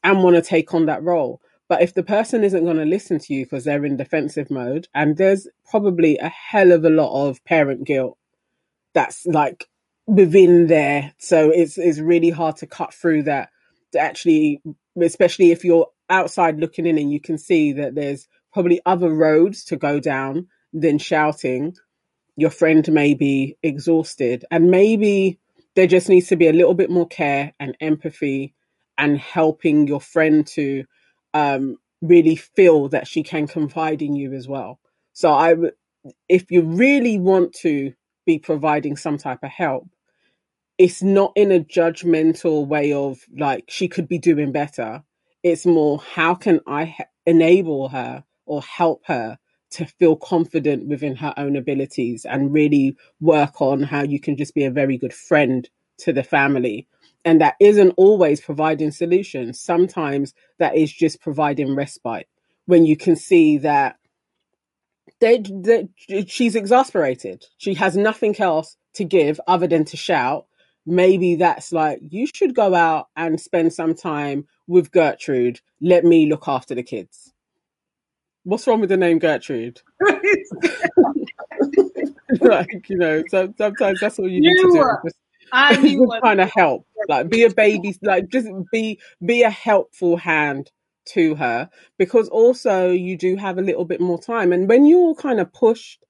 [0.02, 3.18] and want to take on that role but if the person isn't going to listen
[3.18, 7.26] to you because they're in defensive mode and there's probably a hell of a lot
[7.26, 8.18] of parent guilt
[8.92, 9.66] that's like
[10.06, 11.12] within there.
[11.18, 13.50] So it's it's really hard to cut through that
[13.92, 14.62] to actually
[15.00, 19.64] especially if you're outside looking in and you can see that there's probably other roads
[19.64, 21.74] to go down than shouting.
[22.36, 25.38] Your friend may be exhausted and maybe
[25.76, 28.54] there just needs to be a little bit more care and empathy
[28.98, 30.84] and helping your friend to
[31.32, 34.78] um really feel that she can confide in you as well.
[35.12, 35.54] So I,
[36.28, 37.94] if you really want to
[38.26, 39.88] be providing some type of help,
[40.76, 45.02] it's not in a judgmental way of like she could be doing better.
[45.42, 46.96] It's more how can I
[47.26, 49.38] enable her or help her
[49.74, 54.54] to feel confident within her own abilities and really work on how you can just
[54.54, 55.68] be a very good friend
[55.98, 56.86] to the family.
[57.24, 59.60] And that isn't always providing solutions.
[59.60, 62.28] Sometimes that is just providing respite
[62.66, 63.96] when you can see that
[65.20, 65.88] they, they,
[66.26, 67.44] she's exasperated.
[67.58, 70.46] She has nothing else to give other than to shout.
[70.86, 75.60] Maybe that's like, you should go out and spend some time with Gertrude.
[75.80, 77.33] Let me look after the kids.
[78.44, 79.80] What's wrong with the name Gertrude?
[82.40, 84.84] like, you know, so, sometimes that's all you, need to do.
[85.04, 85.16] Just,
[85.52, 86.86] I need kind of help.
[87.08, 90.70] Like be a baby, like just be be a helpful hand
[91.06, 91.68] to her
[91.98, 94.52] because also you do have a little bit more time.
[94.52, 96.02] And when you're kind of pushed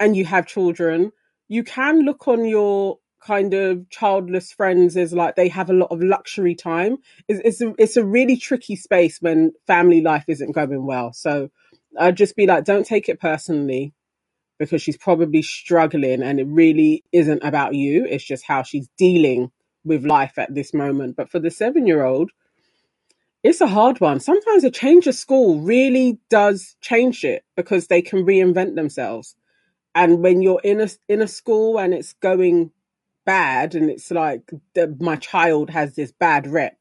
[0.00, 1.12] and you have children,
[1.48, 5.90] you can look on your kind of childless friends is like they have a lot
[5.90, 6.98] of luxury time.
[7.28, 11.12] It's, it's a, it's a really tricky space when family life isn't going well.
[11.12, 11.50] So
[11.98, 13.92] I'd just be like, don't take it personally
[14.58, 18.06] because she's probably struggling and it really isn't about you.
[18.06, 19.50] It's just how she's dealing
[19.84, 21.16] with life at this moment.
[21.16, 22.30] But for the seven year old,
[23.42, 24.20] it's a hard one.
[24.20, 29.36] Sometimes a change of school really does change it because they can reinvent themselves.
[29.94, 32.70] And when you're in a in a school and it's going
[33.26, 36.78] bad, and it's like the, my child has this bad rep.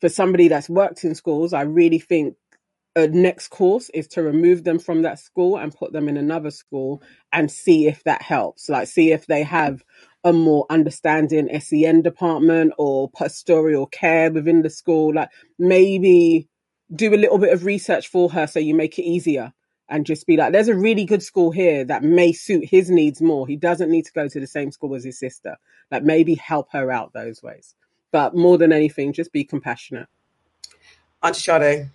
[0.00, 2.36] For somebody that's worked in schools, I really think
[2.96, 6.50] a next course is to remove them from that school and put them in another
[6.50, 7.02] school
[7.32, 8.68] and see if that helps.
[8.68, 9.82] Like, see if they have
[10.24, 15.14] a more understanding SEN department or pastoral care within the school.
[15.14, 15.28] Like
[15.58, 16.48] maybe
[16.94, 19.52] do a little bit of research for her so you make it easier
[19.88, 23.20] and just be like, there's a really good school here that may suit his needs
[23.20, 23.46] more.
[23.46, 25.56] He doesn't need to go to the same school as his sister.
[25.90, 27.74] Like maybe help her out those ways.
[28.10, 30.08] But more than anything, just be compassionate.
[31.22, 31.90] Auntie Sade.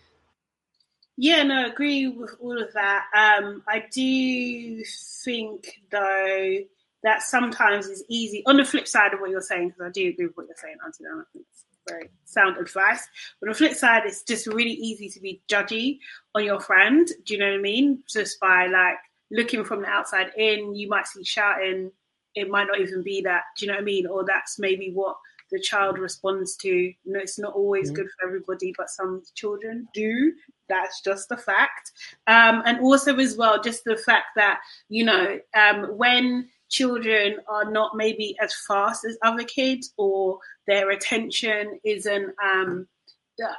[1.18, 3.06] Yeah, no, I agree with all of that.
[3.16, 4.84] Um, I do
[5.24, 6.57] think though
[7.03, 8.44] that sometimes is easy.
[8.45, 10.56] On the flip side of what you're saying, because I do agree with what you're
[10.56, 13.07] saying, Auntie I think it's very sound advice.
[13.40, 15.99] But on the flip side, it's just really easy to be judgy
[16.36, 17.07] on your friend.
[17.26, 18.03] Do you know what I mean?
[18.07, 18.98] Just by like
[19.32, 21.91] looking from the outside in, you might see shouting.
[22.36, 23.44] It might not even be that.
[23.57, 24.07] Do you know what I mean?
[24.07, 25.16] Or that's maybe what
[25.52, 26.70] the child responds to.
[26.70, 27.95] You know, it's not always mm-hmm.
[27.95, 30.34] good for everybody, but some children do.
[30.68, 31.91] That's just a fact.
[32.28, 34.60] Um, and also, as well, just the fact that
[34.90, 40.91] you know um, when children are not maybe as fast as other kids or their
[40.91, 42.87] attention isn't um,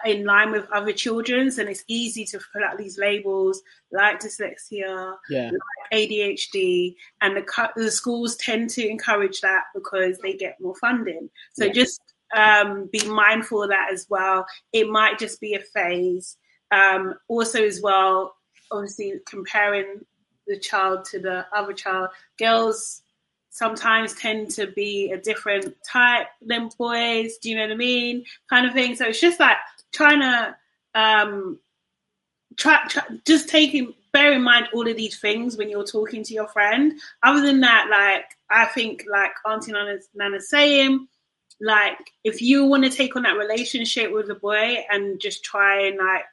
[0.05, 3.63] in line with other children's and it's easy to put out these labels
[3.93, 5.51] like dyslexia yeah.
[5.51, 11.29] like adhd and the, the schools tend to encourage that because they get more funding
[11.53, 11.73] so yeah.
[11.73, 12.01] just
[12.37, 16.37] um, be mindful of that as well it might just be a phase
[16.71, 18.35] um, also as well
[18.71, 20.01] obviously comparing
[20.51, 22.11] the child to the other child.
[22.39, 23.03] Girls
[23.51, 27.39] sometimes tend to be a different type than boys.
[27.39, 28.25] Do you know what I mean?
[28.51, 28.97] Kind of thing.
[28.97, 29.57] So it's just like
[29.93, 30.57] trying to
[30.95, 31.59] um,
[32.57, 36.35] try, try just taking bear in mind all of these things when you're talking to
[36.35, 36.95] your friend.
[37.23, 41.07] Other than that, like I think like Auntie Nana's, Nana's saying,
[41.61, 45.87] like if you want to take on that relationship with a boy and just try
[45.87, 46.25] and like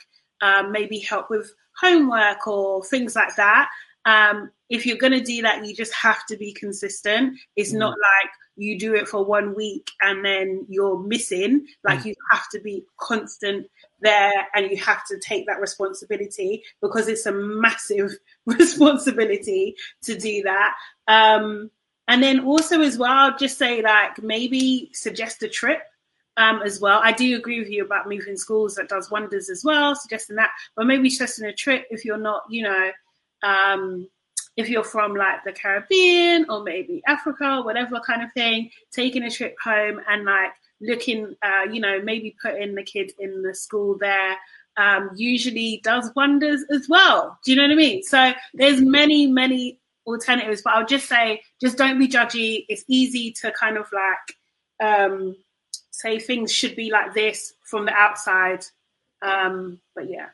[0.41, 3.69] um, maybe help with homework or things like that.
[4.07, 7.38] Um, if you're going to do that, you just have to be consistent.
[7.57, 7.79] It's mm.
[7.79, 11.67] not like you do it for one week and then you're missing.
[11.84, 12.05] Like mm.
[12.05, 13.67] you have to be constant
[13.99, 18.11] there and you have to take that responsibility because it's a massive
[18.45, 20.73] responsibility to do that.
[21.09, 21.69] Um,
[22.07, 25.81] and then also as well, I'll just say like maybe suggest a trip
[26.38, 27.01] um, as well.
[27.03, 28.75] I do agree with you about moving schools.
[28.75, 30.51] That does wonders as well, suggesting that.
[30.77, 32.91] But maybe suggesting a trip if you're not, you know,
[33.43, 34.07] um,
[34.55, 39.30] if you're from like the Caribbean or maybe Africa, whatever kind of thing, taking a
[39.30, 40.51] trip home and like
[40.81, 44.38] looking, uh, you know, maybe putting the kid in the school there
[44.77, 47.38] um, usually does wonders as well.
[47.43, 48.03] Do you know what I mean?
[48.03, 52.65] So there's many, many alternatives, but I'll just say, just don't be judgy.
[52.69, 55.35] It's easy to kind of like um,
[55.91, 58.65] say things should be like this from the outside.
[59.22, 60.27] Um, but yeah,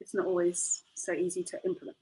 [0.00, 1.96] it's not always so easy to implement.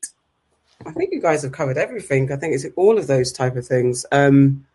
[0.85, 2.31] I think you guys have covered everything.
[2.31, 4.05] I think it's all of those type of things.
[4.13, 4.67] Um,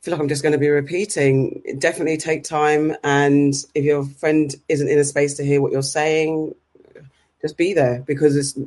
[0.00, 1.62] I feel like I'm just going to be repeating.
[1.78, 5.82] Definitely take time, and if your friend isn't in a space to hear what you're
[5.82, 6.54] saying,
[7.40, 8.58] just be there because it's.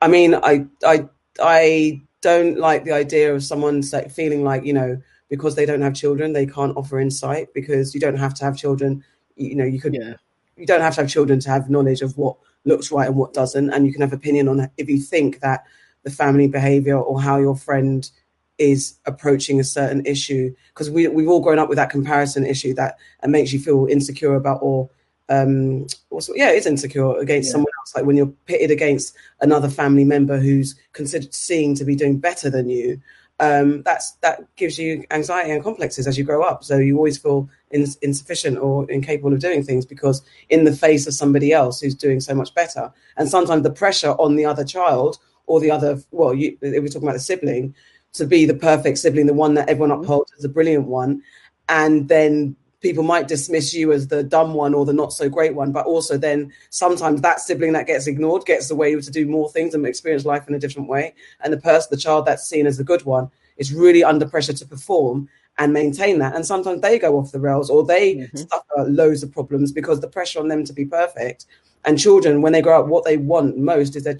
[0.00, 1.08] I mean, I I
[1.40, 5.94] I don't like the idea of someone feeling like you know because they don't have
[5.94, 9.04] children they can't offer insight because you don't have to have children.
[9.36, 9.94] You, know, you could.
[9.94, 10.14] Yeah.
[10.56, 13.32] You don't have to have children to have knowledge of what looks right and what
[13.32, 15.64] doesn't, and you can have opinion on if you think that
[16.02, 18.10] the family behavior or how your friend
[18.58, 20.54] is approaching a certain issue.
[20.68, 23.86] Because we we've all grown up with that comparison issue that it makes you feel
[23.86, 24.90] insecure about or
[25.30, 27.52] um what's yeah it's insecure against yeah.
[27.52, 27.94] someone else.
[27.94, 32.50] Like when you're pitted against another family member who's considered seen to be doing better
[32.50, 33.00] than you
[33.40, 36.64] um that's that gives you anxiety and complexes as you grow up.
[36.64, 41.06] So you always feel in, insufficient or incapable of doing things because in the face
[41.06, 44.64] of somebody else who's doing so much better and sometimes the pressure on the other
[44.64, 47.74] child or the other well you, we're talking about the sibling
[48.14, 50.04] to be the perfect sibling, the one that everyone mm-hmm.
[50.04, 51.22] upholds as a brilliant one.
[51.68, 55.54] And then people might dismiss you as the dumb one or the not so great
[55.54, 55.72] one.
[55.72, 59.50] But also, then sometimes that sibling that gets ignored gets the way to do more
[59.50, 61.14] things and experience life in a different way.
[61.40, 64.52] And the person, the child that's seen as the good one, is really under pressure
[64.52, 65.28] to perform
[65.58, 66.34] and maintain that.
[66.34, 68.36] And sometimes they go off the rails or they mm-hmm.
[68.36, 71.46] suffer loads of problems because the pressure on them to be perfect.
[71.84, 74.18] And children, when they grow up, what they want most is their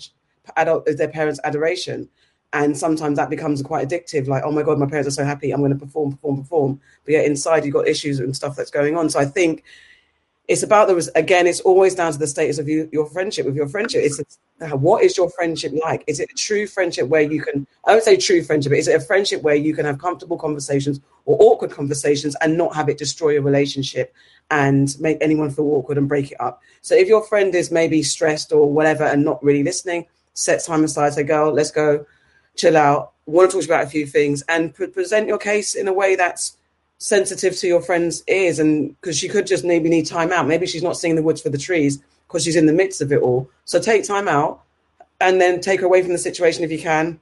[0.56, 2.09] adult is their parents' adoration
[2.52, 5.51] and sometimes that becomes quite addictive like oh my god my parents are so happy
[5.51, 8.70] i'm going to perform perform perform but yet inside you've got issues and stuff that's
[8.70, 9.65] going on so i think
[10.48, 13.46] it's about the again it's always down to the status of you, your friendship.
[13.46, 16.02] With your friendship it's, it's uh, what is your friendship like?
[16.06, 18.96] Is it a true friendship where you can i would say true friendship is it
[18.96, 22.98] a friendship where you can have comfortable conversations or awkward conversations and not have it
[22.98, 24.14] destroy your relationship
[24.50, 26.62] and make anyone feel awkward and break it up?
[26.80, 30.84] So if your friend is maybe stressed or whatever and not really listening set time
[30.84, 32.06] aside say girl let's go
[32.58, 35.88] chill out, want to talk about a few things, and pre- present your case in
[35.88, 36.57] a way that's
[36.98, 38.58] sensitive to your friend's ears.
[38.58, 40.46] And because she could just maybe need time out.
[40.46, 43.12] Maybe she's not seeing the woods for the trees because she's in the midst of
[43.12, 43.50] it all.
[43.64, 44.62] So take time out
[45.20, 47.20] and then take her away from the situation if you can.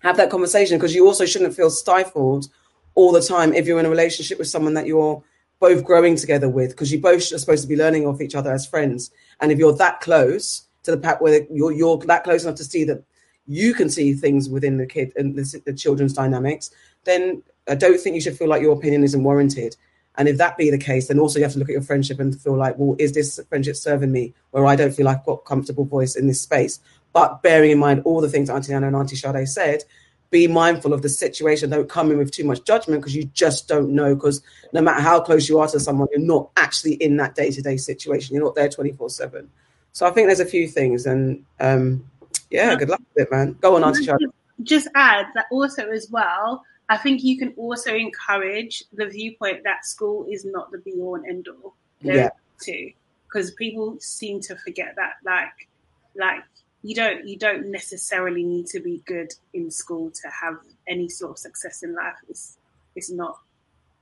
[0.00, 2.48] Have that conversation because you also shouldn't feel stifled
[2.94, 5.22] all the time if you're in a relationship with someone that you're
[5.60, 8.52] both growing together with because you both are supposed to be learning off each other
[8.52, 9.12] as friends.
[9.40, 12.64] And if you're that close to the part where you're, you're that close enough to
[12.64, 13.04] see that
[13.46, 16.70] you can see things within the kid and the, the children's dynamics,
[17.04, 19.76] then I don't think you should feel like your opinion isn't warranted.
[20.16, 22.20] And if that be the case, then also you have to look at your friendship
[22.20, 25.24] and feel like, well, is this friendship serving me where I don't feel like I've
[25.26, 26.80] got comfortable voice in this space?
[27.12, 29.84] But bearing in mind all the things Auntie Nana and Auntie Sade said,
[30.30, 31.70] be mindful of the situation.
[31.70, 34.14] Don't come in with too much judgment because you just don't know.
[34.14, 37.50] Because no matter how close you are to someone, you're not actually in that day
[37.50, 38.34] to day situation.
[38.34, 39.48] You're not there 24 7.
[39.92, 41.04] So I think there's a few things.
[41.04, 42.04] And um,
[42.50, 43.56] yeah, good luck with it, man.
[43.60, 44.34] Go on, Auntie Charlotte.
[44.62, 46.64] Just add that also as well.
[46.92, 51.14] I think you can also encourage the viewpoint that school is not the be all
[51.14, 51.74] and end all.
[52.02, 52.28] Yeah.
[52.60, 52.92] Too,
[53.24, 55.68] because people seem to forget that, like,
[56.14, 56.44] like
[56.82, 61.30] you don't you don't necessarily need to be good in school to have any sort
[61.32, 62.14] of success in life.
[62.28, 62.58] It's
[62.94, 63.38] it's not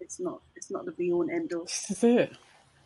[0.01, 1.67] it's not it's not the be all and end all.
[1.67, 2.37] This is it.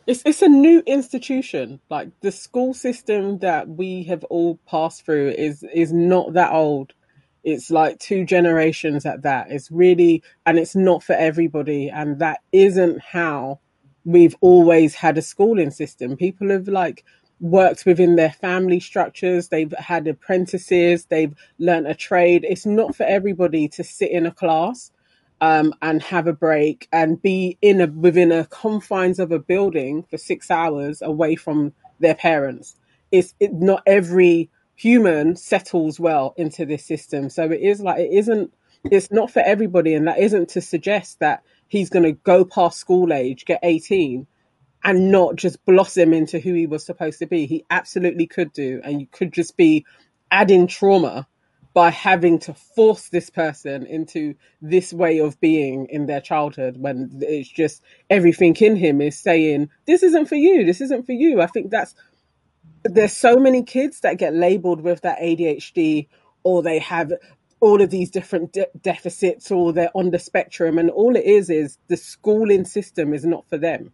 [0.05, 1.79] It's it's a new institution.
[1.89, 6.93] Like the school system that we have all passed through is is not that old.
[7.45, 9.51] It's like two generations at that.
[9.51, 13.59] It's really and it's not for everybody and that isn't how
[14.03, 16.17] we've always had a schooling system.
[16.17, 17.05] People have like
[17.39, 22.45] worked within their family structures, they've had apprentices, they've learnt a trade.
[22.47, 24.91] It's not for everybody to sit in a class
[25.41, 30.03] um, and have a break and be in a within a confines of a building
[30.09, 32.75] for six hours away from their parents.
[33.11, 38.11] It's it, not every human settles well into this system, so it is like it
[38.11, 38.53] isn't.
[38.91, 42.77] It's not for everybody, and that isn't to suggest that he's going to go past
[42.77, 44.27] school age, get eighteen,
[44.83, 47.45] and not just blossom into who he was supposed to be.
[47.45, 49.85] He absolutely could do, and you could just be
[50.31, 51.27] adding trauma
[51.75, 57.19] by having to force this person into this way of being in their childhood when
[57.21, 61.41] it's just everything in him is saying this isn't for you this isn't for you
[61.41, 61.93] i think that's
[62.93, 66.07] there's so many kids that get labeled with that adhd
[66.43, 67.13] or they have
[67.59, 71.49] all of these different de- deficits or they're on the spectrum and all it is
[71.49, 73.91] is the schooling system is not for them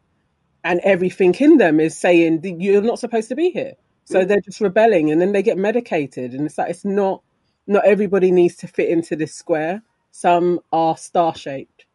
[0.63, 3.73] and everything in them is saying you're not supposed to be here
[4.05, 7.23] so they're just rebelling and then they get medicated and it's like it's not
[7.67, 9.81] not everybody needs to fit into this square.
[10.11, 11.85] Some are star shaped.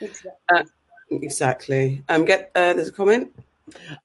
[0.00, 0.30] Exactly.
[0.52, 0.64] Uh,
[1.10, 2.04] exactly.
[2.08, 3.32] Um, get uh, there's a comment.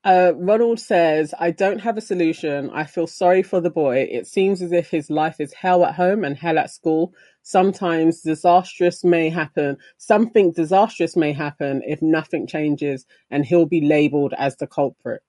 [0.04, 2.70] Uh, Ronald says, I don't have a solution.
[2.72, 4.08] I feel sorry for the boy.
[4.12, 7.14] It seems as if his life is hell at home and hell at school.
[7.44, 9.78] Sometimes disastrous may happen.
[9.98, 15.22] Something disastrous may happen if nothing changes and he'll be labeled as the culprit.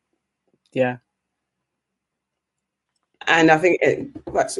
[0.72, 0.98] Yeah.
[3.28, 4.08] and I think it,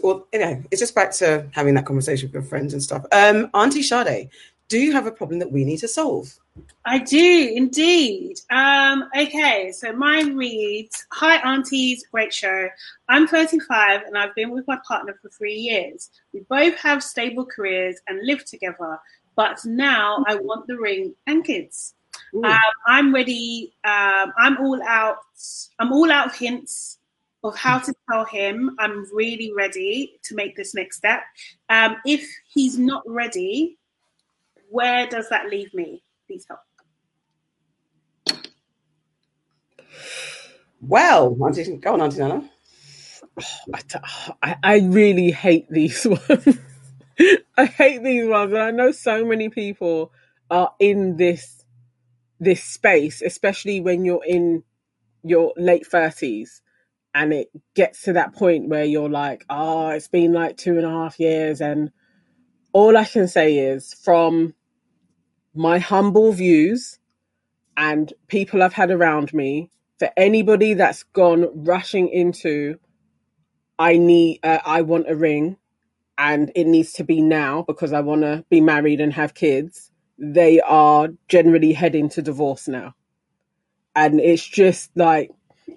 [0.03, 3.05] well, you know, it's just back to having that conversation with your friends and stuff.
[3.13, 4.29] Um, Auntie Sade,
[4.69, 6.39] do you have a problem that we need to solve?
[6.85, 8.41] I do indeed.
[8.51, 12.69] Um, okay, so mine reads Hi, aunties, great show.
[13.09, 16.11] I'm 35 and I've been with my partner for three years.
[16.33, 18.99] We both have stable careers and live together,
[19.37, 21.95] but now I want the ring and kids.
[22.35, 23.73] Um, I'm ready.
[23.85, 25.19] Um, I'm all out.
[25.79, 26.99] I'm all out of hints
[27.45, 31.23] of how to tell him I'm really ready to make this next step.
[31.69, 33.79] Um, if he's not ready,
[34.71, 36.03] where does that leave me?
[36.29, 36.61] Please help.
[40.83, 42.51] Well, Auntie, go on, Auntie Nana.
[44.43, 46.59] I, I really hate these ones.
[47.57, 50.13] I hate these ones, and I know so many people
[50.51, 51.65] are in this
[52.41, 54.65] this space, especially when you're in
[55.25, 56.63] your late thirties,
[57.15, 60.87] and it gets to that point where you're like, "Oh, it's been like two and
[60.87, 61.91] a half years," and
[62.73, 64.55] all I can say is, from
[65.55, 66.99] my humble views
[67.77, 72.79] and people I've had around me, for anybody that's gone rushing into
[73.79, 75.57] I need uh, I want a ring
[76.17, 79.91] and it needs to be now because I want to be married and have kids
[80.19, 82.95] they are generally heading to divorce now.
[83.95, 85.31] And it's just like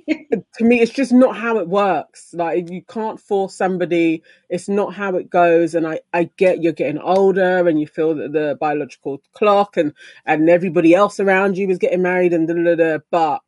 [0.56, 2.34] to me it's just not how it works.
[2.34, 5.76] Like you can't force somebody it's not how it goes.
[5.76, 9.94] And i i get you're getting older and you feel that the biological clock and
[10.26, 13.42] and everybody else around you is getting married and da, da, da, but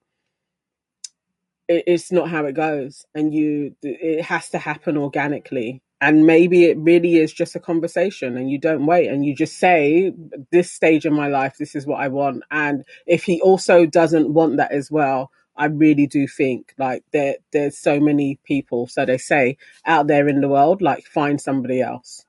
[1.67, 3.05] it, it's not how it goes.
[3.15, 5.81] And you it has to happen organically.
[6.01, 9.57] And maybe it really is just a conversation and you don't wait and you just
[9.57, 10.13] say
[10.51, 12.43] this stage in my life this is what i want.
[12.51, 17.35] And if he also doesn't want that as well i really do think like there
[17.51, 21.81] there's so many people so they say out there in the world like find somebody
[21.81, 22.25] else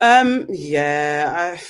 [0.00, 1.60] Um, yeah, I,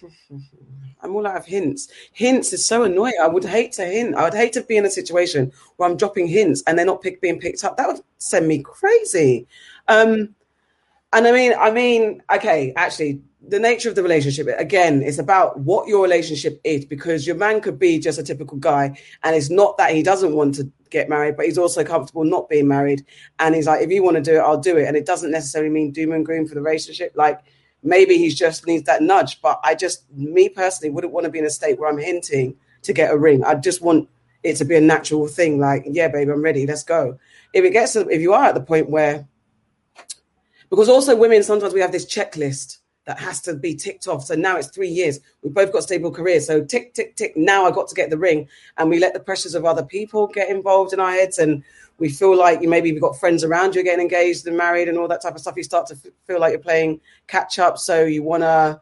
[1.00, 1.88] I'm all out of hints.
[2.12, 3.14] Hints is so annoying.
[3.22, 4.16] I would hate to hint.
[4.16, 7.02] I would hate to be in a situation where I'm dropping hints and they're not
[7.02, 7.76] pick, being picked up.
[7.76, 9.46] That would send me crazy.
[9.86, 10.34] Um,
[11.12, 15.58] and I mean, I mean, okay, actually, the nature of the relationship again it's about
[15.60, 19.50] what your relationship is because your man could be just a typical guy and it's
[19.50, 23.04] not that he doesn't want to get married but he's also comfortable not being married.
[23.38, 24.86] And he's like if you want to do it i'll do it.
[24.86, 27.12] And it doesn't necessarily mean doom and gloom for the relationship.
[27.14, 27.40] Like
[27.82, 31.38] maybe he just needs that nudge but i just me personally wouldn't want to be
[31.38, 33.44] in a state where i'm hinting to get a ring.
[33.44, 34.08] I just want
[34.42, 37.18] it to be a natural thing like yeah babe i'm ready let's go.
[37.52, 39.26] If it gets to, if you are at the point where
[40.68, 44.24] because also women sometimes we have this checklist that has to be ticked off.
[44.24, 45.20] So now it's three years.
[45.42, 46.46] We've both got stable careers.
[46.46, 47.36] So tick, tick, tick.
[47.36, 48.48] Now I got to get the ring.
[48.76, 51.38] And we let the pressures of other people get involved in our heads.
[51.38, 51.62] And
[51.98, 54.98] we feel like you maybe you've got friends around you getting engaged and married and
[54.98, 55.56] all that type of stuff.
[55.56, 55.96] You start to
[56.26, 57.78] feel like you're playing catch up.
[57.78, 58.80] So you want to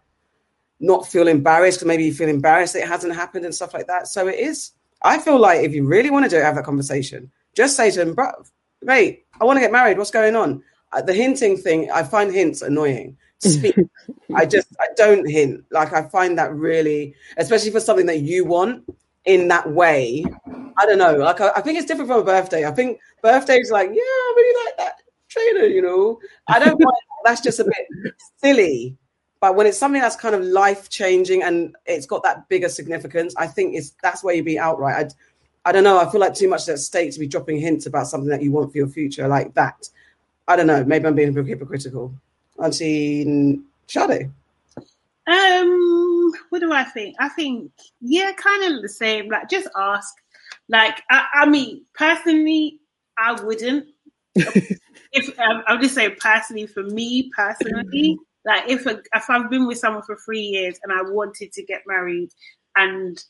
[0.80, 3.86] not feel embarrassed because maybe you feel embarrassed that it hasn't happened and stuff like
[3.88, 4.08] that.
[4.08, 4.72] So it is.
[5.02, 7.30] I feel like if you really want to do it, have that conversation.
[7.54, 8.30] Just say to him, bro,
[8.82, 9.98] mate, I want to get married.
[9.98, 10.62] What's going on?
[10.92, 13.18] Uh, the hinting thing, I find hints annoying.
[13.44, 13.76] Speak.
[14.34, 15.64] I just I don't hint.
[15.70, 18.84] Like I find that really, especially for something that you want
[19.24, 20.24] in that way.
[20.78, 21.16] I don't know.
[21.16, 22.66] Like I, I think it's different from a birthday.
[22.66, 24.94] I think birthdays like, yeah, I really like that
[25.28, 25.66] trainer.
[25.66, 26.18] You know,
[26.48, 26.96] I don't mind.
[27.24, 28.96] That's just a bit silly.
[29.40, 33.34] But when it's something that's kind of life changing and it's got that bigger significance,
[33.36, 35.12] I think it's that's where you be outright.
[35.64, 35.98] I, I don't know.
[35.98, 38.52] I feel like too much at stake to be dropping hints about something that you
[38.52, 39.86] want for your future like that.
[40.48, 40.82] I don't know.
[40.84, 42.14] Maybe I'm being a bit hypocritical.
[42.58, 44.30] Auntie Sade.
[45.26, 47.16] Um, what do I think?
[47.18, 49.28] I think yeah, kind of the same.
[49.28, 50.14] Like, just ask.
[50.68, 52.80] Like, I, I mean, personally,
[53.18, 53.86] I wouldn't.
[54.34, 59.66] if um, I'll just say personally, for me personally, like if a, if I've been
[59.66, 62.30] with someone for three years and I wanted to get married,
[62.76, 63.22] and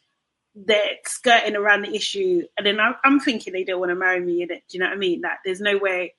[0.54, 4.20] they're skirting around the issue, and then I, I'm thinking they don't want to marry
[4.20, 4.62] me in it.
[4.68, 5.20] Do you know what I mean?
[5.20, 6.14] Like, there's no way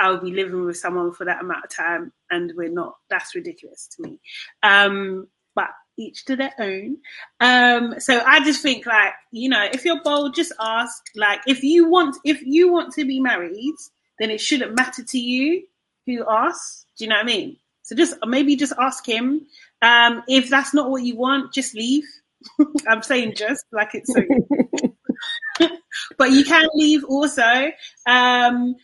[0.00, 2.96] I'll be living with someone for that amount of time and we're not.
[3.10, 4.18] That's ridiculous to me.
[4.62, 5.68] Um, but
[5.98, 6.96] each to their own.
[7.40, 11.02] Um, so I just think like, you know, if you're bold, just ask.
[11.14, 13.74] Like if you want if you want to be married,
[14.18, 15.64] then it shouldn't matter to you
[16.06, 16.86] who asks.
[16.96, 17.56] Do you know what I mean?
[17.82, 19.46] So just maybe just ask him.
[19.82, 22.04] Um, if that's not what you want, just leave.
[22.88, 24.22] I'm saying just like it's so
[26.18, 27.70] but you can leave also.
[28.06, 28.76] Um,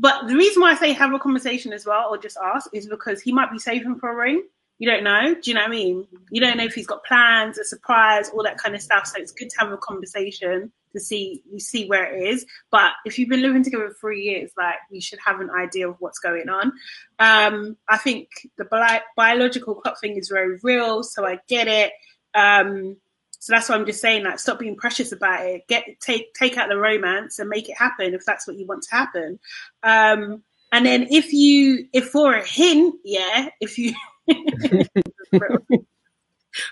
[0.00, 2.86] but the reason why I say have a conversation as well, or just ask, is
[2.86, 4.44] because he might be saving for a ring.
[4.78, 5.34] You don't know.
[5.34, 6.06] Do you know what I mean?
[6.30, 9.06] You don't know if he's got plans, a surprise, all that kind of stuff.
[9.06, 12.46] So it's good to have a conversation to see you see where it is.
[12.70, 15.88] But if you've been living together for three years, like you should have an idea
[15.88, 16.72] of what's going on.
[17.18, 21.92] Um, I think the bi- biological clock thing is very real, so I get it.
[22.34, 22.98] Um,
[23.38, 25.66] so that's why I'm just saying, like, stop being precious about it.
[25.68, 28.82] Get take take out the romance and make it happen if that's what you want
[28.82, 29.38] to happen.
[29.82, 30.42] Um,
[30.72, 33.94] and then if you, if for a hint, yeah, if you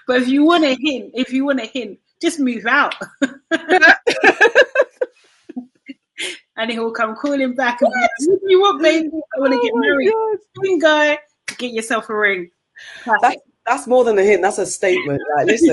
[0.06, 2.94] but if you want a hint, if you want a hint, just move out.
[6.56, 8.10] and he will come calling back and be like,
[8.46, 9.08] you want, baby?
[9.36, 10.12] I want to get Oh my married.
[10.12, 10.38] God.
[10.56, 11.16] You can go
[11.58, 12.50] get yourself a ring.
[13.22, 13.36] That's,
[13.66, 14.42] that's more than a hint.
[14.42, 15.20] That's a statement.
[15.36, 15.70] Like, listen,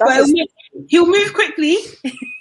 [0.00, 0.46] a, he'll, move,
[0.88, 1.76] he'll move quickly.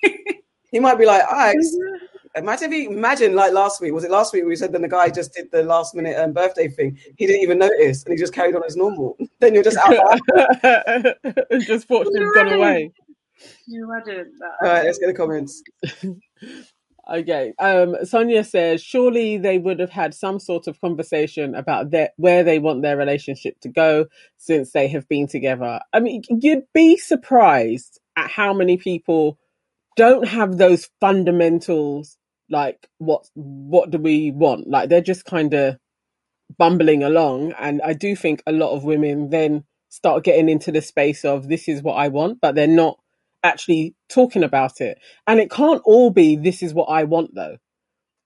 [0.72, 1.76] he might be like, Alex,
[2.36, 3.94] imagine if he, imagine like last week.
[3.94, 6.34] Was it last week we said then the guy just did the last minute um,
[6.34, 6.98] birthday thing?
[7.18, 9.18] He didn't even notice and he just carried on as normal.
[9.40, 9.96] then you're just out.
[9.98, 12.92] All just she'd gone away.
[13.68, 14.68] You imagine that.
[14.68, 15.62] right, let's get the comments.
[17.12, 17.54] Okay.
[17.60, 22.44] Um, Sonia says, surely they would have had some sort of conversation about their, where
[22.44, 24.06] they want their relationship to go
[24.38, 25.82] since they have been together.
[25.94, 29.38] I mean, you'd be surprised at how many people
[29.96, 32.18] don't have those fundamentals
[32.50, 35.78] like what what do we want like they're just kind of
[36.58, 40.82] bumbling along and i do think a lot of women then start getting into the
[40.82, 43.00] space of this is what i want but they're not
[43.44, 44.98] actually talking about it.
[45.28, 47.58] And it can't all be this is what i want though.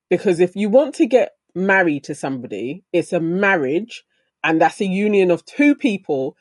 [0.09, 4.03] Because if you want to get married to somebody it's a marriage
[4.43, 6.37] and that's a union of two people.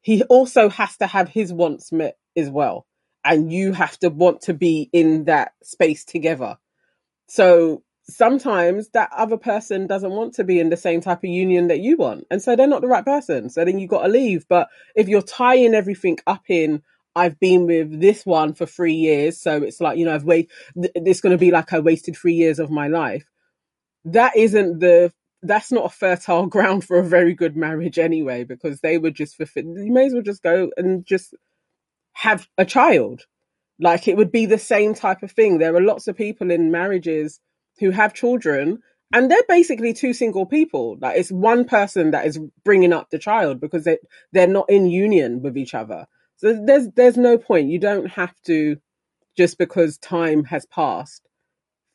[0.00, 2.86] He also has to have his wants met as well.
[3.24, 6.56] And you have to want to be in that space together.
[7.26, 11.66] So sometimes that other person doesn't want to be in the same type of union
[11.68, 12.26] that you want.
[12.30, 13.50] And so they're not the right person.
[13.50, 14.46] So then you've got to leave.
[14.48, 16.82] But if you're tying everything up in
[17.18, 20.50] I've been with this one for three years, so it's like you know I've wait.
[20.80, 23.26] th- It's going to be like I wasted three years of my life.
[24.06, 25.12] That isn't the.
[25.42, 29.36] That's not a fertile ground for a very good marriage anyway, because they would just
[29.36, 29.64] fulfill.
[29.64, 31.34] You may as well just go and just
[32.14, 33.22] have a child.
[33.80, 35.58] Like it would be the same type of thing.
[35.58, 37.40] There are lots of people in marriages
[37.80, 38.80] who have children,
[39.12, 40.98] and they're basically two single people.
[41.00, 43.98] Like it's one person that is bringing up the child because they
[44.32, 46.06] they're not in union with each other.
[46.38, 47.70] So there's there's no point.
[47.70, 48.78] You don't have to
[49.36, 51.22] just because time has passed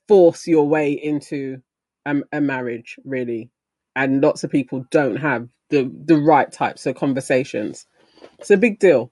[0.07, 1.59] force your way into
[2.05, 3.51] a, a marriage really.
[3.95, 7.87] And lots of people don't have the the right types of conversations.
[8.39, 9.11] It's a big deal.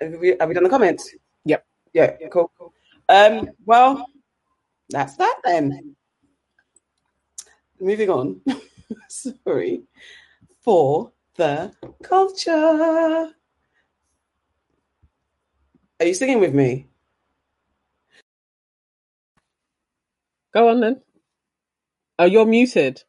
[0.00, 1.14] Have we, have we done the comments?
[1.46, 1.64] Yep.
[1.94, 2.52] Yeah, cool.
[3.08, 4.06] Um, well,
[4.90, 5.96] that's that then.
[7.80, 8.42] Moving on.
[9.08, 9.82] Sorry.
[10.62, 13.30] For the culture.
[16.00, 16.86] Are you singing with me?
[20.52, 21.00] Go on then.
[22.18, 23.02] Oh, you're muted.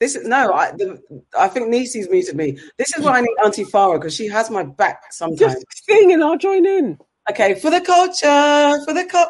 [0.00, 1.00] This is no, I the,
[1.38, 2.58] I think Nisi's muted me.
[2.78, 5.54] This is why I need Auntie Farah because she has my back sometimes.
[5.54, 6.98] Just sing and I'll join in.
[7.30, 9.28] Okay, for the culture, for the cult.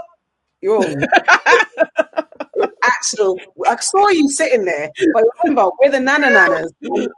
[0.61, 0.85] You're
[2.85, 3.41] actual.
[3.67, 6.73] I saw you sitting there, but remember, we're the nana nanas.
[6.89, 7.09] All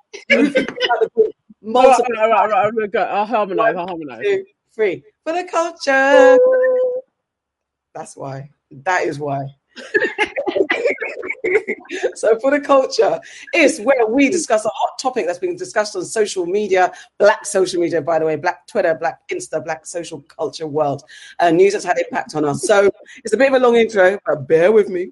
[0.40, 1.32] right,
[1.64, 3.02] Multiple all right, all right, I'll, go.
[3.02, 3.76] I'll harmonize.
[3.76, 4.22] I'll harmonize.
[4.24, 5.02] two, three.
[5.24, 6.38] For the culture.
[7.94, 8.50] That's why.
[8.70, 9.46] That is why.
[12.14, 13.18] so for the culture
[13.54, 17.80] is where we discuss a hot topic that's being discussed on social media, black social
[17.80, 21.02] media, by the way, black Twitter, black Insta, black social culture world,
[21.38, 22.62] and news that's had impact on us.
[22.62, 22.90] So
[23.24, 25.10] it's a bit of a long intro, but bear with me.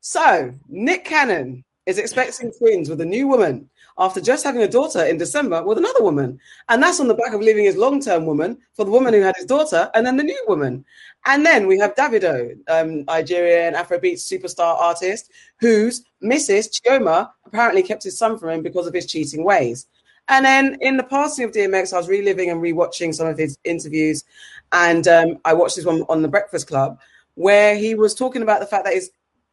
[0.00, 3.68] So Nick Cannon is expecting twins with a new woman
[3.98, 6.38] after just having a daughter in December with another woman.
[6.68, 9.20] And that's on the back of leaving his long term woman for the woman who
[9.20, 10.84] had his daughter and then the new woman.
[11.26, 16.80] And then we have Davido, um, Nigerian Afrobeat superstar artist, whose Mrs.
[16.80, 19.86] Chioma apparently kept his son from him because of his cheating ways.
[20.28, 23.58] And then in the passing of DMX, I was reliving and rewatching some of his
[23.64, 24.24] interviews.
[24.72, 26.98] And um, I watched this one on The Breakfast Club
[27.34, 29.10] where he was talking about the fact that his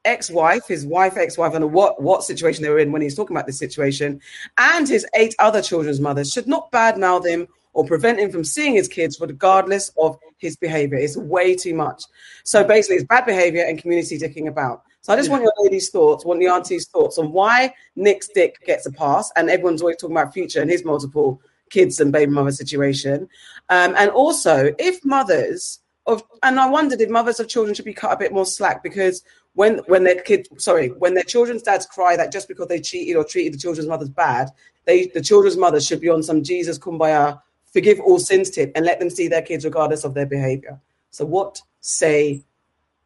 [0.10, 3.16] ex-wife, his wife, ex-wife, I don't know what what situation they were in when he's
[3.16, 4.20] talking about this situation,
[4.58, 8.74] and his eight other children's mothers should not badmouth him or prevent him from seeing
[8.74, 10.98] his kids, regardless of his behavior.
[10.98, 12.04] It's way too much.
[12.44, 14.84] So basically, it's bad behavior and community dicking about.
[15.02, 18.58] So I just want your ladies' thoughts, want the auntie's thoughts on why Nick's dick
[18.66, 22.32] gets a pass, and everyone's always talking about future and his multiple kids and baby
[22.32, 23.30] mother situation,
[23.70, 25.80] um, and also if mothers
[26.10, 28.82] of, and I wondered if mothers of children should be cut a bit more slack
[28.84, 29.24] because
[29.60, 33.16] when when their kids sorry when their children's dads cry that just because they cheated
[33.16, 34.50] or treated the children's mothers bad
[34.86, 37.40] they the children's mothers should be on some jesus kumbaya
[37.72, 40.80] forgive all sins tip and let them see their kids regardless of their behavior.
[41.12, 42.44] So what say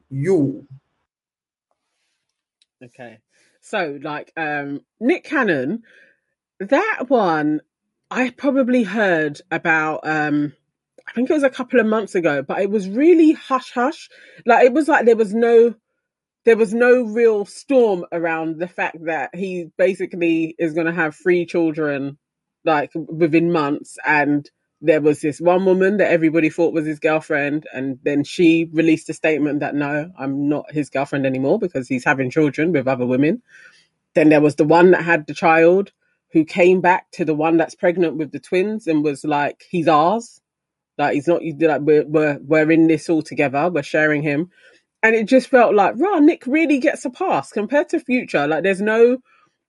[0.09, 0.67] you?
[2.83, 3.19] Okay.
[3.61, 5.83] So like um nick cannon
[6.59, 7.61] that one
[8.11, 10.53] i probably heard about um
[11.05, 14.09] I think it was a couple of months ago, but it was really hush hush.
[14.45, 15.75] Like it was like there was no
[16.45, 21.15] there was no real storm around the fact that he basically is going to have
[21.15, 22.17] three children
[22.65, 23.97] like within months.
[24.05, 24.49] And
[24.81, 27.65] there was this one woman that everybody thought was his girlfriend.
[27.73, 32.03] And then she released a statement that no i'm not his girlfriend anymore because he's
[32.03, 33.41] having children with other women.
[34.13, 35.91] Then there was the one that had the child
[36.33, 39.87] who came back to the one that's pregnant with the twins and was like he's
[39.87, 40.41] ours.
[40.97, 43.69] Like he's not like we're we're we're in this all together.
[43.69, 44.51] We're sharing him,
[45.03, 46.19] and it just felt like, raw.
[46.19, 48.47] Nick really gets a pass compared to Future.
[48.47, 49.17] Like there's no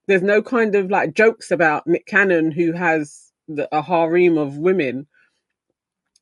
[0.07, 4.57] there's no kind of like jokes about Nick Cannon who has the, a harem of
[4.57, 5.07] women.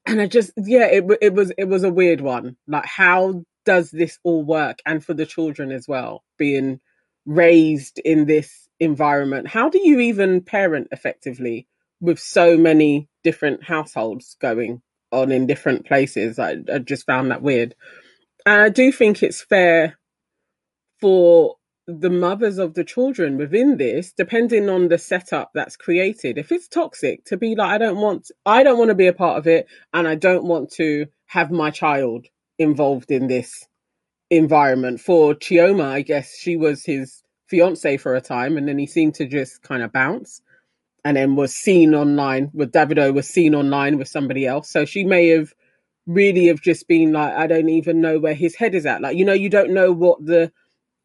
[0.07, 2.57] And I just yeah, it it was it was a weird one.
[2.67, 4.79] Like how does this all work?
[4.87, 6.81] And for the children as well, being
[7.27, 11.69] raised in this environment, how do you even parent effectively
[12.01, 14.83] with so many different households going
[15.13, 16.39] on in different places.
[16.39, 17.75] I, I just found that weird.
[18.45, 19.99] And I do think it's fair
[21.01, 21.57] for
[21.87, 26.69] the mothers of the children within this, depending on the setup that's created, if it's
[26.69, 29.47] toxic, to be like, I don't want, I don't want to be a part of
[29.47, 32.27] it, and I don't want to have my child
[32.59, 33.67] involved in this
[34.31, 35.01] environment.
[35.01, 39.17] For Chioma, I guess she was his fiance for a time, and then he seemed
[39.17, 40.41] to just kind of bounce
[41.05, 44.71] and then was seen online with Davido was seen online with somebody else.
[44.71, 45.53] So she may have
[46.07, 49.01] really have just been like, I don't even know where his head is at.
[49.01, 50.53] Like, you know, you don't know what the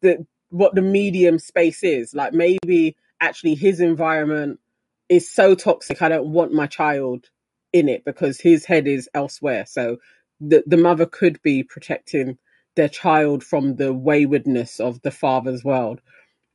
[0.02, 2.14] the what the medium space is.
[2.14, 4.60] Like maybe actually his environment
[5.08, 7.26] is so toxic I don't want my child
[7.72, 9.66] in it because his head is elsewhere.
[9.66, 9.98] So
[10.40, 12.38] the the mother could be protecting
[12.76, 16.00] their child from the waywardness of the father's world,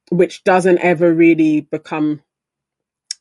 [0.10, 2.22] which doesn't ever really become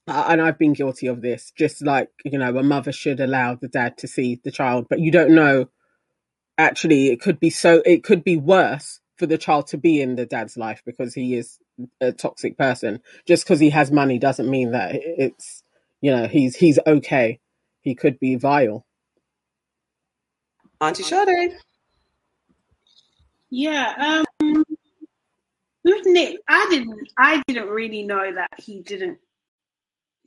[0.07, 1.53] and I've been guilty of this.
[1.57, 5.01] Just like you know, a mother should allow the dad to see the child, but
[5.01, 5.69] you don't know.
[6.59, 7.83] Actually, it could be so.
[7.85, 11.37] It could be worse for the child to be in the dad's life because he
[11.37, 11.59] is
[12.01, 13.01] a toxic person.
[13.27, 15.63] Just because he has money doesn't mean that it's
[16.01, 17.41] you know he's he's okay.
[17.81, 18.87] He could be vile.
[20.81, 21.57] Auntie Sade.
[23.51, 24.65] Yeah, um,
[25.85, 27.09] with Nick, I didn't.
[27.19, 29.19] I didn't really know that he didn't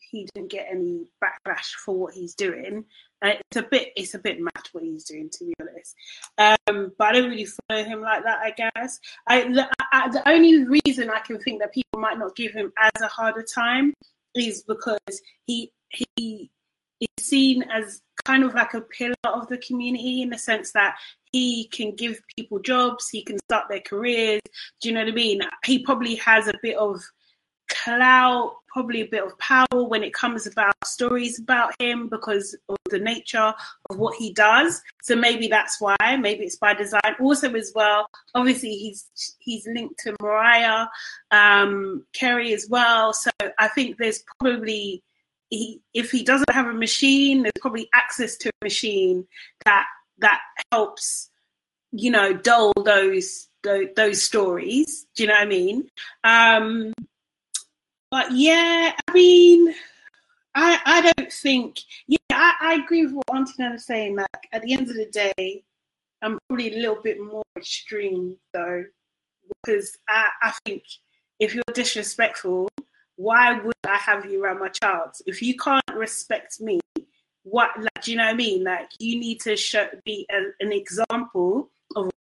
[0.09, 2.85] he didn't get any backlash for what he's doing.
[3.21, 5.95] Uh, it's a bit it's a bit mad what he's doing to be honest.
[6.37, 8.39] Um, but I don't really follow him like that.
[8.39, 12.35] I guess I the, I, the only reason I can think that people might not
[12.35, 13.93] give him as a harder time
[14.35, 16.49] is because he he
[16.99, 20.95] is seen as kind of like a pillar of the community in the sense that
[21.31, 24.41] he can give people jobs, he can start their careers.
[24.81, 25.41] Do you know what I mean?
[25.65, 27.01] He probably has a bit of
[27.69, 32.75] clout, probably a bit of power when it comes about stories about him because of
[32.89, 33.53] the nature
[33.89, 34.81] of what he does.
[35.01, 35.95] So maybe that's why.
[36.19, 37.15] Maybe it's by design.
[37.21, 39.07] Also, as well, obviously he's
[39.39, 40.87] he's linked to Mariah
[41.31, 43.13] um, Carey as well.
[43.13, 45.01] So I think there's probably
[45.49, 49.25] he, if he doesn't have a machine, there's probably access to a machine
[49.63, 49.85] that
[50.17, 50.41] that
[50.73, 51.29] helps,
[51.93, 55.07] you know, dull those those, those stories.
[55.15, 55.89] Do you know what I mean?
[56.25, 56.93] Um,
[58.15, 59.75] but yeah, I mean,
[60.55, 61.79] I I don't think.
[62.07, 64.15] Yeah, I, I agree with what Auntie Nana is saying.
[64.15, 65.65] Like at the end of the day,
[66.21, 68.85] I'm probably a little bit more extreme though,
[69.65, 70.83] because I I think
[71.41, 72.69] if you're disrespectful,
[73.17, 75.09] why would I have you around my child?
[75.25, 76.79] If you can't respect me,
[77.43, 78.63] what like do you know what I mean?
[78.63, 81.69] Like you need to show be a, an example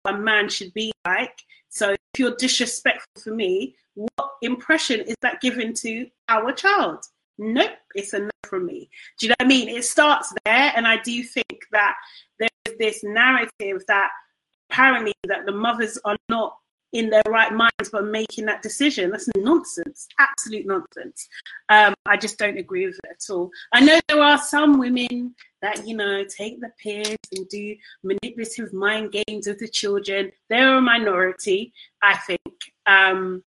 [0.05, 1.37] a man should be like.
[1.69, 7.03] So if you're disrespectful for me, what impression is that given to our child?
[7.37, 8.89] Nope, it's a no from me.
[9.19, 9.69] Do you know what I mean?
[9.69, 11.95] It starts there, and I do think that
[12.39, 14.09] there's this narrative that
[14.69, 16.57] apparently that the mothers are not
[16.95, 19.11] in their right minds but making that decision.
[19.11, 21.27] That's nonsense, absolute nonsense.
[21.67, 23.51] Um, I just don't agree with it at all.
[23.73, 28.71] I know there are some women that you know take the piss and do manipulative
[28.73, 30.31] mind games with the children.
[30.49, 32.39] They're a minority, I think.
[32.85, 33.43] Um,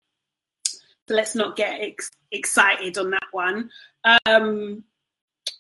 [0.66, 3.70] so let's not get ex- excited on that one.
[4.26, 4.84] Um,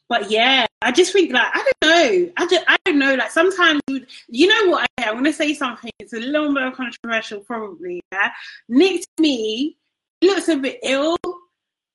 [0.10, 2.32] but yeah, I just think like I don't know.
[2.38, 3.16] I don't, I don't know.
[3.16, 3.82] Like sometimes
[4.30, 4.88] you, know what?
[5.00, 5.92] I'm gonna say something.
[6.00, 8.02] It's a little bit controversial, probably.
[8.12, 8.32] Yeah,
[8.70, 9.78] Nick to me
[10.22, 11.18] looks a bit ill,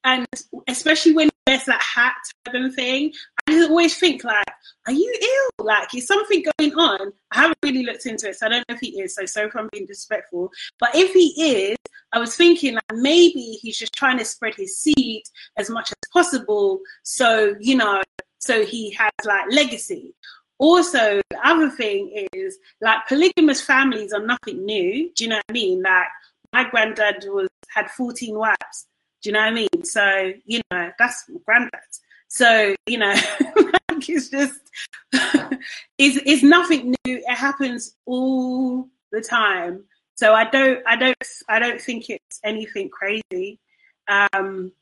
[0.05, 0.27] and
[0.67, 2.15] especially when he wears that hat
[2.45, 3.13] type of thing.
[3.47, 4.45] I just always think like,
[4.87, 5.67] are you ill?
[5.67, 7.13] Like, is something going on?
[7.33, 9.15] I haven't really looked into it, so I don't know if he is.
[9.15, 10.51] So sorry if I'm being disrespectful.
[10.79, 11.77] But if he is,
[12.13, 15.23] I was thinking like maybe he's just trying to spread his seed
[15.57, 16.81] as much as possible.
[17.05, 18.03] So you know
[18.43, 20.15] so he has like legacy.
[20.59, 25.13] Also, the other thing is like polygamous families are nothing new.
[25.15, 25.83] Do you know what I mean?
[25.83, 26.09] Like
[26.53, 28.87] my granddad was had 14 wives.
[29.23, 29.85] Do you know what I mean?
[29.85, 31.81] So, you know, that's granddad.
[32.27, 33.15] So, you know,
[33.57, 34.59] like it's just
[35.13, 37.19] it's it's nothing new.
[37.19, 39.85] It happens all the time.
[40.17, 41.17] So I don't I don't
[41.49, 43.61] I don't think it's anything crazy.
[44.09, 44.73] Um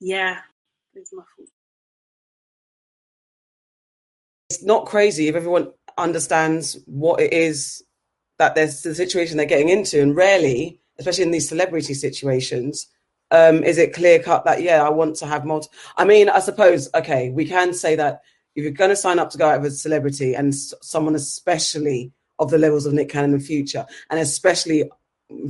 [0.00, 0.38] yeah,
[0.94, 1.50] it's my fault
[4.56, 7.82] it's not crazy if everyone understands what it is
[8.38, 12.86] that there's the situation they're getting into, and rarely, especially in these celebrity situations,
[13.30, 15.68] um, is it clear cut that yeah, I want to have multi.
[15.96, 18.22] I mean, I suppose okay, we can say that
[18.54, 22.12] if you're going to sign up to go out with a celebrity and someone especially
[22.38, 24.90] of the levels of Nick Cannon in future, and especially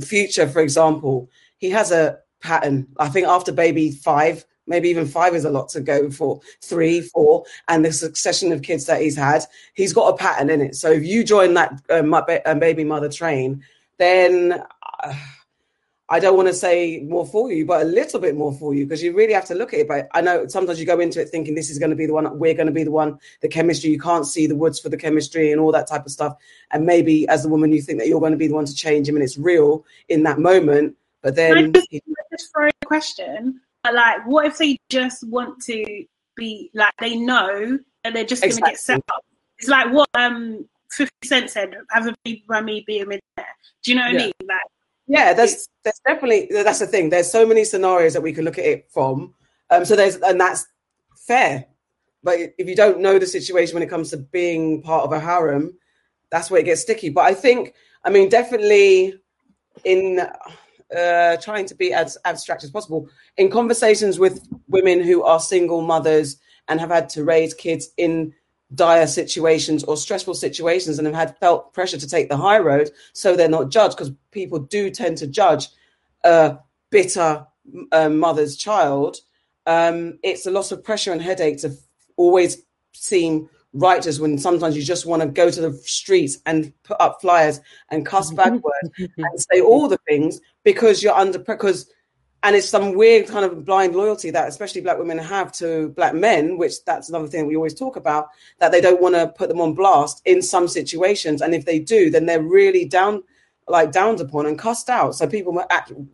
[0.01, 2.87] future, for example, he has a pattern.
[2.97, 7.01] I think after Baby Five, maybe even five is a lot to go for three,
[7.01, 10.75] four, and the succession of kids that he's had, he's got a pattern in it.
[10.75, 13.63] So if you join that uh, baby mother train,
[13.97, 14.61] then
[15.03, 15.15] uh,
[16.09, 18.85] I don't want to say more for you, but a little bit more for you
[18.85, 19.87] because you really have to look at it.
[19.89, 22.13] But I know sometimes you go into it thinking this is going to be the
[22.13, 23.89] one, we're going to be the one, the chemistry.
[23.89, 26.37] You can't see the woods for the chemistry and all that type of stuff.
[26.71, 28.73] And maybe as a woman, you think that you're going to be the one to
[28.73, 30.95] change him, and it's real in that moment.
[31.21, 31.89] But then, just,
[32.31, 36.05] just throw a question but like, what if they just want to
[36.35, 38.61] be like they know and they're just exactly.
[38.61, 39.25] going to get set up?
[39.59, 43.55] It's like what um Fifty Cent said: "Have a baby by me, be a millionaire."
[43.83, 44.19] Do you know what yeah.
[44.19, 44.33] I mean?
[44.41, 44.59] Like,
[45.07, 47.09] yeah, there's there's definitely that's the thing.
[47.09, 49.33] There's so many scenarios that we can look at it from.
[49.69, 50.65] Um, so there's and that's
[51.25, 51.65] fair.
[52.23, 55.19] But if you don't know the situation when it comes to being part of a
[55.19, 55.77] harem,
[56.29, 57.09] that's where it gets sticky.
[57.09, 57.73] But I think,
[58.03, 59.13] I mean, definitely
[59.85, 60.27] in
[60.95, 63.09] uh, trying to be as abstract as possible.
[63.37, 66.37] In conversations with women who are single mothers
[66.67, 68.33] and have had to raise kids in
[68.75, 72.89] dire situations or stressful situations and have had felt pressure to take the high road
[73.13, 75.69] so they're not judged because people do tend to judge
[76.25, 76.57] a
[76.89, 77.45] bitter
[77.93, 79.17] uh, mother's child
[79.67, 81.71] um, it's a lot of pressure and headache to
[82.17, 82.57] always
[82.93, 87.19] seem righteous when sometimes you just want to go to the streets and put up
[87.21, 91.89] flyers and cuss bad words and say all the things because you're under because
[92.43, 96.13] and it's some weird kind of blind loyalty that especially black women have to black
[96.13, 98.29] men which that's another thing we always talk about
[98.59, 101.79] that they don't want to put them on blast in some situations and if they
[101.79, 103.21] do then they're really down
[103.67, 105.13] like downed upon and cussed out.
[105.13, 105.61] So people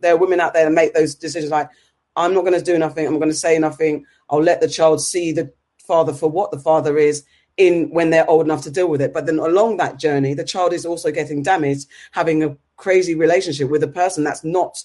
[0.00, 1.70] there are women out there that make those decisions like
[2.16, 5.00] i'm not going to do nothing i'm going to say nothing i'll let the child
[5.00, 7.24] see the father for what the father is
[7.56, 9.12] in when they're old enough to deal with it.
[9.12, 13.70] But then along that journey, the child is also getting damaged, having a crazy relationship
[13.70, 14.82] with a person that's not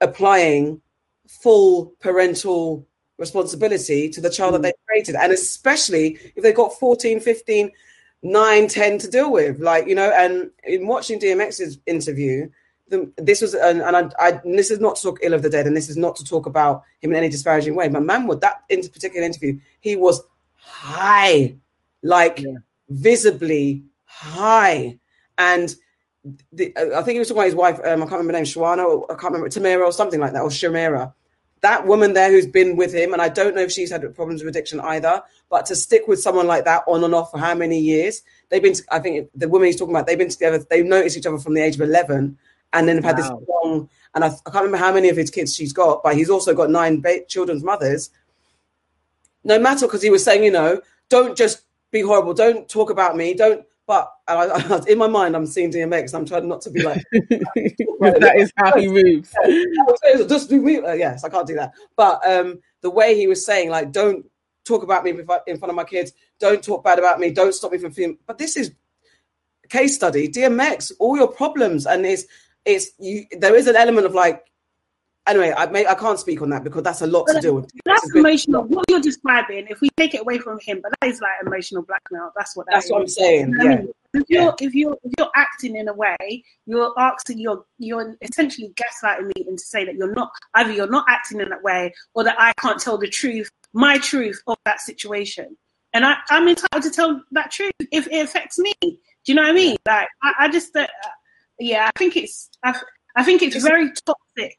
[0.00, 0.80] applying
[1.28, 2.86] full parental
[3.18, 4.56] responsibility to the child mm.
[4.56, 5.14] that they created.
[5.14, 7.70] And especially if they've got 14, 15,
[8.22, 9.60] 9, 10 to deal with.
[9.60, 12.48] Like, you know, and in watching DMX's interview,
[12.88, 15.50] the, this was, and, and I, I, this is not to talk ill of the
[15.50, 17.88] dead, and this is not to talk about him in any disparaging way.
[17.88, 20.22] But man, with that in particular interview, he was
[20.56, 21.56] high
[22.02, 22.54] like yeah.
[22.88, 24.98] visibly high.
[25.38, 25.74] And
[26.52, 27.78] the, I think he was talking about his wife.
[27.84, 30.32] Um, I can't remember her name, Shawana, or I can't remember Tamira or something like
[30.32, 31.12] that, or Shamira.
[31.62, 34.42] That woman there who's been with him, and I don't know if she's had problems
[34.42, 35.22] with addiction either.
[35.48, 38.22] But to stick with someone like that on and off for how many years?
[38.48, 38.74] They've been.
[38.90, 40.06] I think the woman he's talking about.
[40.06, 40.58] They've been together.
[40.58, 42.38] They've noticed each other from the age of eleven,
[42.72, 43.38] and then have had wow.
[43.38, 43.88] this long.
[44.14, 46.54] And I, I, can't remember how many of his kids she's got, but he's also
[46.54, 48.10] got nine ba- children's mothers.
[49.44, 51.62] No matter, because he was saying, you know, don't just
[51.92, 52.34] be horrible.
[52.34, 53.34] Don't talk about me.
[53.34, 53.64] Don't.
[53.86, 56.14] But I, I, in my mind, I'm seeing DMX.
[56.14, 57.02] I'm trying not to be like.
[57.12, 59.32] that is how he moves.
[60.28, 60.78] Just do me.
[60.78, 61.72] Uh, yes, I can't do that.
[61.96, 64.26] But um, the way he was saying, like, don't
[64.64, 66.12] talk about me in front of my kids.
[66.40, 67.30] Don't talk bad about me.
[67.30, 68.18] Don't stop me from feeling.
[68.26, 68.72] But this is
[69.68, 70.28] case study.
[70.28, 72.24] DMX, all your problems, and it's
[72.64, 73.26] it's you.
[73.32, 74.44] There is an element of like
[75.26, 77.54] anyway, I may, I can't speak on that because that's a lot but to deal
[77.54, 77.70] with.
[77.84, 78.64] That's emotional.
[78.64, 81.82] What you're describing, if we take it away from him, but that is like emotional
[81.82, 82.30] blackmail.
[82.36, 82.66] That's what.
[82.66, 82.92] That that's is.
[82.92, 83.48] what I'm saying.
[83.50, 83.70] You know yeah.
[83.70, 83.92] I mean?
[84.14, 88.74] If you're if you're if you're acting in a way, you're asking you're you're essentially
[88.74, 92.22] gaslighting me into say that you're not either you're not acting in that way or
[92.24, 95.56] that I can't tell the truth, my truth of that situation.
[95.92, 98.72] and I, I'm entitled to tell that truth if it affects me.
[98.80, 98.96] Do
[99.26, 99.76] you know what I mean?
[99.86, 100.86] Like, I, I just, uh,
[101.58, 102.78] yeah, I think it's, I,
[103.16, 104.58] I think it's very toxic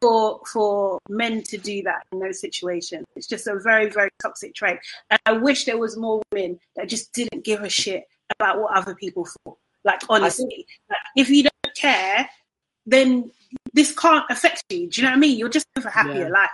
[0.00, 3.06] for for men to do that in those situations.
[3.16, 4.78] It's just a very very toxic trait,
[5.10, 8.04] and I wish there was more women that just didn't give a shit
[8.38, 9.58] about what other people thought.
[9.84, 12.28] Like honestly, like, if you don't care,
[12.86, 13.30] then
[13.72, 14.88] this can't affect you.
[14.88, 15.38] Do you know what I mean?
[15.38, 16.28] You'll just live a happier Yeah.
[16.28, 16.50] life.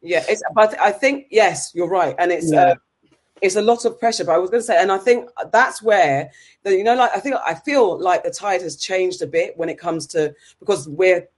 [0.00, 2.62] Yeah, it's but I think yes, you're right, and it's Yeah.
[2.62, 2.74] uh,
[3.40, 4.24] it's a lot of pressure.
[4.24, 6.30] But I was going to say, and I think that's where
[6.62, 9.56] the you know, like I think I feel like the tide has changed a bit
[9.56, 11.28] when it comes to because we're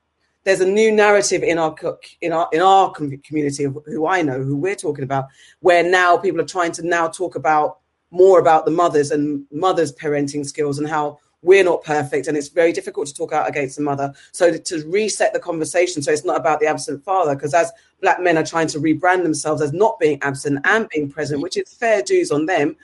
[0.44, 1.74] there's a new narrative in our
[2.20, 5.26] in our in our community of who I know who we're talking about,
[5.60, 7.78] where now people are trying to now talk about
[8.10, 12.48] more about the mothers and mothers parenting skills and how we're not perfect and it's
[12.48, 14.12] very difficult to talk out against the mother.
[14.32, 18.20] So to reset the conversation so it's not about the absent father because as black
[18.20, 21.44] men are trying to rebrand themselves as not being absent and being present mm-hmm.
[21.44, 22.76] which is fair dues on them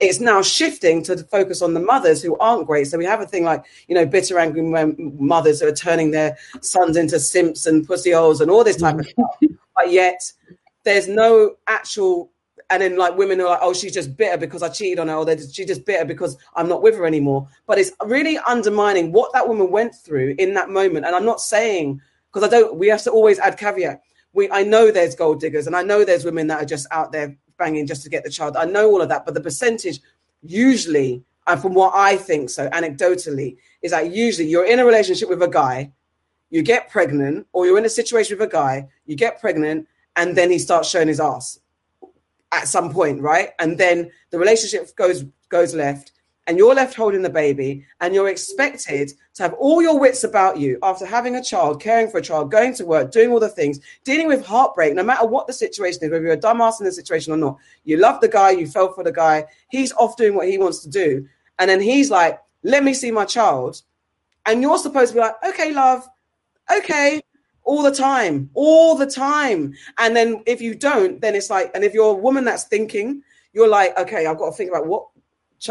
[0.00, 2.86] it's now shifting to focus on the mothers who aren't great.
[2.86, 6.38] So we have a thing like, you know, bitter, angry mothers who are turning their
[6.62, 9.36] sons into simps and pussy holes and all this type of stuff.
[9.76, 10.30] But yet
[10.84, 12.30] there's no actual,
[12.68, 15.14] and then like women are like, oh, she's just bitter because I cheated on her,
[15.14, 17.48] or just- she's just bitter because I'm not with her anymore.
[17.66, 21.06] But it's really undermining what that woman went through in that moment.
[21.06, 22.00] And I'm not saying,
[22.30, 24.02] because I don't, we have to always add caveat.
[24.32, 27.10] We, I know there's gold diggers and I know there's women that are just out
[27.12, 28.56] there banging just to get the child.
[28.56, 30.00] I know all of that, but the percentage
[30.42, 35.28] usually, and from what I think so anecdotally, is that usually you're in a relationship
[35.28, 35.92] with a guy,
[36.50, 40.36] you get pregnant, or you're in a situation with a guy, you get pregnant, and
[40.36, 41.60] then he starts showing his ass
[42.50, 43.50] at some point, right?
[43.60, 46.12] And then the relationship goes goes left,
[46.50, 50.58] and you're left holding the baby, and you're expected to have all your wits about
[50.58, 53.48] you after having a child, caring for a child, going to work, doing all the
[53.48, 56.86] things, dealing with heartbreak, no matter what the situation is, whether you're a dumbass in
[56.86, 57.56] the situation or not.
[57.84, 60.80] You love the guy, you fell for the guy, he's off doing what he wants
[60.80, 61.24] to do,
[61.60, 63.82] and then he's like, "Let me see my child,"
[64.44, 66.08] and you're supposed to be like, "Okay, love,
[66.78, 67.22] okay."
[67.62, 69.74] All the time, all the time.
[69.98, 73.22] And then if you don't, then it's like, and if you're a woman that's thinking,
[73.52, 75.06] you're like, okay, I've got to think about what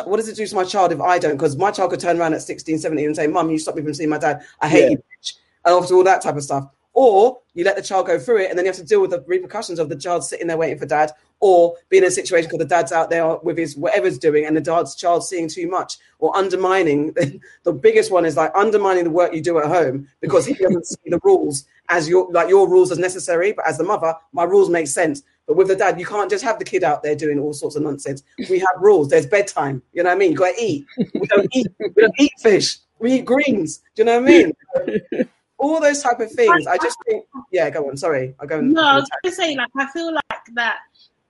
[0.05, 1.35] what does it do to my child if I don't?
[1.35, 3.81] Because my child could turn around at 16, 17 and say, Mum, you stop me
[3.81, 4.43] from seeing my dad.
[4.61, 4.89] I hate Yeah.
[4.91, 5.33] you, bitch.
[5.65, 6.67] And after all that type of stuff.
[6.93, 9.11] Or you let the child go through it and then you have to deal with
[9.11, 12.49] the repercussions of the child sitting there waiting for dad or being in a situation
[12.49, 15.69] because the dad's out there with his whatever's doing and the dad's child seeing too
[15.69, 17.13] much or undermining.
[17.63, 20.85] the biggest one is like undermining the work you do at home because he doesn't
[20.85, 23.53] see the rules as your like your rules as necessary.
[23.53, 25.23] But as the mother, my rules make sense.
[25.49, 27.76] But with the dad, you can't just have the kid out there doing all sorts
[27.76, 28.21] of nonsense.
[28.51, 29.09] We have rules.
[29.09, 29.81] There's bedtime.
[29.93, 30.34] You know what I mean?
[30.34, 30.85] You got to eat.
[30.95, 31.67] We don't eat.
[31.80, 32.77] We don't eat fish.
[32.99, 33.80] We eat greens.
[33.95, 35.30] Do you know what I mean?
[35.57, 36.67] all those type of things.
[36.67, 37.26] I just think.
[37.51, 37.97] Yeah, go on.
[37.97, 38.61] Sorry, I go.
[38.61, 40.77] No, I was going to say, like, I feel like that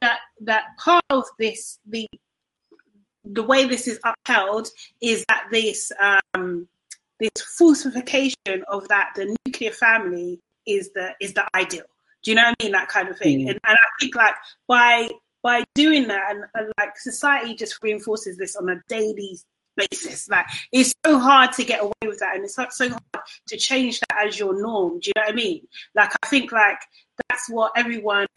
[0.02, 2.06] that that part of this, the
[3.24, 4.68] the way this is upheld,
[5.02, 5.94] is that this
[6.44, 6.68] um
[7.22, 11.86] this falsification of that the nuclear family is the is the ideal.
[12.24, 12.72] Do you know what I mean?
[12.74, 13.40] That kind of thing.
[13.40, 13.50] Mm.
[13.50, 14.36] And, and I think like
[14.68, 15.10] by
[15.42, 19.40] by doing that, and, and like society just reinforces this on a daily
[19.76, 20.30] basis.
[20.30, 23.58] Like it's so hard to get away with that, and it's so, so hard to
[23.58, 25.00] change that as your norm.
[25.00, 25.68] Do you know what I mean?
[25.96, 26.80] Like I think like
[27.30, 28.28] that's what everyone.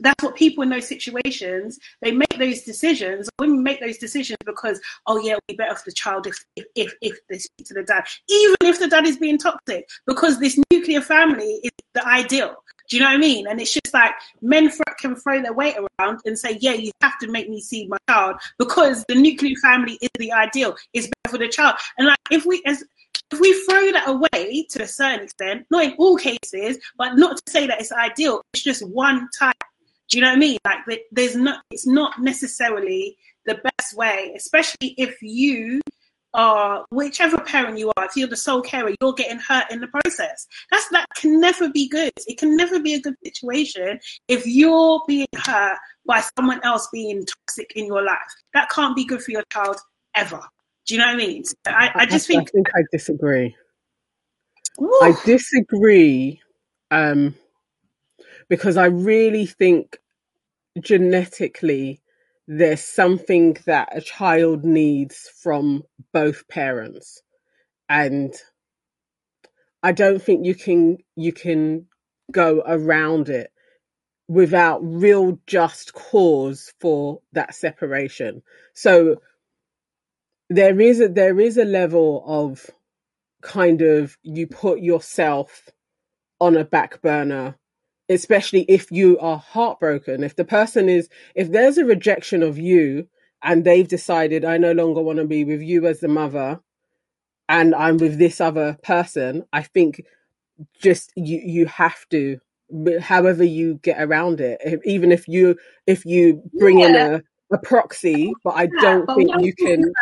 [0.00, 3.30] That's what people in those situations they make those decisions.
[3.38, 6.64] Women make those decisions because oh yeah, it'll be better for the child if if
[6.74, 10.40] if, if they speak to the dad, even if the dad is being toxic, because
[10.40, 12.56] this nuclear family is the ideal.
[12.88, 13.46] Do you know what I mean?
[13.46, 14.12] And it's just like
[14.42, 17.86] men can throw their weight around and say, yeah, you have to make me see
[17.88, 20.76] my child because the nuclear family is the ideal.
[20.92, 21.76] It's better for the child.
[21.98, 22.84] And like if we as
[23.32, 27.36] if we throw that away to a certain extent, not in all cases, but not
[27.38, 29.54] to say that it's ideal, it's just one type.
[30.08, 30.58] Do you know what I mean?
[30.64, 33.16] Like there's not, it's not necessarily
[33.46, 35.80] the best way, especially if you
[36.34, 38.04] are whichever parent you are.
[38.04, 40.46] If you're the sole carer, you're getting hurt in the process.
[40.70, 42.12] That's that can never be good.
[42.26, 47.24] It can never be a good situation if you're being hurt by someone else being
[47.24, 48.18] toxic in your life.
[48.52, 49.76] That can't be good for your child
[50.14, 50.40] ever.
[50.86, 51.44] Do you know what I mean?
[51.44, 53.56] So I, I just think I think I disagree.
[55.02, 56.40] I disagree
[56.90, 57.34] um,
[58.48, 59.98] because I really think
[60.80, 62.00] genetically
[62.46, 67.22] there's something that a child needs from both parents,
[67.88, 68.34] and
[69.82, 71.86] I don't think you can you can
[72.32, 73.50] go around it
[74.28, 78.42] without real just cause for that separation.
[78.74, 79.20] So
[80.50, 82.70] there is a there is a level of
[83.42, 85.68] kind of you put yourself
[86.40, 87.56] on a back burner
[88.08, 90.22] especially if you are heartbroken.
[90.22, 93.08] If the person is, if there's a rejection of you
[93.42, 96.60] and they've decided, I no longer want to be with you as the mother
[97.48, 100.04] and I'm with this other person, I think
[100.80, 102.38] just you, you have to,
[103.00, 105.56] however you get around it, if, even if you,
[105.86, 106.86] if you bring yeah.
[106.88, 107.22] in a,
[107.52, 109.92] a proxy, but I don't yeah, think you can.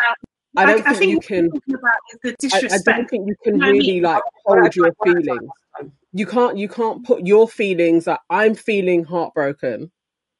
[0.57, 1.51] I don't I, think, I think you can.
[1.85, 5.51] I, I, don't think you can really like hold your feelings
[6.13, 9.91] you can't you can't put your feelings that I'm feeling heartbroken.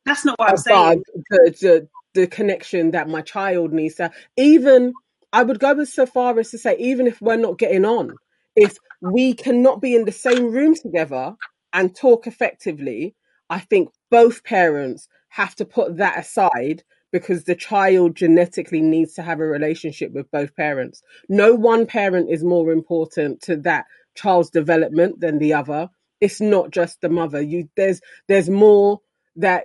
[0.05, 1.03] That's not what I'm saying.
[1.31, 4.93] The, the the connection that my child needs to even
[5.33, 8.17] I would go so far as to say even if we're not getting on,
[8.55, 11.35] if we cannot be in the same room together
[11.73, 13.15] and talk effectively,
[13.49, 19.23] I think both parents have to put that aside because the child genetically needs to
[19.23, 21.03] have a relationship with both parents.
[21.29, 23.85] No one parent is more important to that
[24.17, 25.89] child's development than the other.
[26.21, 27.41] It's not just the mother.
[27.41, 29.01] You there's there's more
[29.37, 29.65] that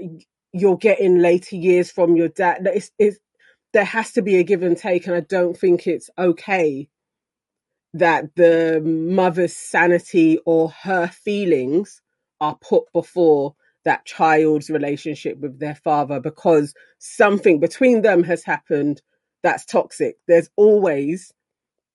[0.53, 2.67] you're getting later years from your dad.
[2.73, 3.17] It's, it's,
[3.73, 6.89] there has to be a give and take, and I don't think it's okay
[7.93, 12.01] that the mother's sanity or her feelings
[12.39, 13.55] are put before
[13.87, 19.01] that child's relationship with their father because something between them has happened
[19.43, 20.17] that's toxic.
[20.27, 21.33] There's always,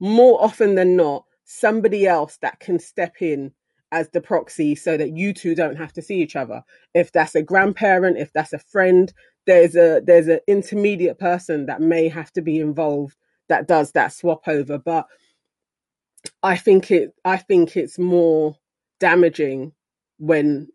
[0.00, 3.52] more often than not, somebody else that can step in
[3.90, 6.64] as the proxy so that you two don't have to see each other.
[6.94, 9.12] If that's a grandparent, if that's a friend,
[9.46, 13.18] there's a there's an intermediate person that may have to be involved
[13.50, 14.78] that does that swap over.
[14.78, 15.08] But
[16.42, 18.56] I think it I think it's more
[18.98, 19.72] damaging
[20.18, 20.68] when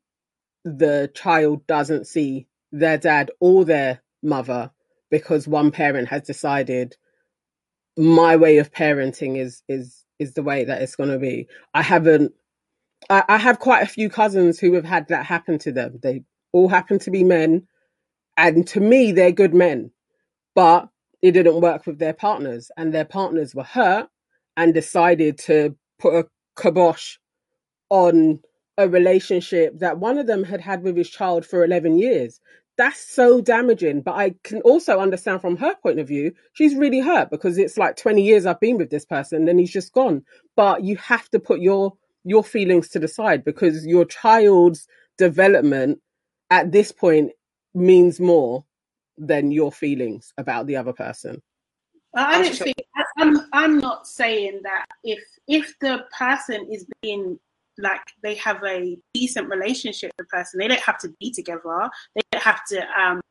[0.68, 4.72] the child doesn't see their dad or their mother
[5.10, 6.96] because one parent has decided
[7.98, 11.48] my way of parenting is is is the way that it's going to be.
[11.74, 12.34] I haven't.
[13.10, 16.00] I, I have quite a few cousins who have had that happen to them.
[16.02, 17.68] They all happen to be men,
[18.36, 19.92] and to me, they're good men,
[20.56, 20.90] but
[21.22, 24.10] it didn't work with their partners, and their partners were hurt
[24.56, 26.28] and decided to put a
[26.60, 27.18] kibosh
[27.90, 28.40] on
[28.78, 32.40] a relationship that one of them had had with his child for 11 years
[32.78, 34.02] that's so damaging.
[34.02, 37.78] But I can also understand from her point of view, she's really hurt because it's
[37.78, 40.24] like 20 years I've been with this person and he's just gone.
[40.56, 41.94] But you have to put your
[42.24, 44.88] your feelings to the side because your child's
[45.18, 46.00] development
[46.50, 47.32] at this point
[47.74, 48.66] means more
[49.18, 51.42] than your feelings about the other person.
[52.14, 52.78] I don't think
[53.18, 57.40] I'm I'm not saying that if if the person is being
[57.78, 60.60] like they have a decent relationship with the person.
[60.60, 61.90] They don't have to be together.
[62.16, 62.84] They don't have to.
[63.00, 63.22] Um,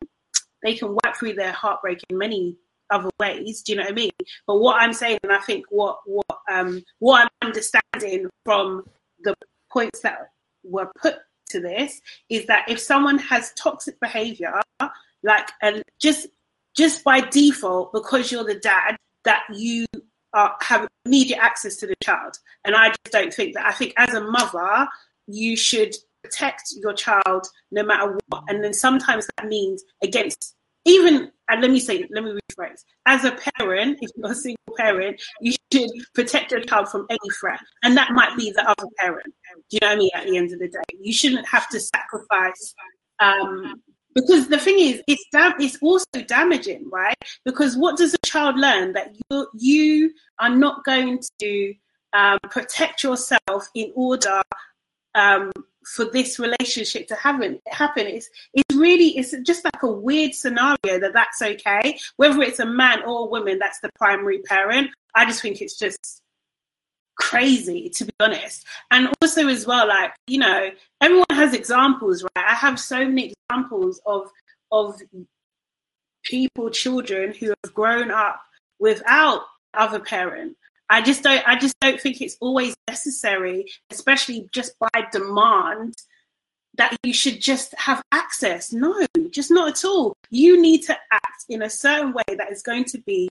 [0.62, 2.56] they can work through their heartbreak in many
[2.90, 3.62] other ways.
[3.62, 4.10] Do you know what I mean?
[4.46, 8.84] But what I'm saying, and I think what what um, what I'm understanding from
[9.22, 9.34] the
[9.70, 10.30] points that
[10.62, 11.16] were put
[11.50, 14.60] to this is that if someone has toxic behavior,
[15.22, 16.28] like and just
[16.76, 19.86] just by default, because you're the dad, that you
[20.60, 22.38] have immediate access to the child.
[22.64, 23.66] And I just don't think that.
[23.66, 24.88] I think as a mother,
[25.26, 28.44] you should protect your child no matter what.
[28.48, 30.56] And then sometimes that means against
[30.86, 34.74] even and let me say let me rephrase as a parent if you're a single
[34.76, 38.88] parent you should protect your child from any threat and that might be the other
[38.96, 39.34] parent
[39.68, 41.68] do you know what i mean at the end of the day you shouldn't have
[41.68, 42.74] to sacrifice
[43.18, 43.82] um,
[44.16, 47.14] because the thing is it's it's also damaging right?
[47.44, 48.94] Because what does a child learn?
[48.94, 51.74] That you you are not going to
[52.14, 54.42] um, protect yourself in order
[55.14, 55.52] um,
[55.84, 58.06] for this relationship to happen happen.
[58.06, 61.98] It's it's really it's just like a weird scenario that that's okay.
[62.16, 64.90] Whether it's a man or a woman that's the primary parent.
[65.14, 66.22] I just think it's just
[67.16, 68.64] crazy to be honest.
[68.90, 70.70] And also as well like you know
[71.00, 72.46] everyone has examples right?
[72.46, 74.30] I have so many examples of
[74.72, 75.00] of
[76.22, 78.40] people children who have grown up
[78.78, 79.42] without
[79.74, 80.56] other parent.
[80.88, 85.94] I just don't i just don't think it's always necessary especially just by demand
[86.76, 88.72] that you should just have access.
[88.72, 90.16] No just not at all.
[90.30, 93.28] You need to act in a certain way that is going to be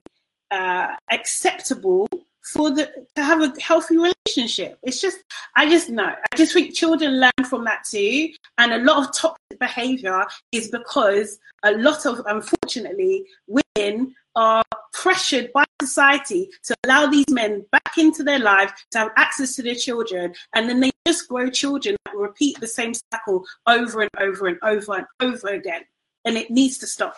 [0.50, 2.08] uh, acceptable
[2.46, 4.78] for the to have a healthy relationship.
[4.82, 5.18] It's just
[5.56, 6.04] I just know.
[6.04, 8.30] I just think children learn from that too.
[8.58, 14.62] And a lot of toxic behavior is because a lot of unfortunately women are
[14.92, 19.62] pressured by society to allow these men back into their lives to have access to
[19.62, 24.10] their children and then they just grow children that repeat the same cycle over and
[24.18, 25.82] over and over and over again
[26.26, 27.16] and it needs to stop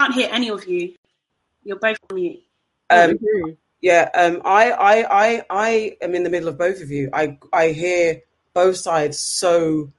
[0.00, 0.94] can't hear any of you.
[1.64, 2.42] You're both on mute.
[2.90, 3.18] Um,
[3.80, 7.10] Yeah, um, I, I, I, I am in the middle of both of you.
[7.12, 8.22] I, I hear
[8.54, 9.92] both sides so,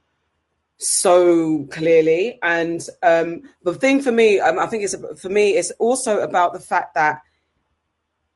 [0.78, 5.70] so clearly, and um, the thing for me, um, I think it's for me, it's
[5.72, 7.22] also about the fact that,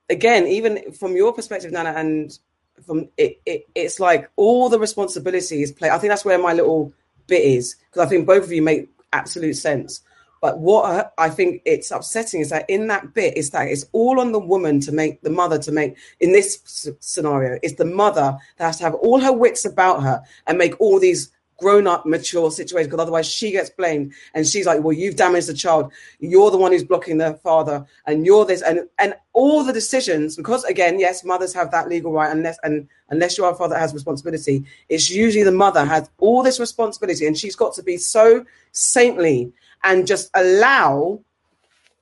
[0.09, 2.39] again, even from your perspective, Nana, and
[2.87, 5.91] from it, it it's like all the responsibilities play.
[5.91, 6.93] I think that's where my little
[7.27, 10.01] bit is because I think both of you make absolute sense.
[10.43, 14.19] But what I think it's upsetting is that in that bit is that it's all
[14.19, 17.61] on the woman to make the mother to make in this scenario.
[17.63, 20.99] It's the mother that has to have all her wits about her and make all
[20.99, 25.15] these grown up, mature situations because otherwise she gets blamed and she's like, Well, you've
[25.15, 25.93] damaged the child.
[26.19, 30.37] You're the one who's blocking the father, and you're this and and all the decisions,
[30.37, 33.75] because again, yes, mothers have that legal right unless and unless you are a father
[33.75, 37.83] that has responsibility, it's usually the mother has all this responsibility and she's got to
[37.85, 39.53] be so saintly
[39.85, 41.21] and just allow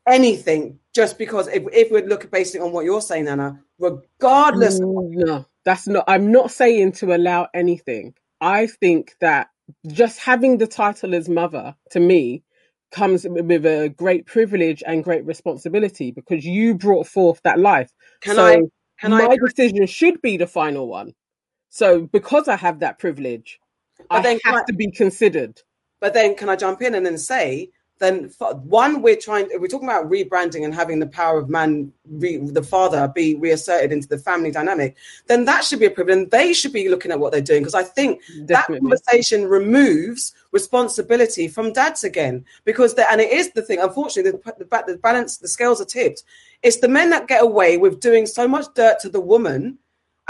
[0.06, 5.10] anything just because if, if we look basically on what you're saying, Nana, regardless mm,
[5.12, 8.14] no, that's not I'm not saying to allow anything.
[8.40, 9.48] I think that
[9.86, 12.42] just having the title as mother to me
[12.90, 17.92] comes with a great privilege and great responsibility because you brought forth that life.
[18.20, 18.62] Can so I
[19.00, 21.14] can my I, decision should be the final one.
[21.68, 23.60] So because I have that privilege,
[24.10, 25.60] I then have I, to be considered.
[26.00, 27.70] But then can I jump in and then say
[28.00, 28.30] then
[28.64, 32.62] one we're trying we're talking about rebranding and having the power of man re, the
[32.62, 34.96] father be reasserted into the family dynamic
[35.26, 37.60] then that should be a privilege and they should be looking at what they're doing.
[37.60, 38.48] Because i think Definitely.
[38.48, 42.44] that conversation removes responsibility from dads again.
[42.64, 45.84] Because the, and it is the thing unfortunately the, the, the balance the scales are
[45.84, 46.24] tipped.
[46.62, 49.78] It's the men that get away with doing so much dirt to the woman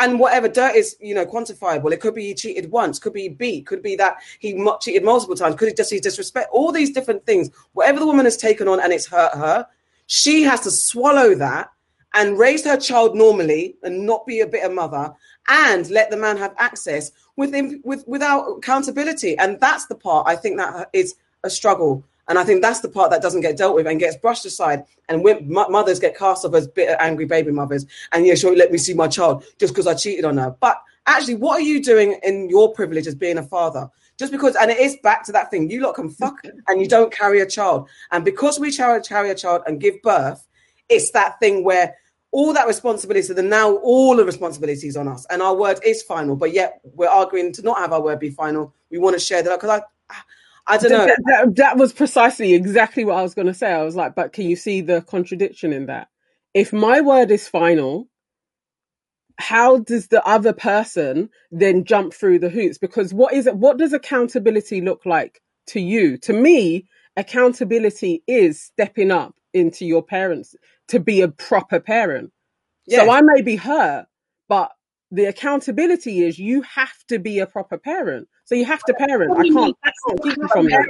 [0.00, 3.28] and whatever dirt is you know quantifiable it could be he cheated once could be
[3.28, 6.90] beat could be that he cheated multiple times could it just he disrespect all these
[6.90, 7.50] different things.
[7.74, 9.66] Whatever the woman has taken on and it's hurt her
[10.06, 11.70] she has to swallow that
[12.14, 15.12] and raise her child normally and not be a bitter mother
[15.48, 19.38] and let the man have access with him with without accountability.
[19.38, 21.14] And that's the part i think that is
[21.44, 24.16] a struggle and I think that's the part that doesn't get dealt with and gets
[24.16, 24.84] brushed aside.
[25.08, 28.70] And when mothers get cast off as bitter, angry baby mothers, and yeah, sure, let
[28.70, 30.54] me see my child just because I cheated on her.
[30.60, 33.90] But actually, what are you doing in your privilege as being a father?
[34.16, 36.36] Just because, and it is back to that thing, you lot can fuck
[36.68, 37.88] and you don't carry a child.
[38.12, 40.46] And because we carry, carry a child and give birth,
[40.88, 41.96] it's that thing where
[42.30, 45.80] all that responsibility, so then now all the responsibility is on us, and our word
[45.84, 46.36] is final.
[46.36, 48.72] But yet we're arguing to not have our word be final.
[48.88, 49.80] We want to share that because
[50.10, 50.14] I,
[50.70, 51.06] I don't know.
[51.06, 53.72] That, that, that was precisely exactly what I was going to say.
[53.72, 56.08] I was like, but can you see the contradiction in that?
[56.54, 58.08] If my word is final,
[59.38, 62.78] how does the other person then jump through the hoops?
[62.78, 63.56] Because what is it?
[63.56, 66.18] What does accountability look like to you?
[66.18, 66.86] To me,
[67.16, 70.54] accountability is stepping up into your parents
[70.88, 72.32] to be a proper parent.
[72.86, 73.04] Yeah.
[73.04, 74.06] So I may be hurt,
[74.48, 74.70] but
[75.10, 78.28] the accountability is you have to be a proper parent.
[78.44, 79.32] So you have to parent.
[79.36, 80.86] I can't, I can't keep you from that.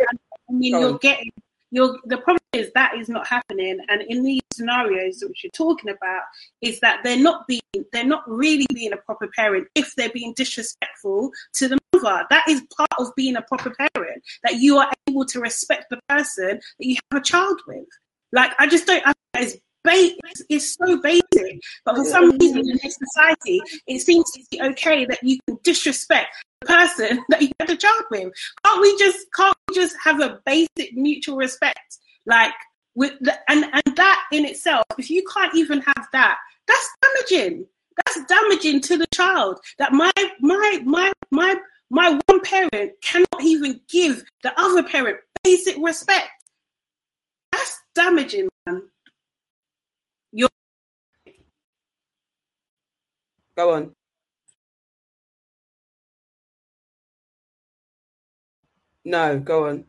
[0.48, 1.30] I mean, you're getting
[1.70, 3.78] you're the problem is that is not happening.
[3.88, 6.22] And in these scenarios which you're talking about
[6.60, 7.60] is that they're not being
[7.92, 12.26] they're not really being a proper parent if they're being disrespectful to the mother.
[12.30, 16.00] That is part of being a proper parent that you are able to respect the
[16.08, 17.86] person that you have a child with.
[18.32, 22.78] Like i just don't I it's it's, it's so basic, but for some reason in
[22.82, 26.28] this society, it seems to be okay that you can disrespect
[26.60, 28.32] the person that you had a child with.
[28.64, 31.98] Can't we just can't we just have a basic mutual respect?
[32.26, 32.52] Like
[32.94, 37.66] with the, and and that in itself, if you can't even have that, that's damaging.
[37.96, 39.58] That's damaging to the child.
[39.78, 41.56] That my my my my
[41.90, 46.28] my one parent cannot even give the other parent basic respect.
[47.52, 48.82] That's damaging, man.
[53.60, 53.94] Go on.
[59.04, 59.84] No, go on.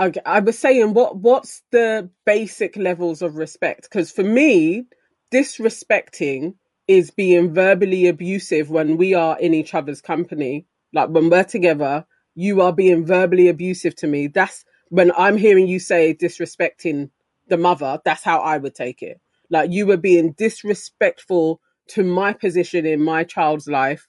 [0.00, 3.82] Okay, I was saying what what's the basic levels of respect?
[3.84, 4.86] Because for me,
[5.32, 6.54] disrespecting
[6.88, 10.66] is being verbally abusive when we are in each other's company.
[10.94, 14.28] Like when we're together, you are being verbally abusive to me.
[14.28, 17.10] That's when I'm hearing you say disrespecting
[17.48, 19.20] the mother, that's how I would take it.
[19.50, 21.60] Like you were being disrespectful
[21.90, 24.06] to my position in my child's life.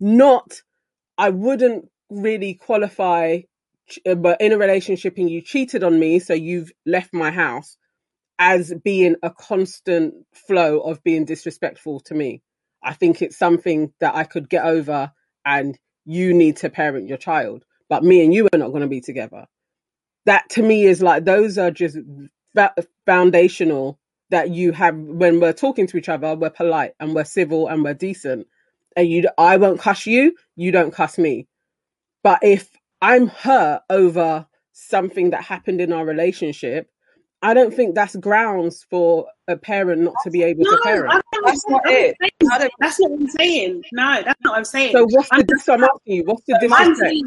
[0.00, 0.62] Not,
[1.16, 3.40] I wouldn't really qualify,
[4.06, 7.76] uh, but in a relationship and you cheated on me, so you've left my house
[8.38, 12.42] as being a constant flow of being disrespectful to me.
[12.82, 15.12] I think it's something that I could get over
[15.44, 18.86] and you need to parent your child, but me and you are not going to
[18.86, 19.46] be together.
[20.26, 21.98] That to me is like, those are just
[23.06, 23.98] foundational
[24.30, 27.82] that you have when we're talking to each other, we're polite and we're civil and
[27.82, 28.46] we're decent.
[28.96, 31.46] And you, I won't cuss you, you don't cuss me.
[32.22, 32.68] But if
[33.00, 36.90] I'm hurt over something that happened in our relationship,
[37.40, 41.10] I don't think that's grounds for a parent not to be able No, to parent.
[41.14, 42.16] I don't- That's not it.
[42.20, 43.82] saying- That's not what I'm saying.
[43.92, 44.92] No, that's not what I'm saying.
[44.92, 46.98] So what's the I'm- dis- I'm asking you, what's the I'm disrespect?
[46.98, 47.24] saying,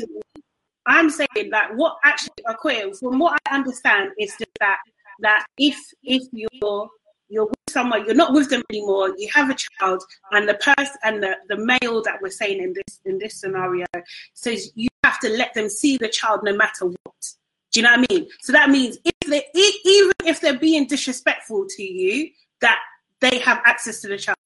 [0.87, 4.79] I'm saying that what actually occurred, from what I understand, is just that
[5.21, 6.89] that if if you're
[7.29, 10.97] you're with someone, you're not with them anymore, you have a child, and the person
[11.03, 13.85] and the, the male that we're saying in this in this scenario
[14.33, 17.25] says you have to let them see the child no matter what.
[17.71, 18.27] Do you know what I mean?
[18.41, 22.29] So that means if they even if they're being disrespectful to you,
[22.59, 22.79] that
[23.21, 24.37] they have access to the child.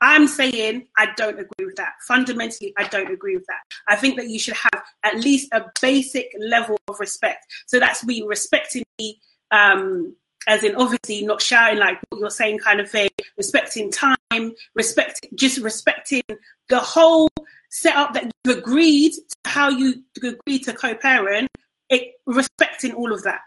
[0.00, 1.92] I'm saying I don't agree with that.
[2.08, 3.60] Fundamentally, I don't agree with that.
[3.86, 7.44] I think that you should have at least a basic level of respect.
[7.66, 9.20] So that's me respecting me,
[9.50, 10.16] um,
[10.46, 15.26] as in obviously not shouting like what you're saying kind of thing, respecting time, respect
[15.34, 16.22] just respecting
[16.68, 17.28] the whole
[17.70, 21.48] setup that you've agreed to how you agreed to co-parent,
[21.88, 23.40] it, respecting all of that.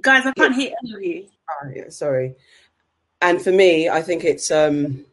[0.00, 1.28] Guys, I can't hear any of you.
[1.50, 2.34] Oh, yeah, sorry.
[3.20, 5.04] And for me, I think it's um,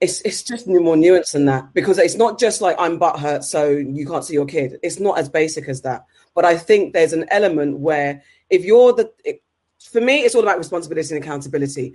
[0.00, 3.70] it's it's just more nuance than that because it's not just like I'm butthurt, so
[3.70, 4.78] you can't see your kid.
[4.82, 6.04] It's not as basic as that.
[6.34, 9.42] But I think there's an element where if you're the, it,
[9.80, 11.94] for me, it's all about responsibility and accountability.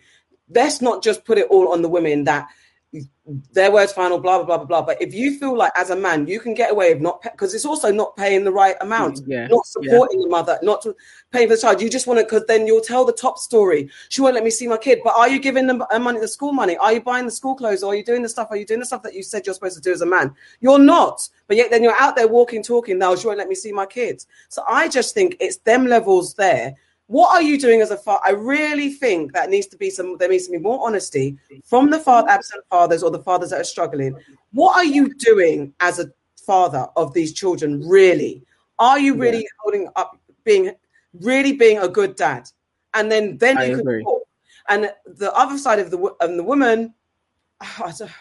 [0.49, 2.48] Let's not just put it all on the women that
[3.54, 4.82] their words final, blah blah blah blah blah.
[4.82, 7.54] But if you feel like as a man you can get away with not because
[7.54, 10.96] it's also not paying the right amount, Yeah, not supporting the mother, not to
[11.32, 11.82] paying for the child.
[11.82, 13.90] You just want to because then you'll tell the top story.
[14.10, 15.00] She won't let me see my kid.
[15.04, 16.76] But are you giving them uh, money, the school money?
[16.78, 17.84] Are you buying the school clothes?
[17.84, 18.48] Or are you doing the stuff?
[18.52, 20.36] Are you doing the stuff that you said you're supposed to do as a man?
[20.60, 21.28] You're not.
[21.48, 22.98] But yet then you're out there walking, talking.
[22.98, 24.28] Now she won't let me see my kids.
[24.50, 26.76] So I just think it's them levels there.
[27.12, 28.22] What are you doing as a father?
[28.24, 30.16] I really think that needs to be some.
[30.18, 33.60] There needs to be more honesty from the father, absent fathers or the fathers that
[33.60, 34.16] are struggling.
[34.54, 37.86] What are you doing as a father of these children?
[37.86, 38.46] Really,
[38.80, 40.72] are you really holding up, being
[41.20, 42.48] really being a good dad?
[42.94, 44.04] And then then I you can agree.
[44.04, 44.22] talk.
[44.70, 46.94] And the other side of the wo- and the woman,
[47.60, 48.12] I don't,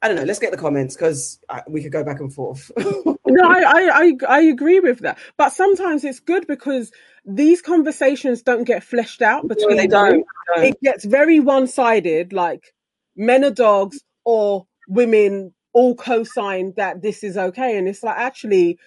[0.00, 0.24] I don't know.
[0.24, 1.38] Let's get the comments because
[1.68, 2.70] we could go back and forth.
[3.28, 5.18] No, I, I, I, I agree with that.
[5.36, 6.92] But sometimes it's good because
[7.26, 9.88] these conversations don't get fleshed out No, between they them.
[9.88, 10.26] don't.
[10.56, 10.68] don't.
[10.68, 12.74] It gets very one sided, like
[13.16, 17.78] men are dogs or women all co sign that this is okay.
[17.78, 18.78] And it's like actually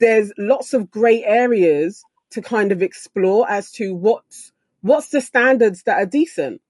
[0.00, 4.52] there's lots of grey areas to kind of explore as to what's
[4.82, 6.60] what's the standards that are decent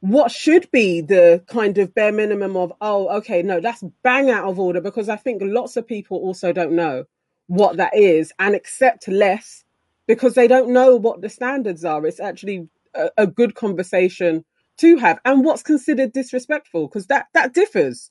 [0.00, 4.44] what should be the kind of bare minimum of oh okay no that's bang out
[4.48, 7.04] of order because i think lots of people also don't know
[7.48, 9.64] what that is and accept less
[10.10, 14.44] because they don't know what the standards are it's actually a, a good conversation
[14.76, 18.10] to have and what's considered disrespectful because that that differs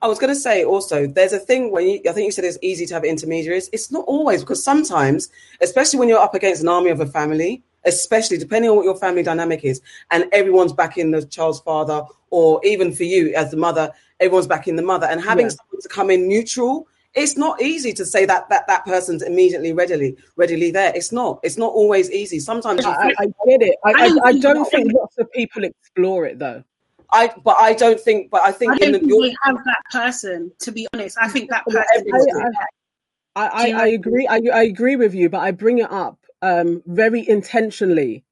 [0.00, 2.44] I was going to say also, there's a thing when you, I think you said
[2.44, 3.68] it's easy to have intermediaries.
[3.72, 5.28] It's not always because sometimes,
[5.60, 8.96] especially when you're up against an army of a family, especially depending on what your
[8.96, 9.80] family dynamic is,
[10.10, 13.90] and everyone's backing the child's father, or even for you as the mother,
[14.20, 15.56] everyone's backing the mother, and having Yeah.
[15.56, 16.86] someone to come in neutral.
[17.14, 20.92] It's not easy to say that that that person's immediately readily readily there.
[20.94, 21.40] It's not.
[21.42, 22.40] It's not always easy.
[22.40, 24.92] Sometimes you I, I get it I, I I, don't I think don't that- think
[24.92, 26.64] lots of people explore it though
[27.12, 28.30] I but I don't think.
[28.30, 30.50] But I I think don't in the, think your, have that person.
[30.60, 32.06] To be honest, I think that person.
[33.34, 34.26] I, I, I, I agree.
[34.26, 38.24] I, I agree with you, but I bring it up um, very intentionally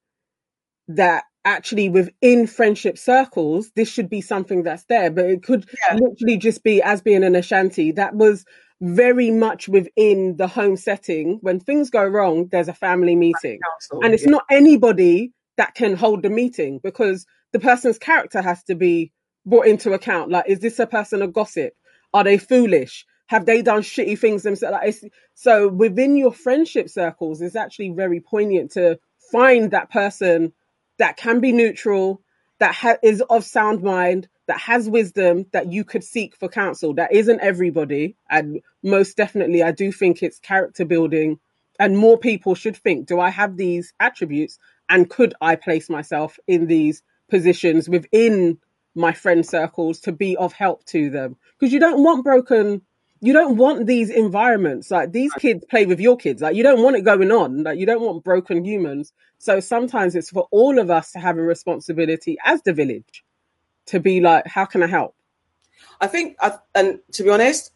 [0.89, 5.97] that actually within friendship circles, this should be something that's there, but it could Yeah.
[5.97, 7.93] literally just be as being an Ashanti.
[7.93, 8.45] That was
[8.81, 11.39] very much within the home setting.
[11.43, 13.61] When things go wrong, there's a family meeting.
[13.61, 14.31] council, And it's yeah.
[14.31, 19.13] not anybody that can hold the meeting because the person's character has to be
[19.45, 20.31] brought into account.
[20.31, 21.75] Like, is this a person of gossip?
[22.15, 23.05] Are they foolish?
[23.27, 24.73] Have they done shitty things themselves?
[24.73, 25.05] Like, it's,
[25.35, 28.99] so within your friendship circles, it's actually very poignant to
[29.31, 30.53] find that person
[30.99, 32.23] that can be neutral,
[32.61, 36.95] that ha- is of sound mind, that has wisdom, that you could seek for counsel.
[36.95, 41.41] That isn't everybody, and most definitely, I do think it's character building,
[41.81, 44.59] and more people should think: Do I have these attributes,
[44.89, 48.59] and could I place myself in these positions within
[48.95, 51.37] my friend circles to be of help to them?
[51.59, 52.83] Because you don't want broken.
[53.21, 56.41] You don't want these environments like these kids play with your kids.
[56.41, 57.65] Like you don't want it going on.
[57.65, 59.13] Like you don't want broken humans.
[59.39, 63.25] So sometimes it's for all of us to have a responsibility as the village
[63.87, 65.15] to be like, how can I help?
[66.01, 67.73] I think, I, and to be honest,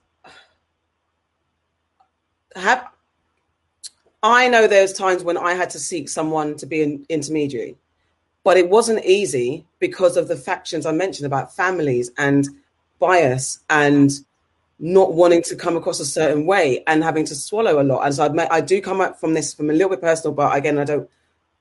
[2.57, 2.89] have
[4.25, 7.77] I know there's times when I had to seek someone to be an intermediary,
[8.43, 12.49] but it wasn't easy because of the factions I mentioned about families and
[12.99, 14.11] bias and
[14.79, 18.05] not wanting to come across a certain way and having to swallow a lot.
[18.05, 20.57] And so I, I do come up from this from a little bit personal, but
[20.57, 21.09] again, I don't,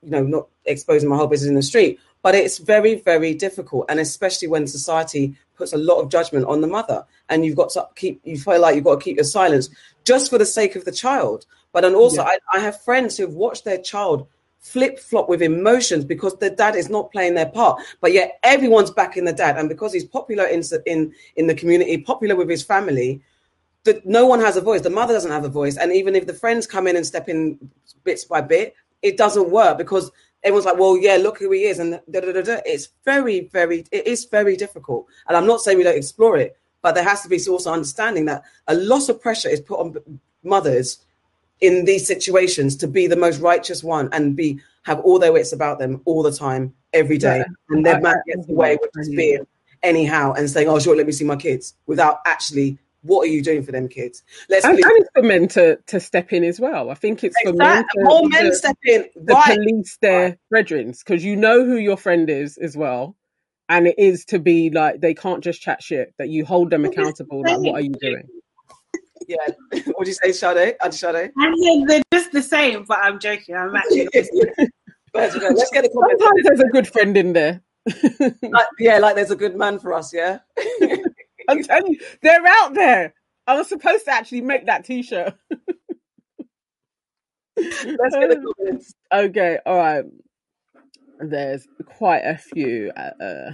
[0.02, 2.00] you know, not exposing my whole business in the street.
[2.22, 6.62] But it's very, very difficult, and especially when society puts a lot of judgment on
[6.62, 9.24] the mother, and you've got to keep, you feel like you've got to keep your
[9.24, 9.68] silence
[10.04, 11.44] just for the sake of the child.
[11.72, 12.38] But then also, yeah.
[12.52, 14.26] I, I have friends who've watched their child
[14.64, 17.80] flip flop with emotions because the dad is not playing their part.
[18.00, 21.98] But yet everyone's backing the dad, and because he's popular in in in the community,
[21.98, 23.22] popular with his family,
[23.84, 24.80] that no one has a voice.
[24.80, 27.28] The mother doesn't have a voice, and even if the friends come in and step
[27.28, 27.58] in
[28.02, 30.10] bits by bit, it doesn't work because
[30.42, 32.60] everyone's like, "Well, yeah, look who he is," and da, da, da, da.
[32.64, 35.06] it's very, very, it is very difficult.
[35.28, 38.24] And I'm not saying we don't explore it, but there has to be also understanding
[38.26, 41.04] that a lot of pressure is put on mothers
[41.60, 45.52] in these situations to be the most righteous one and be have all their wits
[45.52, 47.44] about them all the time, every day, yeah.
[47.70, 49.46] and their man gets away with just being
[49.82, 53.42] anyhow and saying, "Oh, sure, let me see my kids," without actually what are you
[53.42, 54.22] doing for them kids?
[54.48, 56.88] Let's and, and it's for men to, to step in as well.
[56.88, 57.52] I think it's exactly.
[57.52, 59.58] for men to, more men to, step in, to right.
[59.58, 60.38] police their right.
[60.48, 63.14] brethren because you know who your friend is as well,
[63.68, 66.14] and it is to be like they can't just chat shit.
[66.18, 67.42] That you hold them accountable.
[67.42, 68.26] Like, what are you doing?
[69.28, 69.36] Yeah,
[69.94, 70.76] what do you say, Sade?
[70.82, 71.32] Auntie Sade?
[71.38, 73.54] I they're just the same, but I'm joking.
[73.54, 74.08] I'm actually.
[75.14, 76.20] Let's get a comment.
[76.20, 77.62] Sometimes there's a good friend in there.
[78.42, 80.12] like, yeah, like there's a good man for us.
[80.12, 80.38] Yeah.
[81.48, 83.14] I'm telling you, they're out there.
[83.46, 85.34] I was supposed to actually make that T-shirt.
[87.56, 88.94] Let's get the comments.
[89.12, 90.04] Okay, all right.
[91.20, 93.52] There's quite a few uh, uh,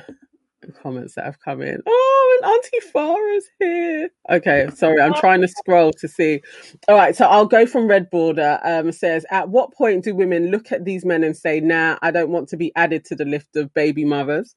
[0.82, 1.82] comments that have come in.
[1.87, 4.11] Oh, and Auntie Farah's here.
[4.31, 6.41] Okay, sorry, I'm trying to scroll to see.
[6.89, 8.59] All right, so I'll go from Red Border.
[8.62, 12.11] Um, says, at what point do women look at these men and say, "Nah, I
[12.11, 14.55] don't want to be added to the list of baby mothers"?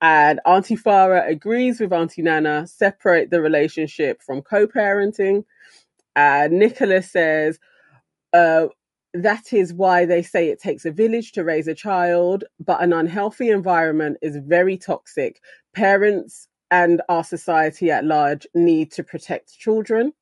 [0.00, 5.44] And Auntie Farah agrees with Auntie Nana, separate the relationship from co parenting.
[6.16, 7.58] And Nicholas says,
[8.32, 8.66] uh,
[9.14, 12.92] that is why they say it takes a village to raise a child, but an
[12.92, 15.40] unhealthy environment is very toxic.
[15.72, 20.12] Parents and our society at large need to protect children.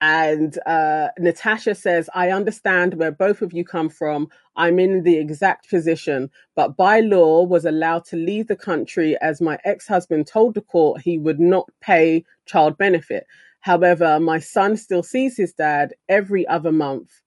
[0.00, 4.28] And uh, Natasha says, I understand where both of you come from.
[4.56, 9.40] I'm in the exact position, but by law was allowed to leave the country as
[9.40, 13.24] my ex-husband told the court he would not pay child benefit.
[13.60, 17.22] However, my son still sees his dad every other month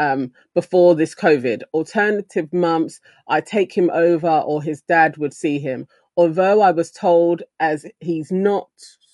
[0.00, 1.62] um, before this COVID.
[1.74, 5.86] Alternative months, I take him over or his dad would see him.
[6.16, 8.68] Although I was told as he's not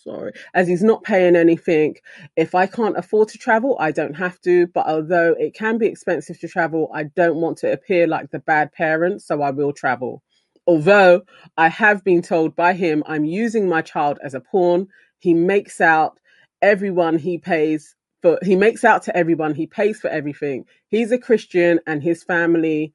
[0.06, 1.96] sorry, as he's not paying anything.
[2.36, 4.68] If I can't afford to travel, I don't have to.
[4.68, 8.38] But although it can be expensive to travel, I don't want to appear like the
[8.38, 10.22] bad parent, so I will travel.
[10.68, 11.22] Although
[11.56, 14.86] I have been told by him I'm using my child as a pawn,
[15.18, 16.18] he makes out
[16.62, 20.64] everyone he pays for, he makes out to everyone he pays for everything.
[20.88, 22.92] He's a Christian and his family,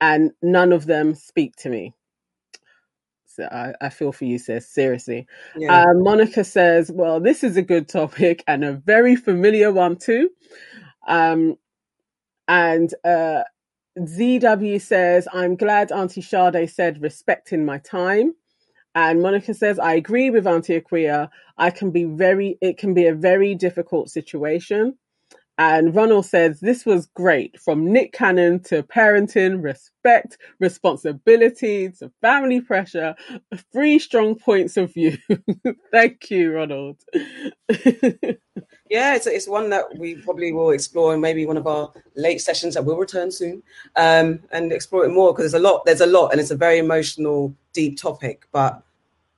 [0.00, 1.94] and none of them speak to me.
[3.26, 4.68] So I, I feel for you, sis.
[4.68, 5.26] Seriously.
[5.56, 5.82] Yeah.
[5.82, 10.30] Uh, Monica says, "Well, this is a good topic and a very familiar one too."
[11.06, 11.56] Um,
[12.48, 13.44] and uh,
[13.98, 18.34] ZW says, "I'm glad Auntie Sade said respecting my time."
[18.94, 21.30] And Monica says, "I agree with Auntie Aquia.
[21.58, 22.58] I can be very.
[22.60, 24.96] It can be a very difficult situation."
[25.58, 32.62] And Ronald says, This was great from Nick Cannon to parenting, respect, responsibility to family
[32.62, 33.14] pressure,
[33.70, 35.18] three strong points of view.
[35.92, 36.96] Thank you, Ronald.
[38.90, 42.40] yeah, it's, it's one that we probably will explore in maybe one of our late
[42.40, 43.62] sessions that will return soon
[43.96, 46.56] um, and explore it more because there's a lot, there's a lot, and it's a
[46.56, 48.46] very emotional, deep topic.
[48.52, 48.82] But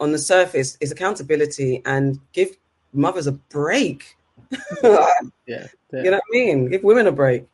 [0.00, 2.56] on the surface, it's accountability and give
[2.92, 4.16] mothers a break
[4.82, 5.06] yeah,
[5.46, 6.70] yeah, You know what I mean?
[6.70, 7.46] Give women a break.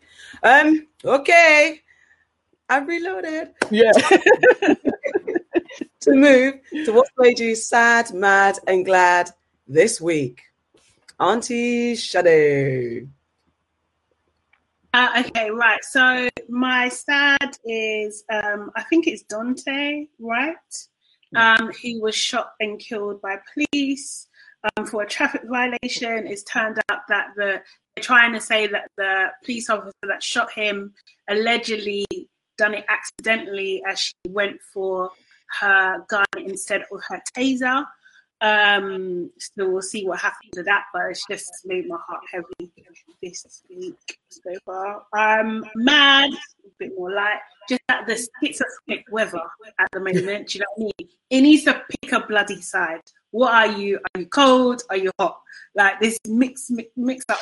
[0.43, 1.83] Um, okay.
[2.69, 3.51] I've reloaded.
[3.71, 3.93] Yeah.
[6.01, 6.55] to move
[6.85, 9.31] to what made you sad, mad, and glad
[9.67, 10.43] this week.
[11.21, 13.09] Auntie Sade.
[14.95, 15.85] Uh, okay, right.
[15.85, 20.57] So my sad is um, I think it's Daunte, right?
[21.37, 24.29] Um, he was shot and killed by police
[24.77, 26.27] um, for a traffic violation.
[26.27, 27.61] It's turned out that the
[27.95, 30.95] they're trying to say that the police officer that shot him
[31.29, 32.07] allegedly
[32.57, 35.11] done it accidentally as she went for
[35.61, 37.85] her gun instead of her taser.
[38.41, 42.73] Um, so we'll see what happens with that, but it's just made my heart heavy
[43.21, 45.03] this week so far.
[45.17, 49.43] Um, mad, a bit more light, just at the schizophrenic weather
[49.79, 50.55] at the moment.
[50.55, 51.11] You know what I mean?
[51.31, 53.01] It needs to pick a bloody side.
[53.31, 53.99] What are you?
[54.15, 54.83] Are you cold?
[54.89, 55.41] Are you hot?
[55.75, 57.39] Like this mix, mix, mix up.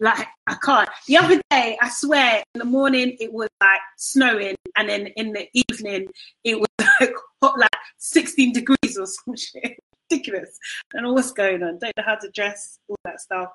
[0.00, 0.88] Like I can't.
[1.06, 5.32] The other day, I swear, in the morning it was like snowing, and then in
[5.32, 6.08] the evening
[6.42, 6.68] it was
[7.00, 9.78] like hot, like 16 degrees or some shit
[10.10, 10.58] ridiculous.
[10.94, 11.78] I don't what's going on.
[11.78, 13.48] Don't know how to dress, all that stuff.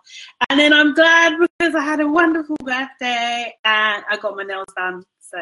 [0.50, 4.66] And then I'm glad because I had a wonderful birthday and I got my nails
[4.76, 5.04] done.
[5.20, 5.40] So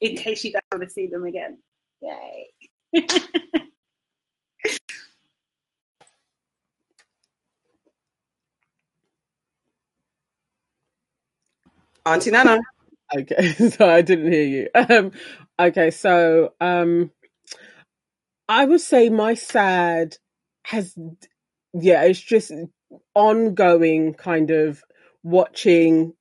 [0.00, 1.58] in case you don't want to see them again.
[2.02, 2.48] Yay.
[12.06, 12.58] Auntie Nana.
[13.14, 14.68] Okay, so I didn't hear you.
[14.74, 15.12] Um,
[15.58, 17.10] okay, so um,
[18.48, 20.16] I would say my sad
[20.70, 20.94] has
[21.74, 22.52] yeah it's just
[23.14, 24.82] ongoing kind of
[25.24, 26.14] watching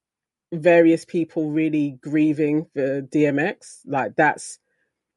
[0.51, 4.57] various people really grieving for DMX like that's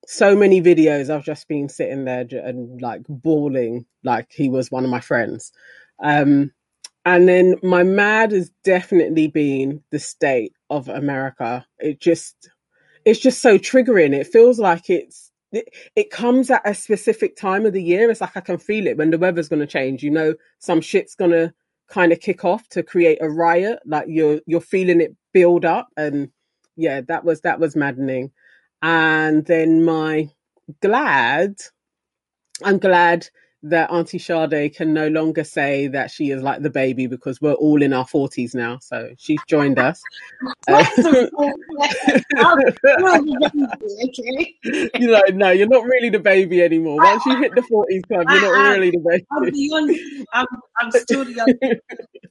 [0.06, 4.84] so many videos I've just been sitting there and like bawling like he was one
[4.84, 5.52] of my friends.
[6.02, 6.52] Um
[7.04, 11.66] and then my mad has definitely been the state of America.
[11.78, 12.50] It just
[13.06, 14.14] it's just so triggering.
[14.14, 18.10] It feels like it's it, comes at a specific time of the year.
[18.10, 20.02] It's like I can feel it when the weather's going to change.
[20.02, 21.52] You know, some shit's going to
[21.88, 23.80] kind of kick off to create a riot.
[23.84, 26.30] Like you're you're feeling it build up, and
[26.76, 28.32] yeah, that was that was maddening.
[28.80, 30.30] And then my
[30.80, 31.56] glad,
[32.64, 33.28] I'm glad
[33.64, 37.52] that Auntie Sade can no longer say that she is like the baby because we're
[37.52, 38.78] all in our forties now.
[38.80, 40.02] So she's joined us.
[40.68, 41.30] Uh, you
[45.06, 46.96] know, no, you're not really the baby anymore.
[46.96, 49.26] Once you hit the forties club, you're not really the baby.
[49.30, 49.96] I'm, young,
[50.32, 50.46] I'm,
[50.80, 51.54] I'm still the young.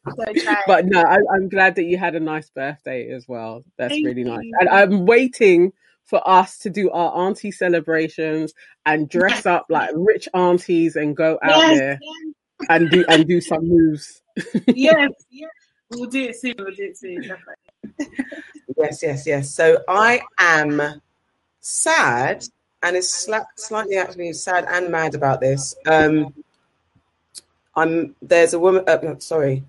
[0.67, 3.63] but no, I, am glad that you had a nice birthday as well.
[3.77, 4.43] That's Thank really nice.
[4.43, 4.57] You.
[4.59, 5.71] And I'm waiting
[6.11, 8.53] for us to do our auntie celebrations
[8.85, 9.45] and dress yes.
[9.45, 12.33] up like rich aunties and go out yes, there yes.
[12.69, 14.21] and do and do some moves.
[14.67, 15.49] yes, yes.
[15.89, 16.55] We'll do it soon.
[16.59, 17.21] We'll do it soon.
[17.21, 18.25] Definitely.
[18.77, 19.51] yes, yes, yes.
[19.51, 21.01] So I am
[21.61, 22.43] sad,
[22.83, 23.09] and it's
[23.55, 25.75] slightly actually sad and mad about this.
[25.85, 26.33] Um,
[27.73, 28.83] I'm there's a woman.
[28.85, 29.63] Uh, sorry,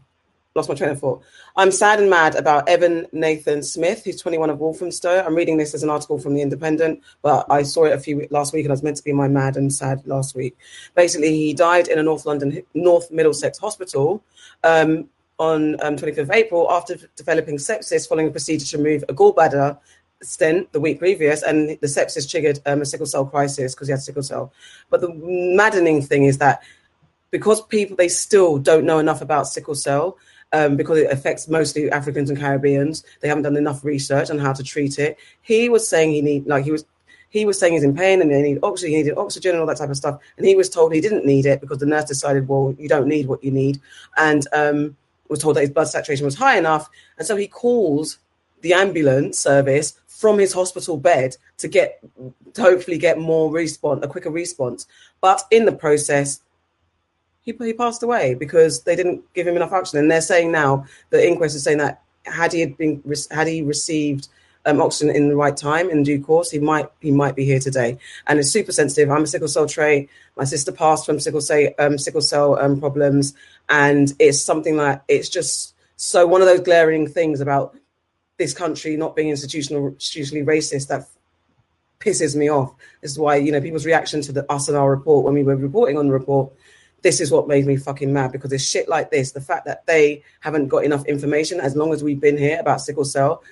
[0.55, 1.23] lost my train of thought.
[1.57, 5.25] I'm sad and mad about Evan Nathan Smith, who's 21 of Walthamstow.
[5.25, 8.27] I'm reading this as an article from The Independent, but I saw it a few
[8.31, 10.57] last week and I was meant to be my mad and sad last week.
[10.95, 14.23] Basically, he died in a North London, North Middlesex hospital
[14.65, 15.09] um,
[15.39, 19.79] on um, 25th of April after developing sepsis following a procedure to remove a gallbladder
[20.23, 23.93] stent the week previous, and the sepsis triggered um, a sickle cell crisis because he
[23.93, 24.53] had sickle cell.
[24.89, 26.63] But the maddening thing is that
[27.31, 30.19] because people they still don't know enough about sickle cell
[30.53, 33.05] um, because it affects mostly Africans and Caribbeans.
[33.21, 35.19] They haven't done enough research on how to treat it.
[35.43, 36.85] He was saying he need like he was
[37.31, 39.67] he was saying he's in pain and they need oxygen, he needed oxygen and all
[39.67, 40.21] that type of stuff.
[40.37, 43.09] And he was told he didn't need it because the nurse decided, well, you don't
[43.09, 43.81] need what you need,
[44.19, 44.97] and um,
[45.29, 46.91] was told that his blood saturation was high enough.
[47.17, 48.19] And so he calls
[48.61, 52.01] the ambulance service from his hospital bed to get
[52.55, 54.87] to hopefully get more response, a quicker response.
[55.23, 56.41] But in the process,
[57.43, 60.01] he, he passed away because they didn't give him enough oxygen.
[60.01, 63.63] And they're saying now, the inquest is saying that had he had been had he
[63.63, 64.29] received
[64.65, 67.59] um, oxygen in the right time in due course, he might he might be here
[67.59, 67.99] today.
[68.27, 69.11] And it's super sensitive.
[69.11, 70.09] I'm a sickle cell trait.
[70.37, 73.35] My sister passed from sickle cell um, sickle cell um, problems,
[73.69, 77.77] and it's something that it's just so one of those glaring things about
[78.39, 81.09] this country not being institutional institutionally racist that
[81.99, 82.75] pisses me off.
[83.01, 85.43] This is why you know people's reaction to the, us and our report when we
[85.43, 86.53] were reporting on the report
[87.03, 89.33] this is what made me fucking mad because it's shit like this.
[89.33, 92.81] The fact that they haven't got enough information, as long as we've been here about
[92.81, 93.43] sickle cell,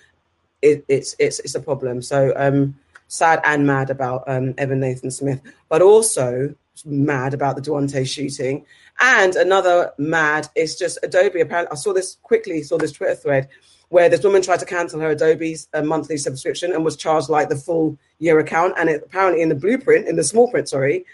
[0.63, 2.01] it, it's it's it's a problem.
[2.03, 2.77] So um,
[3.09, 6.55] sad and mad about um, Evan Nathan Smith, but also
[6.85, 8.65] mad about the Daunte shooting.
[9.01, 11.41] And another mad is just Adobe.
[11.41, 12.63] Apparently, I saw this quickly.
[12.63, 13.49] Saw this Twitter thread
[13.89, 17.49] where this woman tried to cancel her Adobe's uh, monthly subscription and was charged like
[17.49, 18.75] the full year account.
[18.79, 21.05] And it, apparently, in the blueprint, in the small print, sorry,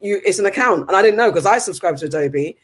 [0.00, 2.56] you it's an account, and I didn't know because I subscribed to Adobe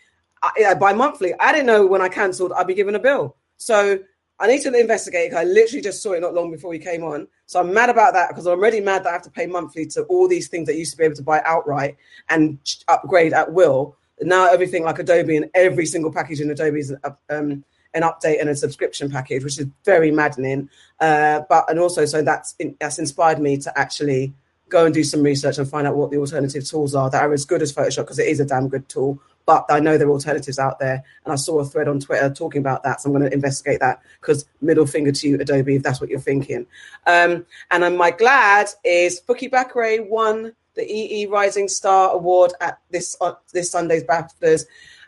[0.43, 1.35] I, by monthly.
[1.39, 3.37] I didn't know when I cancelled I'd be given a bill.
[3.57, 3.99] So
[4.41, 5.35] I need to investigate.
[5.35, 7.29] I literally just saw it not long before we came on.
[7.47, 9.87] So I'm mad about that because I'm already mad that I have to pay monthly
[9.87, 11.97] to all these things that used to be able to buy outright
[12.29, 13.97] and upgrade at will.
[14.21, 16.93] Now everything like Adobe and every single package in Adobe is
[17.31, 17.65] um,
[17.95, 20.69] an update and a subscription package, which is very maddening.
[20.99, 24.33] Uh, but and also so that's in, that's inspired me to actually
[24.73, 27.32] go and do some research and find out what the alternative tools are that are
[27.32, 30.09] as good as Photoshop because it is a damn good tool, but I know there
[30.09, 31.05] are alternatives out there.
[31.24, 33.01] And I saw a thread on Twitter talking about that.
[33.01, 36.11] So I'm going to investigate that because middle finger to you, Adobe, if that's what
[36.11, 36.66] you're thinking.
[37.07, 42.78] Um, and then my glad is Bukky Bakray won the EE Rising Star Award at
[42.90, 44.65] this uh, this Sunday's BAFTAs.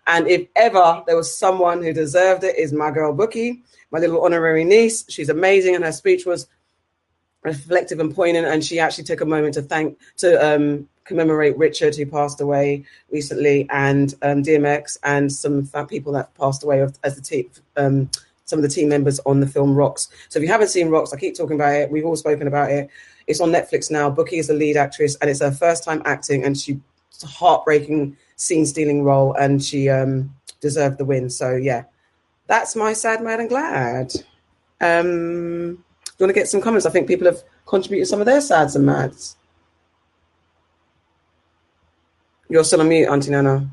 [0.06, 4.22] And if ever there was someone who deserved it, is my girl Buki, my little
[4.22, 5.06] honorary niece.
[5.08, 6.46] She's amazing, and her speech was
[7.44, 8.46] reflective and poignant.
[8.46, 12.84] And she actually took a moment to thank to um, commemorate Richard, who passed away
[13.10, 17.50] recently, and um, DMX, and some people that passed away as the team.
[17.76, 18.10] Um,
[18.46, 20.08] some of the team members on the film Rocks.
[20.28, 21.90] So if you haven't seen Rocks, I keep talking about it.
[21.90, 22.90] We've all spoken about it.
[23.26, 24.10] It's on Netflix now.
[24.10, 26.78] Bukky is the lead actress, and it's her first time acting, and she
[27.22, 31.30] a heartbreaking scene stealing role, and she um, deserved the win.
[31.30, 31.84] So yeah,
[32.46, 34.12] that's my sad, mad, and glad.
[34.80, 35.84] Um,
[36.18, 36.86] you want to get some comments?
[36.86, 39.36] I think people have contributed some of their sads and mads.
[42.48, 43.68] You're still on mute, Auntie Nana.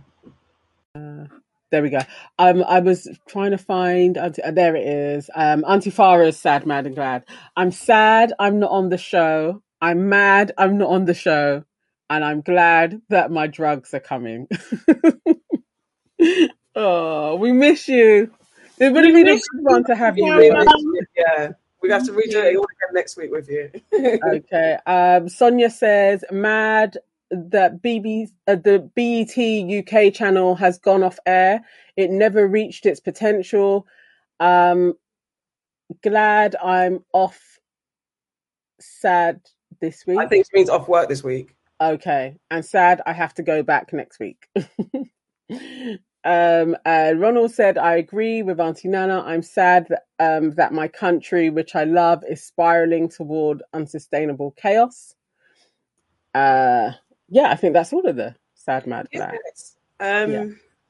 [0.96, 1.26] Uh,
[1.70, 2.00] there we go.
[2.40, 4.18] Um, I was trying to find.
[4.18, 5.30] Auntie, uh, there it is.
[5.36, 7.26] Um, Auntie Farah's sad, mad, and glad.
[7.56, 8.34] I'm sad.
[8.40, 9.62] I'm not on the show.
[9.82, 10.52] I'm mad.
[10.58, 11.64] I'm not on the show,
[12.10, 14.48] and I'm glad that my drugs are coming.
[16.76, 18.32] oh, we miss you.
[18.80, 20.26] It would have been a good one to have you.
[20.26, 20.66] Yeah,
[21.16, 21.52] yeah.
[21.82, 23.72] We have to redo it all again next week with you.
[24.24, 24.78] okay.
[24.86, 26.98] Um, Sonia says, "Mad
[27.32, 31.62] that BB uh, the BET UK channel has gone off air.
[31.96, 33.88] It never reached its potential.
[34.40, 34.94] Um,
[36.04, 37.60] glad I'm off.
[38.80, 39.42] Sad
[39.80, 40.20] this week.
[40.20, 41.56] I think it means off work this week.
[41.80, 44.48] Okay, and sad I have to go back next week.
[46.24, 49.24] Um, uh, Ronald said, I agree with Auntie Nana.
[49.26, 55.16] I'm sad that, um, that my country, which I love, is spiraling toward unsustainable chaos.
[56.34, 56.92] Uh,
[57.30, 59.38] yeah, I think that's all of the sad, mad, glad.
[59.46, 59.76] Yes.
[60.00, 60.46] Um, yeah.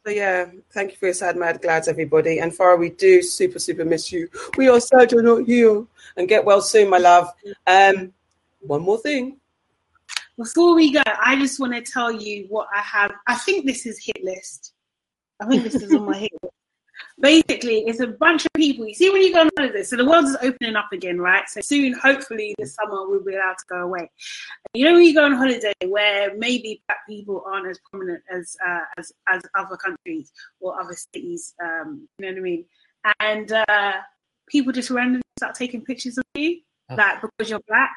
[0.06, 2.40] So yeah, thank you for your sad, mad, glads, everybody.
[2.40, 4.28] And Farah, we do super, super miss you.
[4.58, 5.86] We are sad you're not here.
[6.18, 7.30] And get well soon, my love.
[7.68, 8.12] Um,
[8.62, 9.38] one more thing.
[10.38, 13.12] Before we go, I just want to tell you what I have.
[13.28, 14.74] I think this is hit list.
[15.41, 16.30] I think this is on my head.
[17.19, 18.88] Basically, it's a bunch of people.
[18.88, 21.47] You see, when you go on holiday, so the world is opening up again, right?
[21.49, 24.09] So soon, hopefully, this summer we'll be allowed to go away.
[24.73, 28.55] You know, when you go on holiday, where maybe black people aren't as prominent as
[28.65, 31.53] uh, as as other countries or other cities.
[31.63, 32.65] Um, you know what I mean?
[33.19, 33.93] And uh,
[34.47, 36.95] people just randomly start taking pictures of you, oh.
[36.95, 37.95] like because you're black.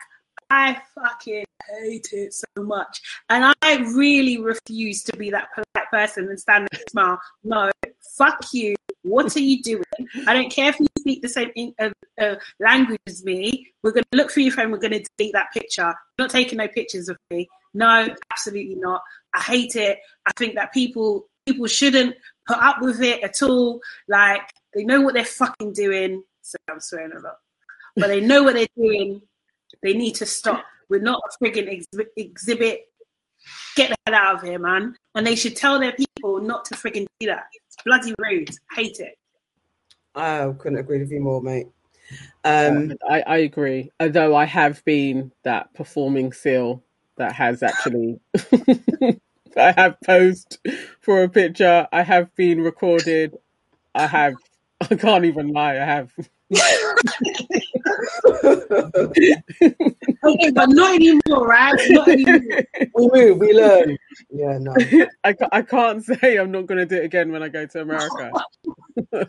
[0.50, 1.44] I fucking
[1.82, 3.00] hate it so much.
[3.28, 7.20] And I really refuse to be that polite person and stand there and smile.
[7.42, 7.70] No,
[8.16, 8.74] fuck you.
[9.02, 9.84] What are you doing?
[10.26, 11.90] I don't care if you speak the same uh,
[12.20, 13.72] uh, language as me.
[13.82, 14.70] We're going to look through your phone.
[14.70, 15.82] We're going to delete that picture.
[15.82, 17.48] You're not taking no pictures of me.
[17.74, 19.02] No, absolutely not.
[19.34, 19.98] I hate it.
[20.26, 22.16] I think that people people shouldn't
[22.46, 23.80] put up with it at all.
[24.08, 24.42] Like
[24.72, 26.22] they know what they're fucking doing.
[26.42, 27.36] So I'm swearing a lot,
[27.96, 29.22] but they know what they're doing
[29.84, 30.64] they need to stop.
[30.88, 32.88] We're not a frigging exhibit, exhibit.
[33.76, 34.96] Get the hell out of here, man.
[35.14, 37.44] And they should tell their people not to frigging do that.
[37.52, 38.50] It's bloody rude.
[38.74, 39.16] hate it.
[40.14, 41.66] I couldn't agree with you more, mate.
[42.44, 43.90] Um, I, I agree.
[44.00, 46.82] Although I have been that performing seal
[47.16, 48.20] that has actually
[49.56, 50.58] I have posed
[51.00, 51.86] for a picture.
[51.92, 53.36] I have been recorded.
[53.94, 54.34] I have
[54.80, 56.12] I can't even lie, I have
[56.52, 56.60] okay,
[60.52, 61.74] but not anymore, right?
[61.88, 62.40] Not anymore.
[62.94, 63.96] We move, we learn.
[64.30, 64.74] Yeah, no.
[65.24, 67.80] I, I can't say I'm not going to do it again when I go to
[67.80, 68.30] America.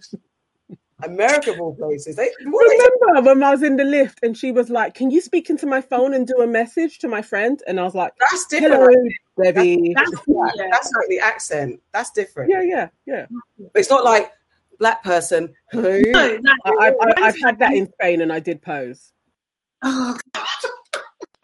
[1.03, 2.15] America of all places.
[2.15, 5.49] They, Remember when I was in the lift and she was like, "Can you speak
[5.49, 8.45] into my phone and do a message to my friend?" And I was like, "That's
[8.47, 10.67] different, Hello, Debbie." That's, that's, yeah.
[10.71, 11.81] that's like the accent.
[11.91, 12.49] That's different.
[12.49, 13.25] Yeah, yeah, yeah.
[13.73, 14.31] It's not like
[14.79, 15.53] black person.
[15.73, 16.01] No,
[16.65, 19.11] I, have had that in Spain and I did pose.
[19.83, 20.45] Oh, God.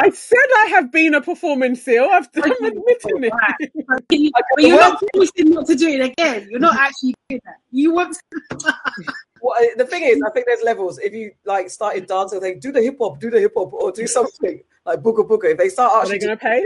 [0.01, 2.10] I said I have been a performing seal.
[2.11, 3.34] I've I'm admitting it.
[3.88, 6.48] But, you, but you're not promising not to do it again.
[6.50, 7.58] You're not actually doing that.
[7.72, 8.18] You want
[8.51, 8.74] to.
[9.42, 10.98] well, the thing is, I think there's levels.
[10.98, 13.92] If you like started dancing, they do the hip hop, do the hip hop, or
[13.92, 15.51] do something like booga booga.
[15.51, 16.66] If they start, are they going to pay?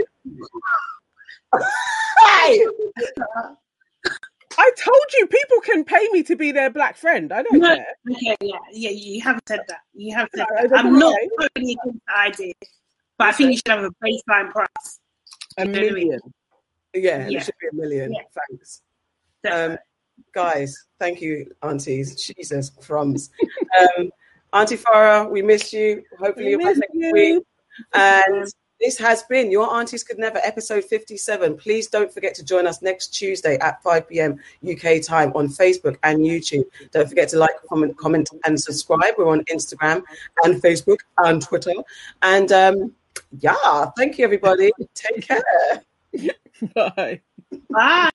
[2.24, 2.66] hey!
[4.58, 7.32] I told you people can pay me to be their black friend.
[7.32, 7.86] I don't no, care.
[8.10, 9.80] Okay, yeah, yeah, you have said that.
[9.94, 10.78] You have said no, that.
[10.78, 12.54] I'm not totally against the idea,
[13.18, 15.00] but I think you should have a baseline price.
[15.58, 16.20] A million.
[16.94, 18.12] Yeah, yeah, it should be a million.
[18.12, 18.20] Yeah.
[18.48, 18.82] Thanks.
[19.50, 19.78] Um,
[20.34, 22.16] guys, thank you, aunties.
[22.16, 23.30] Jesus, crumbs.
[23.98, 24.10] um,
[24.52, 26.02] Auntie Farah, we miss you.
[26.18, 27.44] Hopefully, we you're back next week.
[27.92, 31.56] And this has been Your Aunties Could Never, episode 57.
[31.56, 34.38] Please don't forget to join us next Tuesday at 5 p.m.
[34.70, 36.64] UK time on Facebook and YouTube.
[36.92, 39.14] Don't forget to like, comment, comment and subscribe.
[39.16, 40.02] We're on Instagram
[40.44, 41.72] and Facebook and Twitter.
[42.20, 42.92] And um,
[43.38, 44.70] yeah, thank you, everybody.
[44.94, 45.82] Take care.
[46.74, 47.20] Bye.
[47.70, 48.10] Bye.